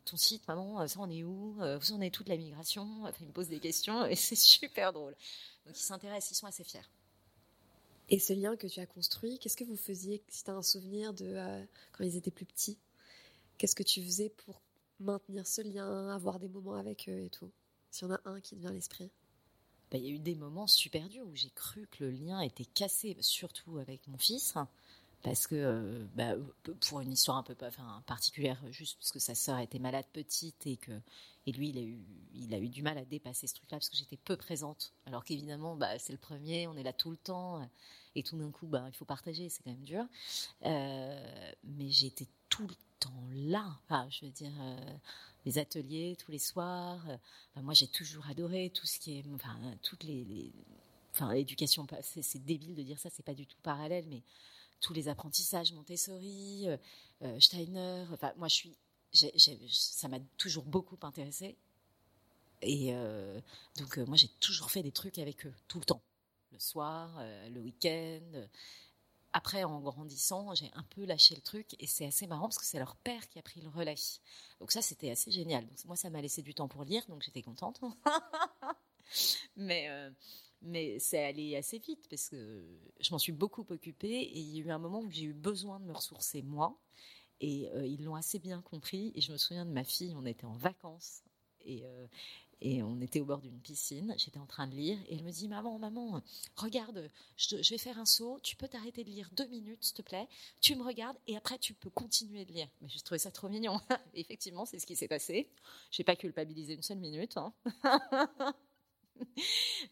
ton 0.05 0.17
site, 0.17 0.47
maman, 0.49 0.87
ça 0.87 1.01
en 1.01 1.11
est 1.11 1.25
où 1.25 1.55
Vous 1.81 1.93
en 1.93 2.01
êtes 2.01 2.13
toute 2.13 2.29
la 2.29 2.37
migration 2.37 3.05
enfin, 3.05 3.17
Il 3.21 3.29
me 3.29 3.33
pose 3.33 3.49
des 3.49 3.61
questions 3.61 4.07
et 4.07 4.15
c'est 4.17 4.37
super 4.37 4.93
drôle. 4.93 5.17
Donc 5.67 5.77
ils 5.77 5.83
s'intéressent, 5.83 6.31
ils 6.31 6.35
sont 6.37 6.47
assez 6.47 6.65
fiers. 6.65 6.81
Et 8.09 8.19
ce 8.21 8.33
lien 8.33 8.57
que 8.57 8.69
tu 8.69 8.79
as 8.81 8.87
construit, 8.87 9.39
qu'est-ce 9.39 9.57
que 9.57 9.65
vous 9.65 9.77
faisiez 9.77 10.23
si 10.29 10.45
tu 10.45 10.51
as 10.51 10.55
un 10.55 10.63
souvenir 10.63 11.13
de 11.13 11.27
euh, 11.27 11.65
quand 11.93 12.05
ils 12.05 12.17
étaient 12.17 12.31
plus 12.31 12.47
petits? 12.47 12.79
Qu'est-ce 13.59 13.75
que 13.75 13.83
tu 13.83 14.03
faisais 14.03 14.29
pour 14.29 14.61
maintenir 15.01 15.47
ce 15.47 15.61
lien, 15.63 16.09
avoir 16.15 16.39
des 16.39 16.49
moments 16.49 16.75
avec 16.75 17.09
eux 17.09 17.21
et 17.21 17.31
tout? 17.31 17.51
S'il 17.91 18.07
y 18.07 18.11
en 18.11 18.15
a 18.15 18.21
un 18.25 18.41
qui 18.41 18.55
te 18.55 18.61
vient 18.61 18.71
à 18.71 18.75
l'esprit? 18.75 19.11
Ben, 19.91 19.99
il 19.99 20.05
y 20.05 20.09
a 20.09 20.15
eu 20.15 20.19
des 20.19 20.35
moments 20.37 20.67
super 20.67 21.09
durs 21.09 21.27
où 21.27 21.35
j'ai 21.35 21.51
cru 21.51 21.89
que 21.91 22.05
le 22.05 22.11
lien 22.11 22.41
était 22.41 22.65
cassé, 22.65 23.17
surtout 23.21 23.79
avec 23.79 24.07
mon 24.07 24.19
fils 24.19 24.55
parce 25.27 25.49
que 25.49 26.07
bah, 26.15 26.37
pour 26.89 27.01
une 27.01 27.13
histoire 27.13 27.37
un 27.37 27.43
peu 27.43 27.57
particulière, 28.07 28.63
juste 28.71 28.97
parce 29.01 29.11
que 29.11 29.19
sa 29.19 29.35
sœur 29.35 29.59
était 29.59 29.81
malade 29.81 30.05
petite 30.13 30.69
et 30.69 30.77
que 30.77 30.93
et 31.49 31.53
lui 31.53 31.71
il 31.71 31.79
a 31.79 31.81
eu 31.81 31.99
il 32.33 32.55
a 32.55 32.59
eu 32.59 32.69
du 32.69 32.81
mal 32.85 32.97
à 32.97 33.05
dépasser 33.05 33.49
ce 33.49 33.55
truc-là 33.55 33.79
parce 33.79 33.89
que 33.89 33.97
j'étais 33.97 34.17
peu 34.17 34.37
présente. 34.37 34.93
Alors 35.05 35.25
qu'évidemment 35.25 35.75
bah, 35.75 35.99
c'est 35.99 36.13
le 36.13 36.19
premier, 36.19 36.69
on 36.69 36.77
est 36.77 36.85
là 36.85 36.93
tout 36.93 37.11
le 37.11 37.17
temps 37.17 37.61
et 38.15 38.23
tout 38.23 38.39
d'un 38.39 38.53
coup 38.53 38.69
bah, 38.69 38.85
il 38.87 38.95
faut 38.95 39.05
partager, 39.05 39.49
c'est 39.49 39.65
quand 39.65 39.73
même 39.73 39.83
dur. 39.83 40.05
Euh, 40.65 41.53
mais 41.65 41.91
j'étais 41.91 42.29
tout 42.49 42.69
le 42.69 42.77
temps 43.01 43.25
là. 43.35 43.67
Enfin, 43.85 44.07
je 44.09 44.27
veux 44.27 44.31
dire 44.31 44.53
euh, 44.61 44.93
les 45.45 45.59
ateliers 45.59 46.17
tous 46.25 46.31
les 46.31 46.39
soirs. 46.39 47.05
Enfin, 47.05 47.63
moi 47.63 47.75
j'ai 47.75 47.89
toujours 47.89 48.29
adoré 48.29 48.71
tout 48.73 48.87
ce 48.87 49.01
qui 49.01 49.19
est 49.19 49.25
enfin 49.35 49.57
toutes 49.83 50.05
les 50.05 50.53
enfin 51.13 51.35
l'éducation 51.35 51.85
c'est 52.01 52.45
débile 52.45 52.77
de 52.77 52.83
dire 52.85 53.01
ça, 53.01 53.11
c'est 53.11 53.25
pas 53.25 53.35
du 53.35 53.45
tout 53.45 53.59
parallèle 53.65 54.05
mais 54.09 54.23
tous 54.81 54.93
les 54.93 55.09
apprentissages 55.09 55.73
Montessori, 55.73 56.69
euh, 56.69 56.77
euh, 57.23 57.41
Steiner. 57.41 58.05
Enfin, 58.13 58.33
moi, 58.37 58.49
je 58.49 58.55
suis, 58.55 58.77
ça 59.71 60.09
m'a 60.09 60.19
toujours 60.37 60.65
beaucoup 60.65 60.99
intéressé. 61.03 61.57
Et 62.63 62.89
euh, 62.93 63.41
donc, 63.79 63.99
moi, 63.99 64.17
j'ai 64.17 64.29
toujours 64.41 64.71
fait 64.71 64.83
des 64.83 64.93
trucs 64.93 65.19
avec 65.19 65.47
eux, 65.47 65.55
tout 65.69 65.79
le 65.79 65.85
temps. 65.85 66.03
Le 66.53 66.59
soir, 66.59 67.21
le 67.51 67.61
week-end. 67.61 68.47
Après, 69.33 69.65
en 69.65 69.81
grandissant, 69.81 70.55
j'ai 70.55 70.71
un 70.73 70.85
peu 70.85 71.05
lâché 71.05 71.35
le 71.35 71.43
truc 71.43 71.77
et 71.79 71.87
c'est 71.87 72.07
assez 72.07 72.27
marrant 72.27 72.49
parce 72.49 72.57
que 72.57 72.65
c'est 72.65 72.79
leur 72.79 72.97
père 72.97 73.29
qui 73.29 73.39
a 73.39 73.43
pris 73.43 73.61
le 73.61 73.69
relais. 73.69 73.97
Donc 74.61 74.73
ça, 74.73 74.81
c'était 74.81 75.11
assez 75.11 75.31
génial. 75.31 75.67
Donc, 75.67 75.85
moi, 75.85 75.97
ça 75.97 76.09
m'a 76.09 76.23
laissé 76.23 76.41
du 76.41 76.55
temps 76.55 76.69
pour 76.69 76.85
lire, 76.85 77.03
donc 77.09 77.23
j'étais 77.23 77.43
contente. 77.43 77.81
Mais 79.57 79.91
mais 80.63 80.99
c'est 80.99 81.25
allé 81.25 81.57
assez 81.57 81.79
vite 81.79 82.07
parce 82.09 82.29
que 82.29 82.65
je 83.01 83.11
m'en 83.13 83.19
suis 83.19 83.33
beaucoup 83.33 83.65
occupée 83.69 84.21
et 84.21 84.39
il 84.39 84.57
y 84.57 84.61
a 84.61 84.65
eu 84.65 84.71
un 84.71 84.79
moment 84.79 85.01
où 85.01 85.11
j'ai 85.11 85.25
eu 85.25 85.35
besoin 85.35 85.81
de 85.81 85.85
me 85.85 85.93
ressourcer 85.93 86.43
moi 86.43 86.79
et 87.41 87.69
euh, 87.75 87.87
ils 87.87 88.03
l'ont 88.05 88.15
assez 88.15 88.39
bien 88.39 88.63
compris 88.63 89.13
et 89.15 89.21
je 89.21 89.33
me 89.33 89.37
souviens 89.37 89.67
de 89.67 89.71
ma 89.71 89.85
fille, 89.85 90.15
on 90.17 90.25
était 90.25 90.47
en 90.47 90.57
vacances 90.57 91.23
et, 91.65 91.85
euh, 91.85 92.07
et 92.63 92.83
on 92.83 93.01
était 93.01 93.21
au 93.21 93.27
bord 93.27 93.41
d'une 93.41 93.61
piscine, 93.61 94.15
j'étais 94.17 94.39
en 94.39 94.47
train 94.47 94.67
de 94.67 94.75
lire 94.75 94.99
et 95.09 95.15
elle 95.17 95.23
me 95.23 95.31
dit 95.31 95.47
maman, 95.47 95.79
maman, 95.79 96.23
regarde, 96.57 97.11
je, 97.37 97.63
je 97.63 97.71
vais 97.71 97.79
faire 97.79 97.99
un 97.99 98.07
saut, 98.07 98.41
tu 98.43 98.57
peux 98.57 98.69
t'arrêter 98.69 99.05
de 99.05 99.11
lire 99.11 99.29
deux 99.33 99.47
minutes 99.49 99.85
s'il 99.85 99.97
te 99.97 100.03
plaît, 100.03 100.27
tu 100.63 100.75
me 100.75 100.83
regardes 100.83 101.19
et 101.27 101.37
après 101.37 101.59
tu 101.59 101.75
peux 101.75 101.91
continuer 101.91 102.47
de 102.47 102.53
lire. 102.53 102.69
Mais 102.81 102.89
j'ai 102.89 103.01
trouvé 103.01 103.19
ça 103.19 103.31
trop 103.31 103.49
mignon. 103.49 103.79
Effectivement, 104.15 104.65
c'est 104.65 104.79
ce 104.79 104.87
qui 104.87 104.97
s'est 104.97 105.09
passé. 105.09 105.51
J'ai 105.91 106.05
pas 106.05 106.17
culpabilisé 106.17 106.75
une 106.75 106.83
seule 106.83 106.99
minute. 106.99 107.37
Hein. 107.37 107.53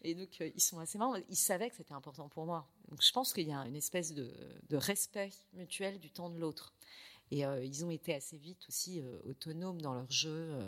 Et 0.03 0.15
donc, 0.15 0.29
euh, 0.41 0.49
ils 0.55 0.61
sont 0.61 0.79
assez 0.79 0.97
marrants. 0.97 1.15
Ils 1.29 1.35
savaient 1.35 1.69
que 1.69 1.75
c'était 1.75 1.93
important 1.93 2.29
pour 2.29 2.45
moi. 2.45 2.67
Donc, 2.89 3.01
je 3.01 3.11
pense 3.11 3.33
qu'il 3.33 3.47
y 3.47 3.53
a 3.53 3.59
une 3.65 3.75
espèce 3.75 4.13
de, 4.13 4.31
respect 4.71 5.31
mutuel 5.53 5.99
du 5.99 6.11
temps 6.11 6.29
de 6.29 6.37
l'autre. 6.37 6.73
Et 7.31 7.45
euh, 7.45 7.63
ils 7.63 7.83
ont 7.85 7.89
été 7.89 8.13
assez 8.13 8.37
vite 8.37 8.65
aussi 8.69 9.01
euh, 9.01 9.19
autonomes 9.25 9.81
dans 9.81 9.93
leur 9.93 10.09
jeu. 10.11 10.59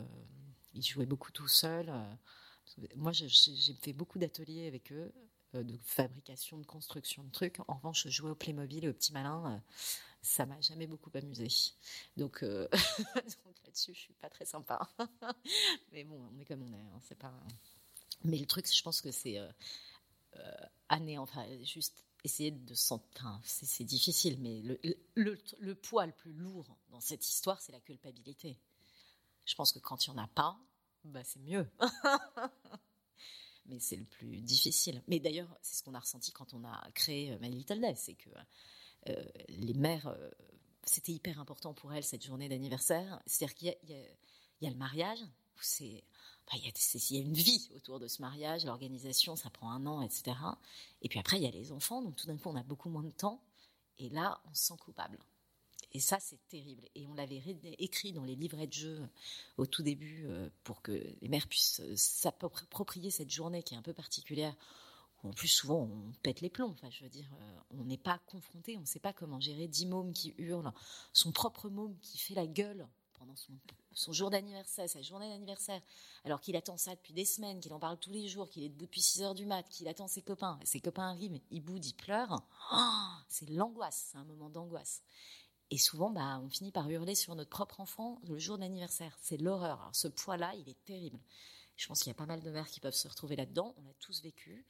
Ils 0.73 0.83
jouaient 0.83 1.05
beaucoup 1.05 1.31
tout 1.31 1.47
seuls. 1.47 1.91
moi, 2.95 3.11
j'ai 3.11 3.73
fait 3.81 3.93
beaucoup 3.93 4.19
d'ateliers 4.19 4.67
avec 4.67 4.91
eux, 4.91 5.11
de 5.53 5.77
fabrication, 5.83 6.57
de 6.57 6.65
construction 6.65 7.23
de 7.23 7.31
trucs. 7.31 7.59
En 7.67 7.75
revanche, 7.75 8.03
je 8.03 8.09
jouais 8.09 8.31
au 8.31 8.35
Playmobil 8.35 8.85
et 8.85 8.89
au 8.89 8.93
petit 8.93 9.13
malin. 9.13 9.61
ça 10.21 10.45
m'a 10.45 10.59
jamais 10.61 10.87
beaucoup 10.87 11.11
amusé. 11.13 11.47
Donc, 12.15 12.43
donc 12.43 13.57
là-dessus, 13.65 13.93
je 13.93 13.99
suis 13.99 14.13
pas 14.13 14.29
très 14.29 14.45
sympa. 14.45 14.87
Mais 15.91 16.03
bon, 16.03 16.29
on 16.33 16.39
est 16.39 16.45
comme 16.45 16.63
on 16.63 16.73
est. 16.73 16.81
Hein, 16.81 16.99
c'est 17.07 17.17
pas. 17.17 17.33
Mais 18.23 18.37
le 18.37 18.45
truc, 18.45 18.73
je 18.73 18.81
pense 18.81 19.01
que 19.01 19.11
c'est 19.11 19.37
euh, 19.37 19.47
euh, 20.37 20.51
année, 20.89 21.17
enfin, 21.17 21.45
juste 21.63 22.05
essayer 22.23 22.51
de 22.51 22.73
s'en. 22.73 23.03
Enfin, 23.15 23.39
c'est 23.43 23.83
difficile, 23.83 24.37
mais 24.39 24.61
le, 25.15 25.73
poids 25.75 26.05
le 26.05 26.11
plus 26.11 26.33
lourd 26.33 26.77
dans 26.89 26.99
cette 26.99 27.27
histoire, 27.27 27.61
c'est 27.61 27.71
la 27.71 27.79
culpabilité. 27.79 28.59
Je 29.45 29.55
pense 29.55 29.71
que 29.71 29.79
quand 29.79 30.05
il 30.05 30.11
n'y 30.11 30.19
en 30.19 30.23
a 30.23 30.27
pas, 30.27 30.59
bah 31.05 31.23
c'est 31.23 31.39
mieux. 31.39 31.69
mais 33.65 33.79
c'est 33.79 33.95
le 33.95 34.05
plus 34.05 34.41
difficile. 34.41 35.01
Mais 35.07 35.19
d'ailleurs, 35.19 35.57
c'est 35.61 35.77
ce 35.77 35.83
qu'on 35.83 35.93
a 35.93 35.99
ressenti 35.99 36.31
quand 36.31 36.53
on 36.53 36.65
a 36.65 36.89
créé 36.93 37.31
euh, 37.31 37.39
My 37.39 37.49
Little 37.49 37.79
Day, 37.79 37.95
c'est 37.95 38.15
que 38.15 38.29
les 39.47 39.73
mères, 39.73 40.13
c'était 40.83 41.13
hyper 41.13 41.39
important 41.39 41.73
pour 41.73 41.93
elles 41.93 42.03
cette 42.03 42.25
journée 42.25 42.49
d'anniversaire. 42.49 43.21
C'est-à-dire 43.25 43.55
qu'il 43.55 43.77
y, 43.89 44.65
y 44.65 44.67
a, 44.67 44.69
le 44.69 44.75
mariage, 44.75 45.19
c'est 45.61 46.03
il, 46.53 47.15
y 47.15 47.17
a 47.17 47.21
une 47.21 47.33
vie 47.33 47.69
autour 47.75 47.99
de 47.99 48.07
ce 48.07 48.21
mariage, 48.21 48.65
l'organisation, 48.65 49.35
ça 49.35 49.49
prend 49.49 49.71
un 49.71 49.85
an, 49.85 50.01
etc. 50.01 50.37
Et 51.01 51.09
puis 51.09 51.19
après, 51.19 51.37
il 51.37 51.43
y 51.43 51.47
a 51.47 51.51
les 51.51 51.71
enfants, 51.71 52.01
donc 52.01 52.15
tout 52.15 52.27
d'un 52.27 52.37
coup, 52.37 52.49
on 52.49 52.55
a 52.55 52.63
beaucoup 52.63 52.89
moins 52.89 53.03
de 53.03 53.11
temps. 53.11 53.41
Et 53.99 54.09
là, 54.09 54.39
on 54.49 54.53
se 54.53 54.67
sent 54.67 54.77
coupable. 54.79 55.17
Et 55.93 55.99
ça, 55.99 56.19
c'est 56.19 56.39
terrible. 56.47 56.83
Et 56.95 57.07
on 57.07 57.15
l'avait 57.15 57.41
écrit 57.79 58.13
dans 58.13 58.23
les 58.23 58.35
livrets 58.35 58.67
de 58.67 58.73
jeu 58.73 59.09
au 59.57 59.65
tout 59.65 59.83
début 59.83 60.25
euh, 60.27 60.49
pour 60.63 60.81
que 60.81 60.91
les 60.91 61.27
mères 61.27 61.47
puissent 61.47 61.81
euh, 61.81 61.95
s'approprier 61.95 63.09
cette 63.09 63.31
journée 63.31 63.63
qui 63.63 63.73
est 63.73 63.77
un 63.77 63.81
peu 63.81 63.93
particulière. 63.93 64.55
Où 65.23 65.29
en 65.29 65.33
plus, 65.33 65.47
souvent, 65.47 65.89
on 65.91 66.11
pète 66.21 66.41
les 66.41 66.49
plombs. 66.49 66.69
Enfin, 66.69 66.89
je 66.91 67.03
veux 67.03 67.09
dire, 67.09 67.29
euh, 67.41 67.59
on 67.71 67.85
n'est 67.85 67.97
pas 67.97 68.19
confronté, 68.27 68.77
on 68.77 68.81
ne 68.81 68.85
sait 68.85 68.99
pas 68.99 69.13
comment 69.13 69.39
gérer 69.39 69.67
dix 69.67 69.85
mômes 69.85 70.13
qui 70.13 70.35
hurlent, 70.37 70.71
son 71.13 71.31
propre 71.31 71.69
môme 71.69 71.97
qui 72.01 72.17
fait 72.17 72.35
la 72.35 72.45
gueule 72.45 72.87
pendant 73.17 73.35
son, 73.35 74.13
jour 74.13 74.29
d'anniversaire, 74.29 74.89
sa 74.89 75.01
journée 75.01 75.29
d'anniversaire, 75.29 75.81
alors 76.23 76.39
qu'il 76.39 76.55
attend 76.55 76.77
ça 76.77 76.95
depuis 76.95 77.13
des 77.13 77.25
semaines, 77.25 77.59
qu'il 77.59 77.73
en 77.73 77.79
parle 77.79 77.97
tous 77.97 78.11
les 78.11 78.27
jours, 78.27 78.49
qu'il 78.49 78.63
est 78.63 78.69
debout 78.69 78.85
depuis 78.85 79.01
6 79.01 79.23
heures 79.23 79.35
du 79.35 79.45
mat, 79.45 79.63
qu'il 79.69 79.87
attend 79.87 80.07
ses 80.07 80.21
copains, 80.21 80.59
ses 80.63 80.79
copains 80.79 81.09
arrivent, 81.09 81.39
il 81.51 81.61
boude, 81.61 81.85
il 81.85 81.93
pleure, 81.93 82.41
oh, 82.73 83.21
c'est 83.27 83.49
l'angoisse, 83.49 84.09
c'est 84.11 84.17
un 84.17 84.25
moment 84.25 84.49
d'angoisse. 84.49 85.01
Et 85.69 85.77
souvent, 85.77 86.09
bah, 86.11 86.39
on 86.43 86.49
finit 86.49 86.71
par 86.71 86.89
hurler 86.89 87.15
sur 87.15 87.35
notre 87.35 87.49
propre 87.49 87.81
enfant 87.81 88.21
le 88.23 88.39
jour 88.39 88.57
d'anniversaire. 88.57 89.17
C'est 89.21 89.35
l'horreur. 89.37 89.89
ce 89.91 90.07
poids-là, 90.07 90.53
il 90.55 90.69
est 90.69 90.81
terrible. 90.85 91.19
Je 91.77 91.87
pense 91.87 91.99
qu'il 91.99 92.07
y 92.07 92.11
a 92.11 92.15
pas 92.15 92.25
mal 92.25 92.41
de 92.41 92.49
mères 92.49 92.67
qui 92.67 92.79
peuvent 92.79 92.95
se 92.95 93.07
retrouver 93.07 93.35
là-dedans. 93.35 93.75
On 93.77 93.83
l'a 93.83 93.93
tous 93.99 94.23
vécu. 94.23 94.65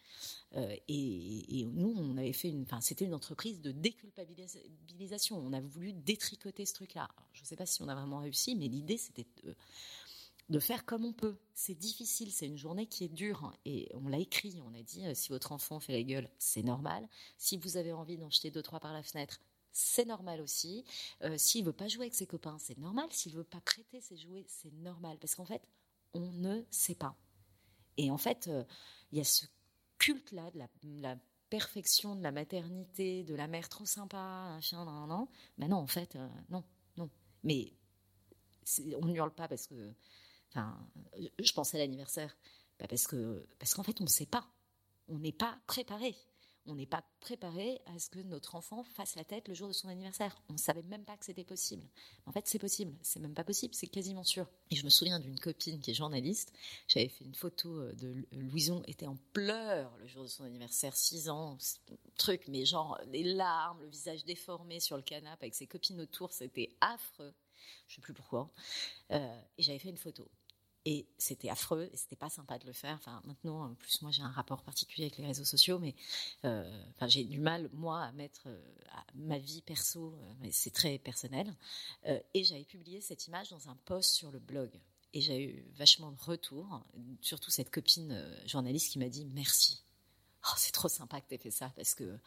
Euh, 0.55 0.75
et, 0.89 1.65
nous, 1.73 1.95
on 1.97 2.17
avait 2.17 2.33
fait 2.33 2.49
une. 2.49 2.63
Enfin, 2.63 2.81
c'était 2.81 3.05
une 3.05 3.13
entreprise 3.13 3.61
de 3.61 3.71
déculpabilisation. 3.71 5.37
On 5.37 5.53
a 5.53 5.61
voulu 5.61 5.93
détricoter 5.93 6.65
ce 6.65 6.73
truc-là. 6.73 7.09
Je 7.31 7.41
ne 7.41 7.45
sais 7.45 7.55
pas 7.55 7.65
si 7.65 7.81
on 7.81 7.87
a 7.87 7.95
vraiment 7.95 8.19
réussi, 8.19 8.55
mais 8.57 8.67
l'idée, 8.67 8.97
c'était 8.97 9.25
de, 10.49 10.59
faire 10.59 10.85
comme 10.85 11.05
on 11.05 11.13
peut. 11.13 11.37
C'est 11.53 11.75
difficile. 11.75 12.29
C'est 12.29 12.47
une 12.47 12.57
journée 12.57 12.87
qui 12.87 13.05
est 13.05 13.13
dure. 13.13 13.53
Et 13.63 13.89
on 13.93 14.09
l'a 14.09 14.19
écrit. 14.19 14.59
On 14.65 14.73
a 14.73 14.83
dit 14.83 15.05
euh, 15.05 15.13
si 15.15 15.29
votre 15.29 15.53
enfant 15.53 15.79
fait 15.79 15.93
la 15.93 16.03
gueule, 16.03 16.29
c'est 16.37 16.63
normal. 16.63 17.07
Si 17.37 17.55
vous 17.55 17.77
avez 17.77 17.93
envie 17.93 18.17
d'en 18.17 18.29
jeter 18.29 18.51
deux, 18.51 18.61
trois 18.61 18.81
par 18.81 18.91
la 18.91 19.01
fenêtre, 19.01 19.39
c'est 19.71 20.05
normal 20.05 20.41
aussi. 20.41 20.83
Euh, 21.21 21.37
s'il 21.37 21.63
veut 21.63 21.71
pas 21.71 21.87
jouer 21.87 22.05
avec 22.05 22.15
ses 22.15 22.27
copains, 22.27 22.57
c'est 22.59 22.77
normal. 22.77 23.07
S'il 23.11 23.33
veut 23.33 23.45
pas 23.45 23.61
prêter 23.61 24.01
ses 24.01 24.17
jouets, 24.17 24.45
c'est 24.49 24.73
normal. 24.73 25.17
Parce 25.19 25.35
qu'en 25.35 25.45
fait, 25.45 25.61
on 26.13 26.31
ne 26.31 26.63
sait 26.69 26.95
pas. 26.95 27.15
Et 27.97 28.11
en 28.11 28.17
fait, 28.17 28.47
euh, 28.47 28.63
il 29.11 29.17
y 29.17 29.21
a 29.21 29.23
ce 29.23 29.45
culte-là 29.97 30.51
de 30.51 31.01
la, 31.01 31.17
perfection 31.49 32.13
de 32.17 32.21
la 32.21 32.33
maternité, 32.33 33.23
de 33.23 33.33
la 33.33 33.47
mère 33.47 33.69
trop 33.69 33.85
sympa, 33.85 34.17
un 34.17 34.59
chien, 34.59 34.83
non, 34.83 35.07
non. 35.07 35.29
Mais 35.57 35.69
non, 35.69 35.77
en 35.77 35.87
fait, 35.87 36.17
euh, 36.17 36.27
non, 36.49 36.61
non. 36.97 37.09
Mais 37.43 37.71
on 39.01 39.05
ne 39.05 39.15
hurle 39.15 39.33
pas 39.33 39.47
parce 39.47 39.67
que. 39.67 39.93
Enfin, 40.49 40.77
je 41.39 41.53
pensais 41.53 41.77
à 41.77 41.79
l'anniversaire. 41.79 42.35
parce 42.77 43.07
parce 43.59 43.73
qu'en 43.73 43.83
fait, 43.83 44.01
on 44.01 44.03
ne 44.03 44.09
sait 44.09 44.25
pas. 44.25 44.45
On 45.07 45.19
n'est 45.19 45.31
pas 45.31 45.57
préparé 45.67 46.15
on 46.67 46.75
n'est 46.75 46.85
pas 46.85 47.03
préparé 47.19 47.81
à 47.85 47.99
ce 47.99 48.09
que 48.09 48.19
notre 48.19 48.55
enfant 48.55 48.83
fasse 48.83 49.15
la 49.15 49.23
tête 49.23 49.47
le 49.47 49.53
jour 49.53 49.67
de 49.67 49.73
son 49.73 49.87
anniversaire. 49.87 50.35
On 50.49 50.53
ne 50.53 50.57
savait 50.57 50.83
même 50.83 51.05
pas 51.05 51.17
que 51.17 51.25
c'était 51.25 51.43
possible. 51.43 51.85
En 52.25 52.31
fait, 52.31 52.47
c'est 52.47 52.59
possible. 52.59 52.93
C'est 53.01 53.19
même 53.19 53.33
pas 53.33 53.43
possible, 53.43 53.73
c'est 53.73 53.87
quasiment 53.87 54.23
sûr. 54.23 54.47
Et 54.71 54.75
je 54.75 54.83
me 54.83 54.89
souviens 54.89 55.19
d'une 55.19 55.39
copine 55.39 55.79
qui 55.79 55.91
est 55.91 55.93
journaliste. 55.93 56.53
J'avais 56.87 57.09
fait 57.09 57.25
une 57.25 57.35
photo 57.35 57.79
euh, 57.79 57.93
de 57.93 58.25
Louison 58.31 58.83
était 58.87 59.07
en 59.07 59.17
pleurs 59.33 59.95
le 59.97 60.07
jour 60.07 60.23
de 60.23 60.29
son 60.29 60.43
anniversaire, 60.43 60.95
6 60.95 61.29
ans, 61.29 61.57
truc, 62.17 62.43
mais 62.47 62.65
genre 62.65 62.99
les 63.07 63.23
larmes, 63.23 63.81
le 63.81 63.89
visage 63.89 64.25
déformé 64.25 64.79
sur 64.79 64.97
le 64.97 65.03
canapé 65.03 65.45
avec 65.45 65.55
ses 65.55 65.67
copines 65.67 66.01
autour, 66.01 66.33
c'était 66.33 66.75
affreux. 66.81 67.33
Je 67.87 67.95
sais 67.95 68.01
plus 68.01 68.13
pourquoi. 68.13 68.51
Euh, 69.11 69.39
et 69.57 69.63
j'avais 69.63 69.79
fait 69.79 69.89
une 69.89 69.97
photo. 69.97 70.27
Et 70.89 71.05
c'était 71.17 71.49
affreux 71.49 71.89
et 71.91 71.97
c'était 71.97 72.15
pas 72.15 72.29
sympa 72.29 72.57
de 72.57 72.65
le 72.65 72.71
faire. 72.71 72.95
Enfin, 72.95 73.21
maintenant, 73.25 73.65
en 73.65 73.75
plus, 73.75 74.01
moi, 74.01 74.09
j'ai 74.09 74.21
un 74.21 74.31
rapport 74.31 74.63
particulier 74.63 75.07
avec 75.07 75.17
les 75.17 75.25
réseaux 75.25 75.43
sociaux, 75.43 75.79
mais 75.79 75.93
euh, 76.45 76.63
enfin, 76.95 77.09
j'ai 77.09 77.25
du 77.25 77.41
mal, 77.41 77.69
moi, 77.73 78.03
à 78.03 78.13
mettre 78.13 78.43
euh, 78.45 78.57
ma 79.13 79.37
vie 79.37 79.61
perso, 79.61 80.15
euh, 80.15 80.47
c'est 80.49 80.71
très 80.71 80.97
personnel. 80.97 81.53
et 82.33 82.45
j'avais 82.45 82.63
publié 82.63 83.01
cette 83.01 83.27
image 83.27 83.49
dans 83.49 83.67
un 83.67 83.75
post 83.83 84.13
sur 84.13 84.31
le 84.31 84.39
blog. 84.39 84.79
Et 85.13 85.19
j'ai 85.19 85.43
eu 85.43 85.65
vachement 85.75 86.09
de 86.09 86.19
retours, 86.21 86.81
surtout 87.19 87.51
cette 87.51 87.69
copine 87.69 88.25
journaliste 88.45 88.93
qui 88.93 88.99
m'a 88.99 89.09
dit 89.09 89.25
merci. 89.25 89.83
Oh, 90.49 90.53
c'est 90.57 90.71
trop 90.71 90.87
sympa 90.87 91.19
que 91.19 91.27
tu 91.27 91.35
aies 91.35 91.37
fait 91.37 91.51
ça 91.51 91.71
parce 91.75 91.93
que 91.93 92.17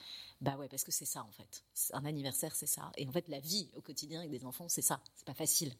bah 0.40 0.56
ouais 0.56 0.68
parce 0.68 0.84
que 0.84 0.92
c'est 0.92 1.06
ça 1.06 1.22
en 1.22 1.30
fait. 1.30 1.64
Un 1.92 2.04
anniversaire 2.04 2.54
c'est 2.54 2.66
ça 2.66 2.92
et 2.96 3.06
en 3.06 3.12
fait 3.12 3.28
la 3.28 3.40
vie 3.40 3.70
au 3.76 3.80
quotidien 3.80 4.20
avec 4.20 4.30
des 4.30 4.44
enfants 4.44 4.68
c'est 4.68 4.82
ça. 4.82 5.00
C'est 5.16 5.26
pas 5.26 5.34
facile. 5.34 5.74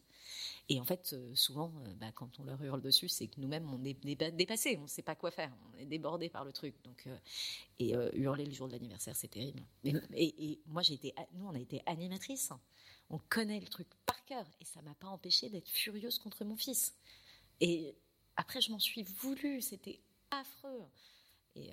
Et 0.69 0.79
en 0.79 0.85
fait, 0.85 1.13
euh, 1.13 1.35
souvent, 1.35 1.71
euh, 1.85 1.93
bah, 1.95 2.11
quand 2.13 2.39
on 2.39 2.43
leur 2.43 2.61
hurle 2.61 2.81
dessus, 2.81 3.09
c'est 3.09 3.27
que 3.27 3.39
nous-mêmes, 3.39 3.69
on 3.73 3.83
est 3.83 3.93
dépassés, 4.31 4.77
on 4.81 4.87
sait 4.87 5.01
pas 5.01 5.15
quoi 5.15 5.31
faire, 5.31 5.51
on 5.73 5.77
est 5.79 5.85
débordé 5.85 6.29
par 6.29 6.45
le 6.45 6.53
truc. 6.53 6.75
Donc, 6.83 7.03
euh, 7.07 7.17
et 7.79 7.93
hurler 8.13 8.45
le 8.45 8.53
jour 8.53 8.67
de 8.67 8.73
l'anniversaire, 8.73 9.15
c'est 9.15 9.27
terrible. 9.27 9.63
Et, 9.83 10.59
moi, 10.67 10.81
j'ai 10.81 10.93
été, 10.93 11.13
nous, 11.33 11.47
on 11.47 11.55
a 11.55 11.59
été 11.59 11.81
animatrices. 11.85 12.51
On 13.09 13.17
connaît 13.17 13.59
le 13.59 13.67
truc 13.67 13.87
par 14.05 14.23
cœur, 14.25 14.45
et 14.61 14.65
ça 14.65 14.81
m'a 14.81 14.93
pas 14.93 15.07
empêché 15.07 15.49
d'être 15.49 15.67
furieuse 15.67 16.19
contre 16.19 16.45
mon 16.45 16.55
fils. 16.55 16.93
Et 17.59 17.95
après, 18.37 18.61
je 18.61 18.71
m'en 18.71 18.79
suis 18.79 19.03
voulu, 19.03 19.61
c'était 19.61 19.99
affreux. 20.29 20.85
Et 21.55 21.71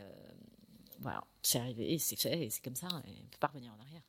voilà, 1.00 1.22
c'est 1.42 1.58
arrivé, 1.58 1.98
c'est 1.98 2.16
fait, 2.16 2.50
c'est 2.50 2.62
comme 2.62 2.76
ça, 2.76 2.88
on 2.92 2.96
ne 2.96 3.02
peut 3.02 3.38
pas 3.38 3.48
revenir 3.48 3.72
en 3.72 3.80
arrière. 3.80 4.02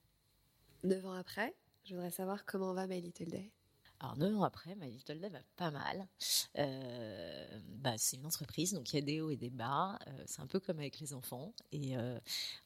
Neuf 0.84 1.06
ans 1.06 1.14
après, 1.14 1.56
je 1.84 1.94
voudrais 1.94 2.12
savoir 2.12 2.46
comment 2.46 2.74
va 2.74 2.88
My 2.88 3.02
Little 3.02 3.30
Day. 3.30 3.52
Alors, 4.00 4.18
neuf 4.18 4.34
ans 4.38 4.44
après, 4.44 4.76
My 4.76 4.90
Little 4.90 5.20
Day 5.20 5.30
va 5.30 5.40
pas 5.58 5.72
mal. 5.72 6.08
Euh, 6.58 7.60
bah, 7.68 7.98
c'est 7.98 8.16
une 8.16 8.26
entreprise, 8.26 8.74
donc 8.74 8.94
il 8.94 8.96
y 8.96 9.00
a 9.00 9.02
des 9.02 9.20
hauts 9.20 9.30
et 9.30 9.36
des 9.36 9.50
bas. 9.50 10.00
Euh, 10.08 10.24
c'est 10.26 10.42
un 10.42 10.48
peu 10.48 10.60
comme 10.60 10.80
avec 10.80 11.00
les 11.00 11.14
enfants. 11.14 11.54
Et 11.74 11.98
euh, 11.98 12.18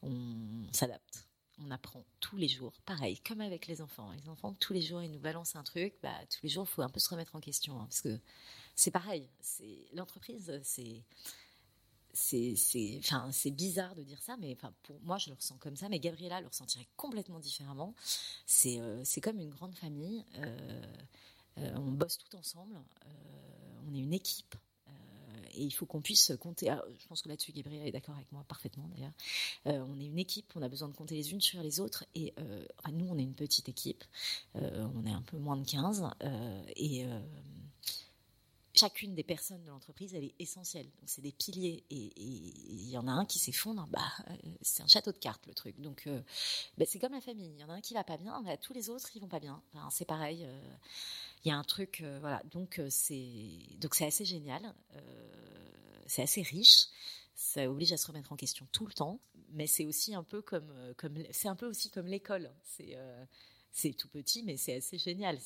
on 0.03 0.67
s'adapte. 0.71 1.27
On 1.59 1.71
apprend 1.71 2.05
tous 2.19 2.37
les 2.37 2.47
jours. 2.47 2.73
Pareil, 2.85 3.19
comme 3.19 3.41
avec 3.41 3.67
les 3.67 3.81
enfants. 3.81 4.11
Les 4.11 4.29
enfants, 4.29 4.53
tous 4.59 4.73
les 4.73 4.81
jours, 4.81 5.01
ils 5.01 5.11
nous 5.11 5.19
balancent 5.19 5.55
un 5.55 5.63
truc. 5.63 5.95
Bah, 6.03 6.13
tous 6.29 6.39
les 6.43 6.49
jours, 6.49 6.67
il 6.69 6.73
faut 6.73 6.81
un 6.83 6.89
peu 6.89 6.99
se 6.99 7.09
remettre 7.09 7.35
en 7.35 7.39
question. 7.39 7.79
Hein, 7.79 7.85
parce 7.85 8.01
que 8.01 8.19
c'est 8.75 8.91
pareil. 8.91 9.27
C'est 9.39 9.87
L'entreprise, 9.93 10.59
c'est 10.63 11.03
c'est 12.13 12.55
enfin 12.99 13.29
c'est 13.31 13.51
bizarre 13.51 13.95
de 13.95 14.03
dire 14.03 14.21
ça 14.21 14.37
mais 14.37 14.53
enfin 14.55 14.71
pour 14.83 14.99
moi 15.01 15.17
je 15.17 15.29
le 15.29 15.35
ressens 15.35 15.57
comme 15.57 15.75
ça 15.75 15.89
mais 15.89 15.99
Gabriella 15.99 16.41
le 16.41 16.47
ressentirait 16.47 16.87
complètement 16.95 17.39
différemment 17.39 17.95
c'est 18.45 18.79
c'est 19.03 19.19
comme 19.19 19.39
une 19.39 19.49
grande 19.49 19.75
famille 19.75 20.23
euh, 21.59 21.71
on 21.77 21.91
bosse 21.91 22.17
tout 22.17 22.35
ensemble, 22.35 22.75
euh, 22.75 23.09
on 23.87 23.93
est 23.93 23.99
une 23.99 24.13
équipe 24.13 24.55
euh, 24.87 24.91
et 25.53 25.63
il 25.63 25.71
faut 25.71 25.85
qu'on 25.85 26.01
puisse 26.01 26.31
compter. 26.39 26.73
je 26.99 27.07
pense 27.07 27.21
que 27.21 27.29
là-dessus, 27.29 27.51
Gabriel 27.51 27.87
est 27.87 27.91
d'accord 27.91 28.15
avec 28.15 28.31
moi 28.31 28.43
parfaitement 28.47 28.89
d'ailleurs. 28.89 29.13
on 29.65 29.99
est 29.99 30.05
une 30.05 30.19
équipe, 30.19 30.51
on 30.55 30.61
a 30.61 30.69
besoin 30.69 30.89
de 30.89 30.95
compter 30.95 31.15
les 31.15 31.31
unes 31.31 31.41
sur 31.41 31.61
les 31.61 31.79
autres. 31.79 32.05
Et 32.15 32.33
nous, 32.91 33.07
on 33.07 33.17
est 33.17 33.23
une 33.23 33.35
petite 33.35 33.69
équipe. 33.69 34.03
on 34.55 35.05
est 35.05 35.11
un 35.11 35.21
peu 35.21 35.37
moins 35.37 35.57
de 35.57 35.65
15. 35.65 36.09
et 36.75 37.05
chacune 38.73 39.15
des 39.15 39.23
personnes 39.23 39.63
de 39.63 39.69
l'entreprise, 39.69 40.13
elle 40.15 40.23
est 40.23 40.35
essentielle. 40.39 40.85
Donc, 40.85 41.07
c'est 41.07 41.21
des 41.21 41.31
piliers. 41.31 41.83
Et 41.89 42.13
il 42.17 42.89
y 42.89 42.97
en 42.97 43.07
a 43.07 43.11
un 43.11 43.25
qui 43.25 43.39
s'effondre, 43.39 43.87
bah, 43.91 44.11
c'est 44.61 44.83
un 44.83 44.87
château 44.87 45.11
de 45.11 45.17
cartes, 45.17 45.45
le 45.47 45.53
truc. 45.53 45.79
Donc, 45.79 46.07
bah, 46.77 46.85
c'est 46.87 46.99
comme 46.99 47.13
la 47.13 47.21
famille. 47.21 47.53
Il 47.55 47.59
y 47.59 47.63
en 47.63 47.69
a 47.69 47.73
un 47.73 47.81
qui 47.81 47.93
va 47.93 48.03
pas 48.03 48.17
bien, 48.17 48.41
bah, 48.41 48.57
tous 48.57 48.73
les 48.73 48.89
autres, 48.89 49.09
ils 49.15 49.21
vont 49.21 49.27
pas 49.27 49.39
bien. 49.39 49.61
c'est 49.89 50.05
pareil 50.05 50.47
il 51.43 51.49
y 51.49 51.51
a 51.51 51.57
un 51.57 51.63
truc, 51.63 52.01
euh, 52.01 52.19
voilà. 52.19 52.41
Donc 52.51 52.79
euh, 52.79 52.87
c'est 52.89 53.77
donc 53.79 53.95
c'est 53.95 54.05
assez 54.05 54.25
génial, 54.25 54.73
euh, 54.95 54.99
c'est 56.05 56.21
assez 56.21 56.41
riche. 56.41 56.87
Ça 57.35 57.69
oblige 57.69 57.91
à 57.91 57.97
se 57.97 58.07
remettre 58.07 58.31
en 58.31 58.35
question 58.35 58.67
tout 58.71 58.85
le 58.85 58.93
temps, 58.93 59.19
mais 59.49 59.67
c'est 59.67 59.85
aussi 59.85 60.15
un 60.15 60.23
peu 60.23 60.41
comme 60.41 60.71
comme 60.97 61.17
c'est 61.31 61.47
un 61.47 61.55
peu 61.55 61.67
aussi 61.67 61.89
comme 61.89 62.07
l'école. 62.07 62.51
C'est 62.63 62.95
c'est 63.73 63.93
tout 63.93 64.07
petit, 64.07 64.43
mais 64.43 64.55
c'est 64.55 64.75
assez 64.75 64.97
génial. 64.97 65.37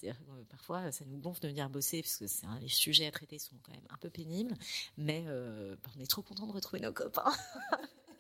parfois, 0.49 0.91
ça 0.91 1.05
nous 1.05 1.17
gonfle 1.17 1.41
de 1.41 1.47
venir 1.47 1.69
bosser 1.69 2.03
parce 2.03 2.17
que 2.17 2.25
les 2.61 2.67
sujets 2.67 3.07
à 3.07 3.11
traiter 3.11 3.39
sont 3.39 3.55
quand 3.63 3.71
même 3.71 3.88
un 3.89 3.97
peu 3.97 4.09
pénibles, 4.09 4.53
mais 4.97 5.25
on 5.28 6.01
est 6.01 6.09
trop 6.09 6.21
content 6.21 6.45
de 6.45 6.51
retrouver 6.51 6.82
nos 6.82 6.91
copains. 6.91 7.32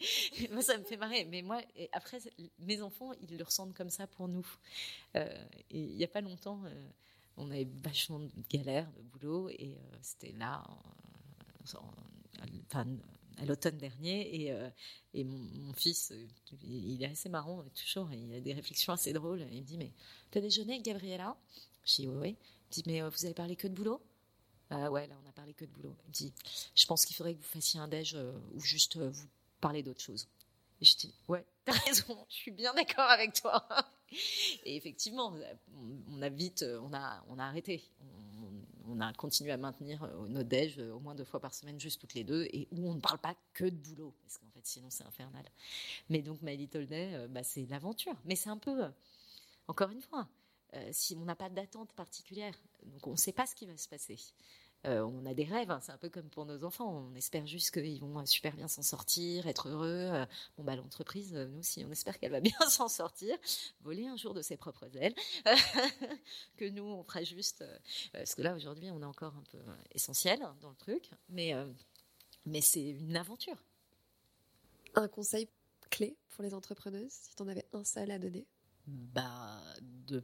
moi, 0.51 0.61
ça 0.61 0.77
me 0.77 0.83
fait 0.85 0.97
marrer. 0.97 1.25
Mais 1.25 1.41
moi, 1.41 1.61
après, 1.91 2.19
mes 2.59 2.81
enfants, 2.81 3.11
ils 3.21 3.37
le 3.37 3.43
ressentent 3.43 3.73
comme 3.73 3.89
ça 3.89 4.07
pour 4.07 4.29
nous. 4.29 4.47
et 5.13 5.27
il 5.71 5.97
n'y 5.97 6.05
a 6.05 6.07
pas 6.07 6.21
longtemps, 6.21 6.61
on 7.37 7.51
avait 7.51 7.67
vachement 7.83 8.19
de 8.19 8.31
galères 8.49 8.91
de 8.93 9.01
boulot 9.03 9.49
et 9.49 9.77
euh, 9.77 9.97
c'était 10.01 10.33
là, 10.33 10.63
à 13.37 13.45
l'automne 13.45 13.77
dernier 13.77 14.43
et, 14.43 14.51
euh, 14.51 14.69
mon, 15.15 15.73
fils, 15.73 16.13
il 16.63 17.01
est 17.01 17.07
assez 17.07 17.29
marrant 17.29 17.63
toujours, 17.75 18.11
il 18.11 18.33
a 18.33 18.39
des 18.39 18.53
réflexions 18.53 18.93
assez 18.93 19.13
drôles. 19.13 19.45
Il 19.51 19.61
me 19.61 19.65
dit 19.65 19.77
mais 19.77 19.91
tu 20.31 20.37
as 20.37 20.41
déjeuné 20.41 20.73
avec 20.73 20.85
Gabriella? 20.85 21.37
Je 21.85 21.95
dis 21.95 22.07
oui 22.07 22.15
oui. 22.15 22.29
Il 22.29 22.67
me 22.67 22.71
dit 22.71 22.83
mais 22.85 23.01
euh, 23.01 23.09
vous 23.09 23.25
avez 23.25 23.33
parlé 23.33 23.55
que 23.55 23.67
de 23.67 23.73
boulot? 23.73 24.01
Ah 24.69 24.91
ouais, 24.91 25.07
là, 25.07 25.15
on 25.23 25.29
a 25.29 25.31
parlé 25.31 25.53
que 25.53 25.63
de 25.63 25.71
boulot. 25.71 25.95
Elle 26.01 26.07
me 26.07 26.13
dit, 26.13 26.33
je 26.75 26.85
pense 26.85 27.05
qu'il 27.05 27.15
faudrait 27.15 27.33
que 27.35 27.39
vous 27.39 27.47
fassiez 27.47 27.79
un 27.79 27.87
déj 27.87 28.15
euh, 28.15 28.33
ou 28.53 28.59
juste 28.59 28.97
vous 28.97 29.27
parlez 29.61 29.81
d'autre 29.81 30.01
chose. 30.01 30.27
Et 30.81 30.85
je 30.85 30.97
dis, 30.97 31.15
ouais, 31.29 31.45
t'as 31.65 31.71
raison, 31.71 32.25
je 32.29 32.35
suis 32.35 32.51
bien 32.51 32.73
d'accord 32.73 33.09
avec 33.09 33.33
toi. 33.33 33.65
Et 34.63 34.75
effectivement, 34.75 35.33
on 36.09 36.21
a 36.21 36.29
vite, 36.29 36.65
on 36.81 36.93
a, 36.93 37.23
on 37.29 37.39
a 37.39 37.45
arrêté. 37.45 37.83
On 38.87 38.99
a 38.99 39.13
continué 39.13 39.51
à 39.51 39.57
maintenir 39.57 40.03
euh, 40.03 40.27
nos 40.27 40.43
déj 40.43 40.79
au 40.79 40.99
moins 40.99 41.15
deux 41.15 41.25
fois 41.25 41.39
par 41.39 41.53
semaine, 41.53 41.79
juste 41.79 42.01
toutes 42.01 42.13
les 42.13 42.23
deux, 42.23 42.45
et 42.45 42.67
où 42.71 42.89
on 42.89 42.95
ne 42.95 42.99
parle 42.99 43.19
pas 43.19 43.35
que 43.53 43.65
de 43.65 43.75
boulot, 43.75 44.13
parce 44.23 44.37
qu'en 44.37 44.49
fait, 44.49 44.65
sinon, 44.65 44.89
c'est 44.89 45.05
infernal. 45.05 45.45
Mais 46.09 46.21
donc, 46.21 46.41
My 46.41 46.55
Little 46.57 46.87
Day, 46.87 47.27
bah, 47.29 47.43
c'est 47.43 47.65
l'aventure. 47.65 48.15
Mais 48.25 48.35
c'est 48.35 48.49
un 48.49 48.57
peu, 48.57 48.85
encore 49.67 49.91
une 49.91 50.01
fois, 50.01 50.27
si 50.91 51.15
on 51.15 51.25
n'a 51.25 51.35
pas 51.35 51.49
d'attente 51.49 51.93
particulière, 51.93 52.53
donc 52.83 53.07
on 53.07 53.11
ne 53.11 53.17
sait 53.17 53.31
pas 53.31 53.45
ce 53.45 53.55
qui 53.55 53.65
va 53.65 53.77
se 53.77 53.87
passer. 53.87 54.19
Euh, 54.85 55.01
on 55.01 55.25
a 55.25 55.33
des 55.33 55.43
rêves, 55.43 55.71
hein, 55.71 55.79
c'est 55.81 55.91
un 55.91 55.97
peu 55.97 56.09
comme 56.09 56.29
pour 56.29 56.45
nos 56.45 56.63
enfants. 56.63 57.09
On 57.09 57.15
espère 57.15 57.45
juste 57.45 57.71
qu'ils 57.71 57.99
vont 57.99 58.25
super 58.25 58.55
bien 58.55 58.67
s'en 58.67 58.83
sortir, 58.83 59.47
être 59.47 59.69
heureux. 59.69 60.09
Euh, 60.13 60.25
bon, 60.57 60.63
bah, 60.63 60.75
l'entreprise, 60.75 61.35
euh, 61.35 61.47
nous 61.47 61.59
aussi, 61.59 61.83
on 61.85 61.91
espère 61.91 62.19
qu'elle 62.19 62.31
va 62.31 62.39
bien 62.39 62.57
s'en 62.69 62.87
sortir, 62.87 63.35
voler 63.81 64.07
un 64.07 64.15
jour 64.15 64.33
de 64.33 64.41
ses 64.41 64.55
propres 64.55 64.89
ailes, 64.95 65.15
que 66.57 66.69
nous, 66.69 66.83
on 66.83 67.03
fera 67.03 67.23
juste. 67.23 67.63
parce 68.13 68.35
que 68.35 68.41
là, 68.41 68.55
aujourd'hui, 68.55 68.89
on 68.91 69.01
est 69.01 69.05
encore 69.05 69.35
un 69.35 69.43
peu 69.51 69.59
essentiel 69.93 70.39
dans 70.61 70.69
le 70.69 70.75
truc, 70.75 71.09
mais, 71.29 71.53
mais 72.45 72.61
c'est 72.61 72.89
une 72.89 73.17
aventure. 73.17 73.57
Un 74.95 75.07
conseil 75.07 75.49
clé 75.89 76.15
pour 76.29 76.43
les 76.43 76.53
entrepreneuses, 76.53 77.11
si 77.11 77.35
tu 77.35 77.43
en 77.43 77.47
avais 77.47 77.65
un 77.73 77.83
seul 77.83 78.11
à 78.11 78.19
donner? 78.19 78.45
Bah, 78.85 79.61
de 79.81 80.23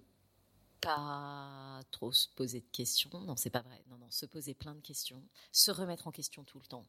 pas 0.84 1.82
trop 1.92 2.12
se 2.12 2.28
poser 2.30 2.60
de 2.60 2.70
questions. 2.72 3.10
Non, 3.22 3.36
c'est 3.36 3.50
pas 3.50 3.62
vrai. 3.62 3.84
Non, 3.90 3.98
non, 3.98 4.12
se 4.12 4.26
poser 4.26 4.54
plein 4.54 4.76
de 4.76 4.82
questions, 4.82 5.24
se 5.52 5.72
remettre 5.72 6.08
en 6.08 6.12
question 6.12 6.44
tout 6.44 6.60
le 6.60 6.66
temps. 6.66 6.86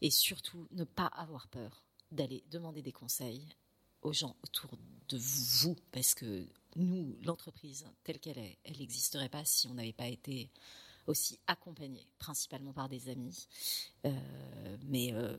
Et 0.00 0.10
surtout, 0.10 0.66
ne 0.72 0.84
pas 0.84 1.06
avoir 1.06 1.46
peur 1.48 1.84
d'aller 2.10 2.44
demander 2.50 2.82
des 2.82 2.92
conseils 2.92 3.54
aux 4.02 4.12
gens 4.12 4.36
autour 4.42 4.76
de 5.08 5.18
vous, 5.18 5.76
parce 5.92 6.14
que 6.14 6.46
nous, 6.76 7.16
l'entreprise 7.22 7.86
telle 8.02 8.18
qu'elle 8.18 8.38
est, 8.38 8.58
elle 8.64 8.78
n'existerait 8.78 9.28
pas 9.28 9.44
si 9.44 9.68
on 9.68 9.74
n'avait 9.74 9.92
pas 9.92 10.08
été 10.08 10.50
aussi 11.06 11.38
accompagné, 11.46 12.08
principalement 12.18 12.72
par 12.72 12.88
des 12.88 13.08
amis. 13.08 13.46
Euh, 14.04 14.76
mais 14.84 15.12
euh, 15.12 15.36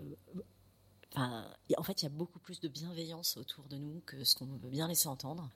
en 1.15 1.83
fait, 1.83 2.01
il 2.01 2.03
y 2.03 2.07
a 2.07 2.09
beaucoup 2.09 2.39
plus 2.39 2.59
de 2.59 2.67
bienveillance 2.67 3.37
autour 3.37 3.67
de 3.67 3.77
nous 3.77 4.01
que 4.05 4.23
ce 4.23 4.35
qu'on 4.35 4.45
veut 4.45 4.69
bien 4.69 4.87
laisser 4.87 5.07
entendre. 5.07 5.49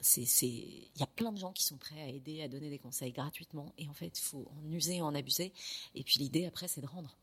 Hein, 0.00 0.36
il 0.42 0.98
y 0.98 1.02
a 1.02 1.06
plein 1.06 1.32
de 1.32 1.38
gens 1.38 1.52
qui 1.52 1.64
sont 1.64 1.76
prêts 1.76 2.00
à 2.00 2.08
aider, 2.08 2.42
à 2.42 2.48
donner 2.48 2.70
des 2.70 2.78
conseils 2.78 3.12
gratuitement, 3.12 3.72
et 3.78 3.88
en 3.88 3.94
fait, 3.94 4.18
il 4.18 4.22
faut 4.22 4.50
en 4.56 4.70
user, 4.70 5.00
en 5.02 5.14
abuser. 5.14 5.52
Et 5.94 6.04
puis 6.04 6.20
l'idée 6.20 6.46
après, 6.46 6.68
c'est 6.68 6.80
de 6.80 6.86
rendre. 6.86 7.16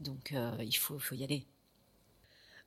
Donc, 0.00 0.32
euh, 0.32 0.56
il 0.60 0.76
faut, 0.76 0.98
faut 0.98 1.14
y 1.14 1.24
aller. 1.24 1.46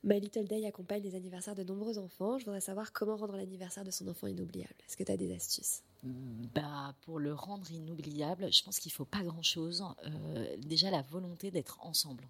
My 0.04 0.20
Little 0.20 0.46
Day 0.46 0.64
accompagne 0.64 1.02
les 1.02 1.16
anniversaires 1.16 1.56
de 1.56 1.64
nombreux 1.64 1.98
enfants. 1.98 2.38
Je 2.38 2.44
voudrais 2.44 2.60
savoir 2.60 2.92
comment 2.92 3.16
rendre 3.16 3.36
l'anniversaire 3.36 3.84
de 3.84 3.90
son 3.90 4.06
enfant 4.06 4.28
inoubliable. 4.28 4.74
Est-ce 4.86 4.96
que 4.96 5.02
tu 5.02 5.10
as 5.10 5.16
des 5.16 5.34
astuces? 5.34 5.82
Bah, 6.04 6.94
Pour 7.02 7.18
le 7.18 7.34
rendre 7.34 7.68
inoubliable, 7.70 8.52
je 8.52 8.62
pense 8.62 8.78
qu'il 8.78 8.90
ne 8.90 8.94
faut 8.94 9.04
pas 9.04 9.24
grand-chose. 9.24 9.84
Euh, 10.04 10.56
déjà, 10.58 10.90
la 10.90 11.02
volonté 11.02 11.50
d'être 11.50 11.78
ensemble. 11.80 12.28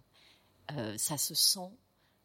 Euh, 0.72 0.96
ça 0.96 1.18
se 1.18 1.34
sent 1.34 1.70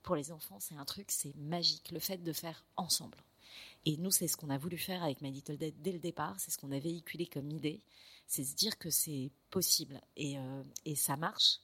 pour 0.01 0.15
les 0.15 0.31
enfants, 0.31 0.59
c'est 0.59 0.75
un 0.75 0.85
truc, 0.85 1.09
c'est 1.09 1.33
magique, 1.37 1.91
le 1.91 1.99
fait 1.99 2.17
de 2.17 2.33
faire 2.33 2.65
ensemble. 2.75 3.17
Et 3.85 3.97
nous, 3.97 4.11
c'est 4.11 4.27
ce 4.27 4.37
qu'on 4.37 4.49
a 4.49 4.57
voulu 4.57 4.77
faire 4.77 5.03
avec 5.03 5.21
My 5.21 5.31
Little 5.31 5.57
Dead 5.57 5.75
dès 5.81 5.91
le 5.91 5.99
départ, 5.99 6.39
c'est 6.39 6.51
ce 6.51 6.57
qu'on 6.57 6.71
a 6.71 6.79
véhiculé 6.79 7.25
comme 7.25 7.49
idée, 7.51 7.83
c'est 8.27 8.43
se 8.43 8.55
dire 8.55 8.77
que 8.77 8.89
c'est 8.89 9.31
possible 9.49 9.99
et, 10.15 10.37
euh, 10.37 10.63
et, 10.85 10.95
ça 10.95 11.17
marche. 11.17 11.59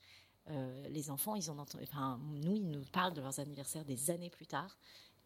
Euh, 0.50 0.88
les 0.90 1.10
enfants, 1.10 1.36
ils 1.36 1.50
en 1.50 1.58
entendent, 1.60 1.82
enfin, 1.84 2.20
nous, 2.44 2.56
ils 2.56 2.70
nous 2.70 2.84
parlent 2.92 3.14
de 3.14 3.22
leurs 3.22 3.40
anniversaires 3.40 3.86
des 3.86 4.12
années 4.12 4.30
plus 4.30 4.48
tard, 4.48 4.78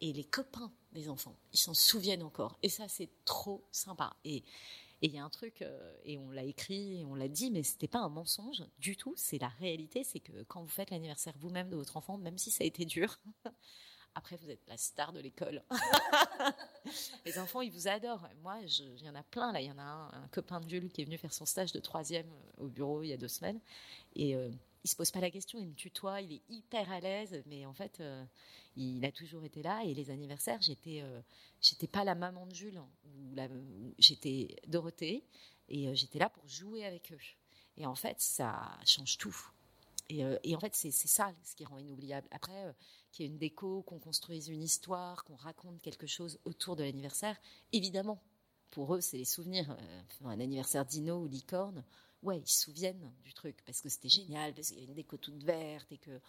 et 0.01 0.13
les 0.13 0.23
copains 0.23 0.71
des 0.91 1.09
enfants, 1.09 1.37
ils 1.53 1.59
s'en 1.59 1.73
souviennent 1.73 2.23
encore. 2.23 2.59
Et 2.61 2.69
ça, 2.69 2.87
c'est 2.87 3.09
trop 3.25 3.65
sympa. 3.71 4.15
Et 4.25 4.43
il 5.01 5.11
y 5.11 5.17
a 5.17 5.23
un 5.23 5.29
truc, 5.29 5.61
euh, 5.61 5.95
et 6.03 6.17
on 6.17 6.31
l'a 6.31 6.43
écrit, 6.43 6.99
et 6.99 7.05
on 7.05 7.15
l'a 7.15 7.27
dit, 7.27 7.51
mais 7.51 7.63
c'était 7.63 7.87
pas 7.87 7.99
un 7.99 8.09
mensonge 8.09 8.63
du 8.79 8.95
tout. 8.97 9.13
C'est 9.17 9.37
la 9.37 9.47
réalité, 9.47 10.03
c'est 10.03 10.19
que 10.19 10.43
quand 10.43 10.61
vous 10.61 10.69
faites 10.69 10.91
l'anniversaire 10.91 11.33
vous-même 11.39 11.69
de 11.69 11.75
votre 11.75 11.97
enfant, 11.97 12.17
même 12.17 12.37
si 12.37 12.51
ça 12.51 12.63
a 12.63 12.67
été 12.67 12.85
dur, 12.85 13.19
après 14.15 14.37
vous 14.37 14.49
êtes 14.49 14.65
la 14.67 14.77
star 14.77 15.13
de 15.13 15.19
l'école. 15.19 15.63
les 17.25 17.39
enfants, 17.39 17.61
ils 17.61 17.71
vous 17.71 17.87
adorent. 17.87 18.27
Moi, 18.41 18.59
il 18.61 19.03
y 19.03 19.09
en 19.09 19.15
a 19.15 19.23
plein 19.23 19.51
là. 19.51 19.61
Il 19.61 19.67
y 19.67 19.71
en 19.71 19.79
a 19.79 19.83
un, 20.13 20.27
copain 20.31 20.59
de 20.59 20.69
Jules 20.69 20.91
qui 20.91 21.01
est 21.01 21.05
venu 21.05 21.17
faire 21.17 21.33
son 21.33 21.45
stage 21.45 21.71
de 21.71 21.79
troisième 21.79 22.27
euh, 22.27 22.63
au 22.63 22.67
bureau 22.67 23.03
il 23.03 23.09
y 23.09 23.13
a 23.13 23.17
deux 23.17 23.27
semaines, 23.27 23.59
et 24.15 24.35
euh, 24.35 24.49
il 24.83 24.89
se 24.89 24.95
pose 24.95 25.11
pas 25.11 25.21
la 25.21 25.31
question, 25.31 25.59
il 25.59 25.67
me 25.67 25.73
tutoie, 25.73 26.21
il 26.21 26.33
est 26.33 26.41
hyper 26.49 26.91
à 26.91 26.99
l'aise, 26.99 27.41
mais 27.45 27.65
en 27.65 27.73
fait, 27.73 27.99
euh, 28.01 28.23
il 28.75 29.03
a 29.05 29.11
toujours 29.11 29.45
été 29.45 29.63
là. 29.63 29.81
Et 29.85 29.93
les 29.93 30.09
anniversaires, 30.09 30.61
j'étais, 30.61 31.01
euh, 31.01 31.21
j'étais 31.61 31.87
pas 31.87 32.03
la 32.03 32.15
maman 32.15 32.45
de 32.45 32.53
Jules, 32.53 32.81
j'étais 33.97 34.57
Dorothée, 34.67 35.23
et 35.69 35.87
euh, 35.87 35.93
j'étais 35.95 36.19
là 36.19 36.29
pour 36.29 36.47
jouer 36.47 36.85
avec 36.85 37.13
eux. 37.13 37.19
Et 37.77 37.85
en 37.85 37.95
fait, 37.95 38.19
ça 38.19 38.77
change 38.85 39.17
tout. 39.17 39.35
Et, 40.09 40.55
en 40.55 40.59
fait, 40.59 40.75
c'est, 40.75 40.91
ça 40.91 41.33
ce 41.43 41.55
qui 41.55 41.65
rend 41.65 41.77
inoubliable. 41.77 42.27
Après, 42.31 42.75
qu'il 43.13 43.25
y 43.25 43.29
ait 43.29 43.31
une 43.31 43.37
déco, 43.37 43.83
qu'on 43.83 43.99
construise 43.99 44.49
une 44.49 44.63
histoire, 44.63 45.23
qu'on 45.23 45.35
raconte 45.35 45.81
quelque 45.81 46.07
chose 46.07 46.39
autour 46.45 46.75
de 46.75 46.83
l'anniversaire, 46.83 47.37
évidemment, 47.71 48.19
pour 48.71 48.95
eux, 48.95 49.01
c'est 49.01 49.17
les 49.17 49.25
souvenirs. 49.25 49.77
un 50.25 50.39
anniversaire 50.39 50.83
dino 50.83 51.19
ou 51.19 51.27
licorne, 51.27 51.83
ouais, 52.23 52.39
ils 52.39 52.49
se 52.49 52.63
souviennent 52.63 53.13
du 53.23 53.33
truc 53.33 53.55
parce 53.65 53.81
que 53.81 53.89
c'était 53.89 54.09
génial, 54.09 54.53
parce 54.53 54.69
qu'il 54.69 54.79
y 54.79 54.81
avait 54.81 54.89
une 54.89 54.95
déco 54.95 55.17
toute 55.17 55.43
verte 55.43 55.91
et 55.91 55.97
que 55.97 56.19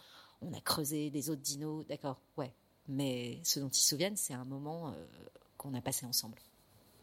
on 0.41 0.53
a 0.53 0.61
creusé 0.61 1.09
des 1.09 1.29
autres 1.29 1.41
dinos, 1.41 1.85
d'accord, 1.87 2.21
ouais. 2.37 2.53
Mais 2.87 3.39
ce 3.43 3.59
dont 3.59 3.69
ils 3.69 3.79
se 3.79 3.89
souviennent, 3.89 4.17
c'est 4.17 4.33
un 4.33 4.45
moment 4.45 4.89
euh, 4.89 5.05
qu'on 5.57 5.73
a 5.73 5.81
passé 5.81 6.05
ensemble. 6.05 6.37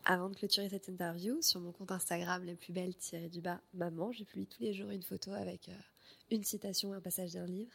Avant 0.04 0.28
de 0.28 0.36
clôturer 0.36 0.68
cette 0.68 0.88
interview, 0.88 1.42
sur 1.42 1.60
mon 1.60 1.72
compte 1.72 1.90
Instagram, 1.90 2.44
les 2.44 2.54
plus 2.54 2.72
belles 2.72 2.94
tirées 2.94 3.28
du 3.28 3.40
bas, 3.40 3.60
maman, 3.74 4.12
je 4.12 4.22
publie 4.22 4.46
tous 4.46 4.62
les 4.62 4.74
jours 4.74 4.90
une 4.90 5.02
photo 5.02 5.32
avec 5.32 5.68
euh, 5.68 5.76
une 6.30 6.44
citation, 6.44 6.92
un 6.92 7.00
passage 7.00 7.32
d'un 7.32 7.46
livre. 7.46 7.72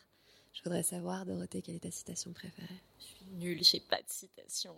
Je 0.58 0.64
voudrais 0.64 0.82
savoir, 0.82 1.24
Dorothée, 1.24 1.62
quelle 1.62 1.76
est 1.76 1.84
ta 1.84 1.91
citation 1.91 2.34
préférée? 2.34 2.82
Je 2.99 3.05
suis 3.05 3.26
nulle, 3.34 3.64
j'ai 3.64 3.80
pas 3.80 4.01
de 4.01 4.10
citation. 4.10 4.76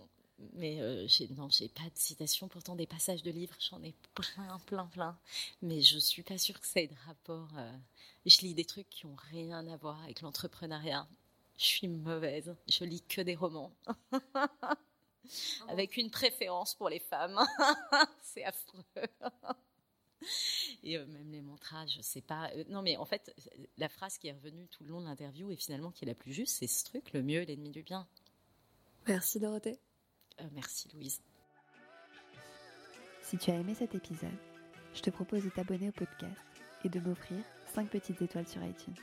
Mais 0.53 0.81
euh, 0.81 1.07
j'ai, 1.07 1.29
non, 1.29 1.47
j'ai 1.49 1.69
pas 1.69 1.83
de 1.83 1.97
citation. 1.97 2.49
Pourtant, 2.49 2.75
des 2.75 2.85
passages 2.85 3.23
de 3.23 3.31
livres, 3.31 3.55
j'en 3.59 3.81
ai 3.81 3.93
plein, 4.13 4.59
plein, 4.65 4.87
plein. 4.87 5.17
Mais 5.61 5.81
je 5.81 5.97
suis 5.97 6.21
pas 6.21 6.37
sûre 6.37 6.59
que 6.59 6.67
ça 6.67 6.81
ait 6.81 6.87
de 6.87 6.95
rapport. 7.07 7.47
Euh, 7.57 7.71
je 8.25 8.41
lis 8.41 8.53
des 8.53 8.65
trucs 8.65 8.89
qui 8.89 9.05
ont 9.05 9.15
rien 9.31 9.65
à 9.67 9.77
voir 9.77 10.03
avec 10.03 10.19
l'entrepreneuriat. 10.19 11.07
Je 11.57 11.65
suis 11.65 11.87
mauvaise. 11.87 12.53
Je 12.67 12.83
lis 12.83 13.01
que 13.07 13.21
des 13.21 13.35
romans. 13.35 13.71
avec 15.69 15.95
une 15.95 16.11
préférence 16.11 16.75
pour 16.75 16.89
les 16.89 16.99
femmes. 16.99 17.39
C'est 18.21 18.43
affreux. 18.43 18.83
Et 20.83 20.97
euh, 20.97 21.05
même 21.07 21.31
les 21.31 21.41
mantras, 21.41 21.85
je 21.87 22.01
sais 22.01 22.21
pas. 22.21 22.49
non, 22.69 22.81
mais 22.81 22.97
en 22.97 23.05
fait, 23.05 23.33
la 23.77 23.89
phrase 23.89 24.17
qui 24.17 24.27
est 24.27 24.33
revenue 24.33 24.67
tout 24.67 24.83
le 24.83 24.89
long 24.89 25.01
de 25.01 25.05
l'interview 25.05 25.51
et 25.51 25.55
finalement 25.55 25.91
qui 25.91 26.05
est 26.05 26.07
la 26.07 26.15
plus 26.15 26.33
juste, 26.33 26.57
c'est 26.57 26.67
ce 26.67 26.83
truc 26.83 27.13
le 27.13 27.23
mieux 27.23 27.41
est 27.41 27.45
l'ennemi 27.45 27.71
du 27.71 27.83
bien. 27.83 28.07
Merci 29.07 29.39
Dorothée. 29.39 29.79
Euh, 30.41 30.47
merci 30.53 30.89
Louise. 30.93 31.21
Si 33.23 33.37
tu 33.37 33.51
as 33.51 33.55
aimé 33.55 33.75
cet 33.75 33.95
épisode, 33.95 34.29
je 34.93 35.01
te 35.01 35.09
propose 35.09 35.43
de 35.43 35.49
t'abonner 35.49 35.89
au 35.89 35.93
podcast 35.93 36.41
et 36.83 36.89
de 36.89 36.99
m'offrir 36.99 37.37
5 37.73 37.89
petites 37.89 38.21
étoiles 38.21 38.47
sur 38.47 38.63
iTunes. 38.63 38.95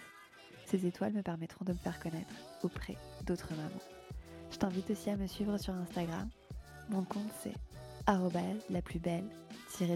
Ces 0.66 0.86
étoiles 0.86 1.12
me 1.12 1.22
permettront 1.22 1.64
de 1.64 1.72
me 1.72 1.78
faire 1.78 2.00
connaître 2.00 2.34
auprès 2.62 2.96
d'autres 3.24 3.54
mamans. 3.54 3.70
Je 4.50 4.56
t'invite 4.56 4.90
aussi 4.90 5.10
à 5.10 5.16
me 5.16 5.26
suivre 5.26 5.58
sur 5.58 5.74
Instagram. 5.74 6.28
Mon 6.88 7.04
compte 7.04 7.30
c'est 7.42 7.54
la 8.70 8.82
plus 8.82 9.00
belle 9.00 9.28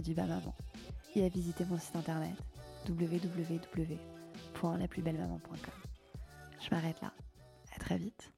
du 0.02 0.14
bas 0.14 0.26
maman 0.26 0.54
et 1.14 1.24
à 1.24 1.28
visiter 1.28 1.64
mon 1.64 1.78
site 1.78 1.94
internet 1.96 2.34
www.laplusbellemaman.com. 2.88 5.74
Je 6.60 6.70
m'arrête 6.74 7.00
là. 7.00 7.12
À 7.74 7.78
très 7.78 7.96
vite. 7.98 8.32